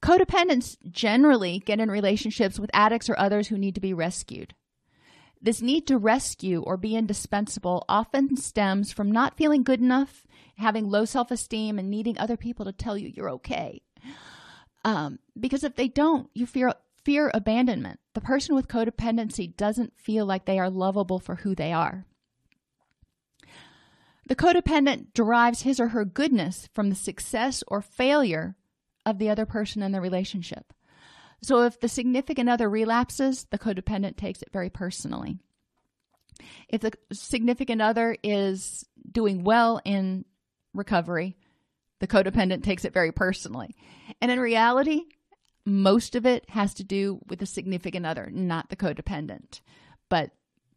Codependents 0.00 0.76
generally 0.90 1.58
get 1.58 1.80
in 1.80 1.90
relationships 1.90 2.58
with 2.58 2.70
addicts 2.72 3.10
or 3.10 3.18
others 3.18 3.48
who 3.48 3.58
need 3.58 3.74
to 3.74 3.80
be 3.80 3.92
rescued. 3.92 4.54
This 5.40 5.62
need 5.62 5.86
to 5.86 5.98
rescue 5.98 6.62
or 6.62 6.76
be 6.76 6.96
indispensable 6.96 7.84
often 7.88 8.36
stems 8.36 8.92
from 8.92 9.12
not 9.12 9.36
feeling 9.36 9.62
good 9.62 9.80
enough, 9.80 10.26
having 10.56 10.88
low 10.88 11.04
self 11.04 11.30
esteem, 11.30 11.78
and 11.78 11.90
needing 11.90 12.18
other 12.18 12.36
people 12.36 12.64
to 12.64 12.72
tell 12.72 12.98
you 12.98 13.12
you're 13.14 13.30
okay. 13.30 13.82
Um, 14.84 15.18
because 15.38 15.64
if 15.64 15.76
they 15.76 15.88
don't, 15.88 16.28
you 16.34 16.46
fear 16.46 16.72
fear 17.04 17.30
abandonment. 17.32 18.00
The 18.14 18.20
person 18.20 18.54
with 18.54 18.68
codependency 18.68 19.56
doesn't 19.56 19.96
feel 19.96 20.26
like 20.26 20.44
they 20.44 20.58
are 20.58 20.70
lovable 20.70 21.18
for 21.18 21.36
who 21.36 21.54
they 21.54 21.72
are. 21.72 22.04
The 24.28 24.36
codependent 24.36 25.14
derives 25.14 25.62
his 25.62 25.80
or 25.80 25.88
her 25.88 26.04
goodness 26.04 26.68
from 26.74 26.90
the 26.90 26.96
success 26.96 27.64
or 27.66 27.80
failure 27.80 28.56
of 29.06 29.18
the 29.18 29.30
other 29.30 29.46
person 29.46 29.82
in 29.82 29.92
the 29.92 30.02
relationship. 30.02 30.74
So 31.42 31.62
if 31.62 31.78
the 31.80 31.88
significant 31.88 32.48
other 32.48 32.68
relapses, 32.68 33.46
the 33.50 33.58
codependent 33.58 34.16
takes 34.16 34.42
it 34.42 34.52
very 34.52 34.70
personally. 34.70 35.38
If 36.68 36.80
the 36.80 36.92
significant 37.12 37.82
other 37.82 38.16
is 38.22 38.84
doing 39.10 39.44
well 39.44 39.80
in 39.84 40.24
recovery, 40.74 41.36
the 42.00 42.06
codependent 42.06 42.62
takes 42.62 42.84
it 42.84 42.92
very 42.92 43.12
personally. 43.12 43.74
And 44.20 44.30
in 44.30 44.40
reality, 44.40 45.02
most 45.64 46.14
of 46.14 46.26
it 46.26 46.48
has 46.50 46.74
to 46.74 46.84
do 46.84 47.20
with 47.28 47.38
the 47.40 47.46
significant 47.46 48.06
other, 48.06 48.30
not 48.32 48.70
the 48.70 48.76
codependent. 48.76 49.60
But, 50.08 50.30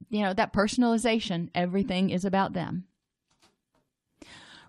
you 0.10 0.22
know, 0.22 0.34
that 0.34 0.54
personalization, 0.54 1.50
everything 1.56 2.10
is 2.10 2.26
about 2.26 2.54
them. 2.54 2.86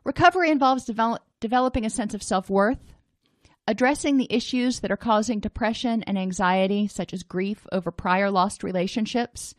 Recovery 0.05 0.51
involves 0.51 0.84
develop, 0.84 1.22
developing 1.40 1.84
a 1.84 1.90
sense 1.90 2.14
of 2.14 2.22
self 2.22 2.51
worth, 2.51 2.91
addressing 3.66 4.16
the 4.16 4.32
issues 4.32 4.80
that 4.80 4.90
are 4.90 4.96
causing 4.96 5.40
depression 5.40 6.02
and 6.04 6.18
anxiety, 6.18 6.88
such 6.88 7.12
as 7.12 7.22
grief 7.22 7.66
over 7.72 7.90
prior 7.90 8.30
lost 8.30 8.62
relationships. 8.62 9.54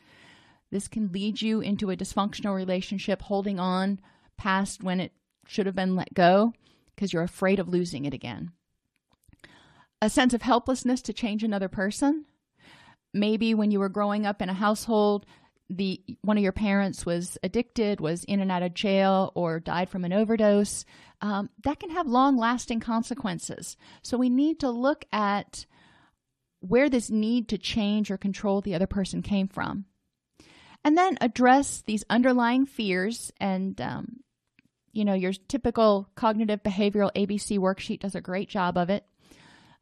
This 0.71 0.87
can 0.87 1.11
lead 1.11 1.41
you 1.41 1.61
into 1.61 1.91
a 1.91 1.95
dysfunctional 1.95 2.55
relationship, 2.55 3.21
holding 3.21 3.59
on 3.59 3.99
past 4.37 4.83
when 4.83 4.99
it 4.99 5.13
should 5.45 5.65
have 5.65 5.75
been 5.75 5.95
let 5.95 6.13
go 6.13 6.53
because 6.95 7.13
you're 7.13 7.23
afraid 7.23 7.59
of 7.59 7.69
losing 7.69 8.05
it 8.05 8.13
again. 8.13 8.51
A 10.01 10.09
sense 10.09 10.33
of 10.33 10.41
helplessness 10.41 11.01
to 11.03 11.13
change 11.13 11.43
another 11.43 11.69
person. 11.69 12.25
Maybe 13.13 13.53
when 13.53 13.71
you 13.71 13.79
were 13.79 13.89
growing 13.89 14.25
up 14.25 14.41
in 14.41 14.49
a 14.49 14.53
household, 14.53 15.25
the 15.77 16.01
one 16.21 16.37
of 16.37 16.43
your 16.43 16.51
parents 16.51 17.05
was 17.05 17.37
addicted, 17.43 17.99
was 17.99 18.23
in 18.23 18.39
and 18.39 18.51
out 18.51 18.63
of 18.63 18.73
jail, 18.73 19.31
or 19.35 19.59
died 19.59 19.89
from 19.89 20.05
an 20.05 20.13
overdose, 20.13 20.85
um, 21.21 21.49
that 21.63 21.79
can 21.79 21.89
have 21.91 22.07
long 22.07 22.37
lasting 22.37 22.79
consequences. 22.79 23.77
So 24.01 24.17
we 24.17 24.29
need 24.29 24.59
to 24.59 24.69
look 24.69 25.05
at 25.11 25.65
where 26.59 26.89
this 26.89 27.09
need 27.09 27.49
to 27.49 27.57
change 27.57 28.09
or 28.09 28.17
control 28.17 28.61
the 28.61 28.75
other 28.75 28.87
person 28.87 29.21
came 29.21 29.47
from. 29.47 29.85
And 30.85 30.97
then 30.97 31.17
address 31.21 31.81
these 31.81 32.03
underlying 32.09 32.65
fears. 32.65 33.31
And, 33.39 33.79
um, 33.81 34.19
you 34.91 35.05
know, 35.05 35.13
your 35.13 35.33
typical 35.33 36.09
cognitive 36.15 36.63
behavioral 36.63 37.11
ABC 37.15 37.57
worksheet 37.57 37.99
does 37.99 38.15
a 38.15 38.21
great 38.21 38.49
job 38.49 38.77
of 38.77 38.89
it. 38.89 39.05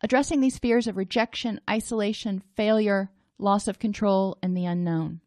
Addressing 0.02 0.42
these 0.42 0.58
fears 0.58 0.88
of 0.88 0.98
rejection, 0.98 1.62
isolation, 1.70 2.42
failure, 2.56 3.12
loss 3.38 3.68
of 3.68 3.80
control, 3.80 4.38
and 4.42 4.56
the 4.56 4.66
unknown. 4.66 5.22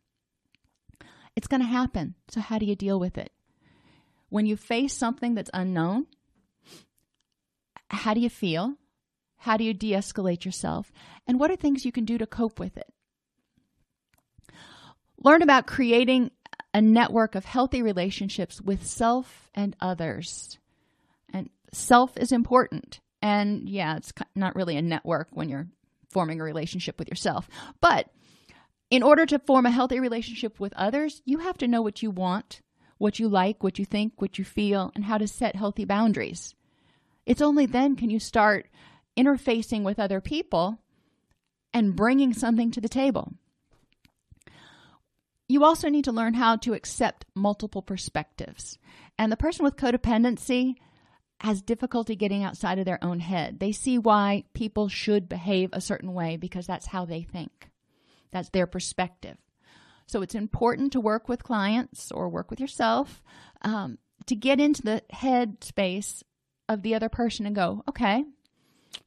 It's 1.36 1.46
going 1.46 1.60
to 1.60 1.66
happen. 1.66 2.14
So, 2.28 2.40
how 2.40 2.58
do 2.58 2.66
you 2.66 2.76
deal 2.76 2.98
with 2.98 3.18
it? 3.18 3.32
When 4.28 4.46
you 4.46 4.56
face 4.56 4.92
something 4.94 5.34
that's 5.34 5.50
unknown, 5.54 6.06
how 7.88 8.14
do 8.14 8.20
you 8.20 8.30
feel? 8.30 8.74
How 9.36 9.56
do 9.56 9.64
you 9.64 9.74
de 9.74 9.92
escalate 9.92 10.44
yourself? 10.44 10.90
And 11.26 11.38
what 11.38 11.50
are 11.50 11.56
things 11.56 11.84
you 11.84 11.92
can 11.92 12.04
do 12.04 12.18
to 12.18 12.26
cope 12.26 12.58
with 12.58 12.76
it? 12.76 12.92
Learn 15.18 15.42
about 15.42 15.66
creating 15.66 16.30
a 16.72 16.80
network 16.80 17.34
of 17.34 17.44
healthy 17.44 17.82
relationships 17.82 18.60
with 18.60 18.86
self 18.86 19.50
and 19.54 19.76
others. 19.80 20.58
And 21.32 21.50
self 21.72 22.16
is 22.16 22.32
important. 22.32 23.00
And 23.22 23.68
yeah, 23.68 23.96
it's 23.96 24.12
not 24.34 24.56
really 24.56 24.76
a 24.76 24.82
network 24.82 25.28
when 25.30 25.48
you're 25.48 25.68
forming 26.10 26.40
a 26.40 26.44
relationship 26.44 26.98
with 26.98 27.08
yourself. 27.08 27.48
But 27.80 28.08
in 28.94 29.02
order 29.02 29.26
to 29.26 29.40
form 29.40 29.66
a 29.66 29.72
healthy 29.72 29.98
relationship 29.98 30.60
with 30.60 30.72
others, 30.74 31.20
you 31.24 31.38
have 31.38 31.58
to 31.58 31.66
know 31.66 31.82
what 31.82 32.00
you 32.00 32.12
want, 32.12 32.60
what 32.96 33.18
you 33.18 33.28
like, 33.28 33.60
what 33.60 33.76
you 33.76 33.84
think, 33.84 34.12
what 34.22 34.38
you 34.38 34.44
feel, 34.44 34.92
and 34.94 35.04
how 35.04 35.18
to 35.18 35.26
set 35.26 35.56
healthy 35.56 35.84
boundaries. 35.84 36.54
It's 37.26 37.42
only 37.42 37.66
then 37.66 37.96
can 37.96 38.08
you 38.08 38.20
start 38.20 38.68
interfacing 39.16 39.82
with 39.82 39.98
other 39.98 40.20
people 40.20 40.78
and 41.72 41.96
bringing 41.96 42.32
something 42.32 42.70
to 42.70 42.80
the 42.80 42.88
table. 42.88 43.32
You 45.48 45.64
also 45.64 45.88
need 45.88 46.04
to 46.04 46.12
learn 46.12 46.34
how 46.34 46.54
to 46.58 46.74
accept 46.74 47.26
multiple 47.34 47.82
perspectives. 47.82 48.78
And 49.18 49.32
the 49.32 49.36
person 49.36 49.64
with 49.64 49.74
codependency 49.74 50.76
has 51.40 51.62
difficulty 51.62 52.14
getting 52.14 52.44
outside 52.44 52.78
of 52.78 52.84
their 52.84 53.02
own 53.02 53.18
head. 53.18 53.58
They 53.58 53.72
see 53.72 53.98
why 53.98 54.44
people 54.54 54.88
should 54.88 55.28
behave 55.28 55.70
a 55.72 55.80
certain 55.80 56.14
way 56.14 56.36
because 56.36 56.68
that's 56.68 56.86
how 56.86 57.06
they 57.06 57.22
think. 57.22 57.70
That's 58.34 58.48
their 58.48 58.66
perspective. 58.66 59.36
So 60.06 60.20
it's 60.20 60.34
important 60.34 60.92
to 60.92 61.00
work 61.00 61.28
with 61.28 61.44
clients 61.44 62.10
or 62.10 62.28
work 62.28 62.50
with 62.50 62.58
yourself 62.58 63.22
um, 63.62 63.96
to 64.26 64.34
get 64.34 64.58
into 64.60 64.82
the 64.82 65.02
head 65.10 65.62
space 65.62 66.24
of 66.68 66.82
the 66.82 66.96
other 66.96 67.08
person 67.08 67.46
and 67.46 67.54
go, 67.54 67.84
okay, 67.88 68.24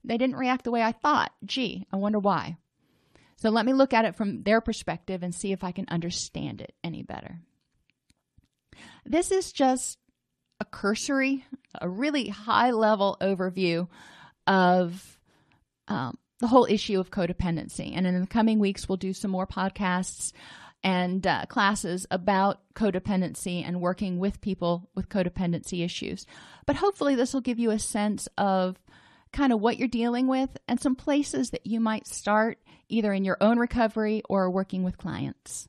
they 0.06 0.18
didn't 0.18 0.38
react 0.38 0.64
the 0.64 0.72
way 0.72 0.82
I 0.82 0.94
thought. 0.94 1.34
Gee, 1.46 1.86
I 1.92 1.98
wonder 1.98 2.20
why. 2.20 2.56
So 3.36 3.50
let 3.50 3.66
me 3.66 3.74
look 3.74 3.94
at 3.94 4.06
it 4.06 4.16
from 4.16 4.44
their 4.44 4.62
perspective 4.62 5.22
and 5.24 5.36
see 5.36 5.52
if 5.52 5.62
I 5.62 5.74
can 5.74 5.88
understand 5.90 6.62
it 6.62 6.74
any 6.82 7.04
better. 7.04 7.42
This 9.06 9.30
is 9.30 9.52
just 9.52 9.98
a 10.62 10.66
cursory, 10.66 11.44
a 11.80 11.90
really 11.90 12.30
high 12.30 12.72
level 12.72 13.18
overview 13.20 13.90
of 14.48 15.20
um, 15.90 16.18
the 16.40 16.48
whole 16.48 16.68
issue 16.70 17.00
of 17.00 17.12
codependency. 17.12 17.94
And 17.96 18.06
in 18.06 18.22
the 18.22 18.28
coming 18.28 18.60
weeks, 18.60 18.88
we'll 18.88 18.98
do 18.98 19.14
some 19.14 19.32
more 19.32 19.48
podcasts 19.48 20.34
and 20.84 21.26
uh, 21.26 21.46
classes 21.48 22.06
about 22.12 22.62
codependency 22.76 23.64
and 23.66 23.82
working 23.82 24.20
with 24.20 24.42
people 24.42 24.90
with 24.96 25.10
codependency 25.10 25.84
issues. 25.84 26.26
But 26.66 26.76
hopefully, 26.76 27.16
this 27.16 27.34
will 27.34 27.42
give 27.42 27.60
you 27.60 27.72
a 27.72 27.80
sense 27.80 28.28
of 28.38 28.78
kind 29.32 29.52
of 29.52 29.60
what 29.60 29.78
you're 29.78 29.88
dealing 29.88 30.28
with 30.28 30.58
and 30.68 30.80
some 30.80 30.96
places 30.96 31.50
that 31.50 31.66
you 31.66 31.80
might 31.80 32.08
start 32.08 32.60
either 32.90 33.12
in 33.12 33.26
your 33.26 33.38
own 33.42 33.60
recovery 33.60 34.22
or 34.30 34.50
working 34.50 34.84
with 34.84 34.98
clients. 34.98 35.68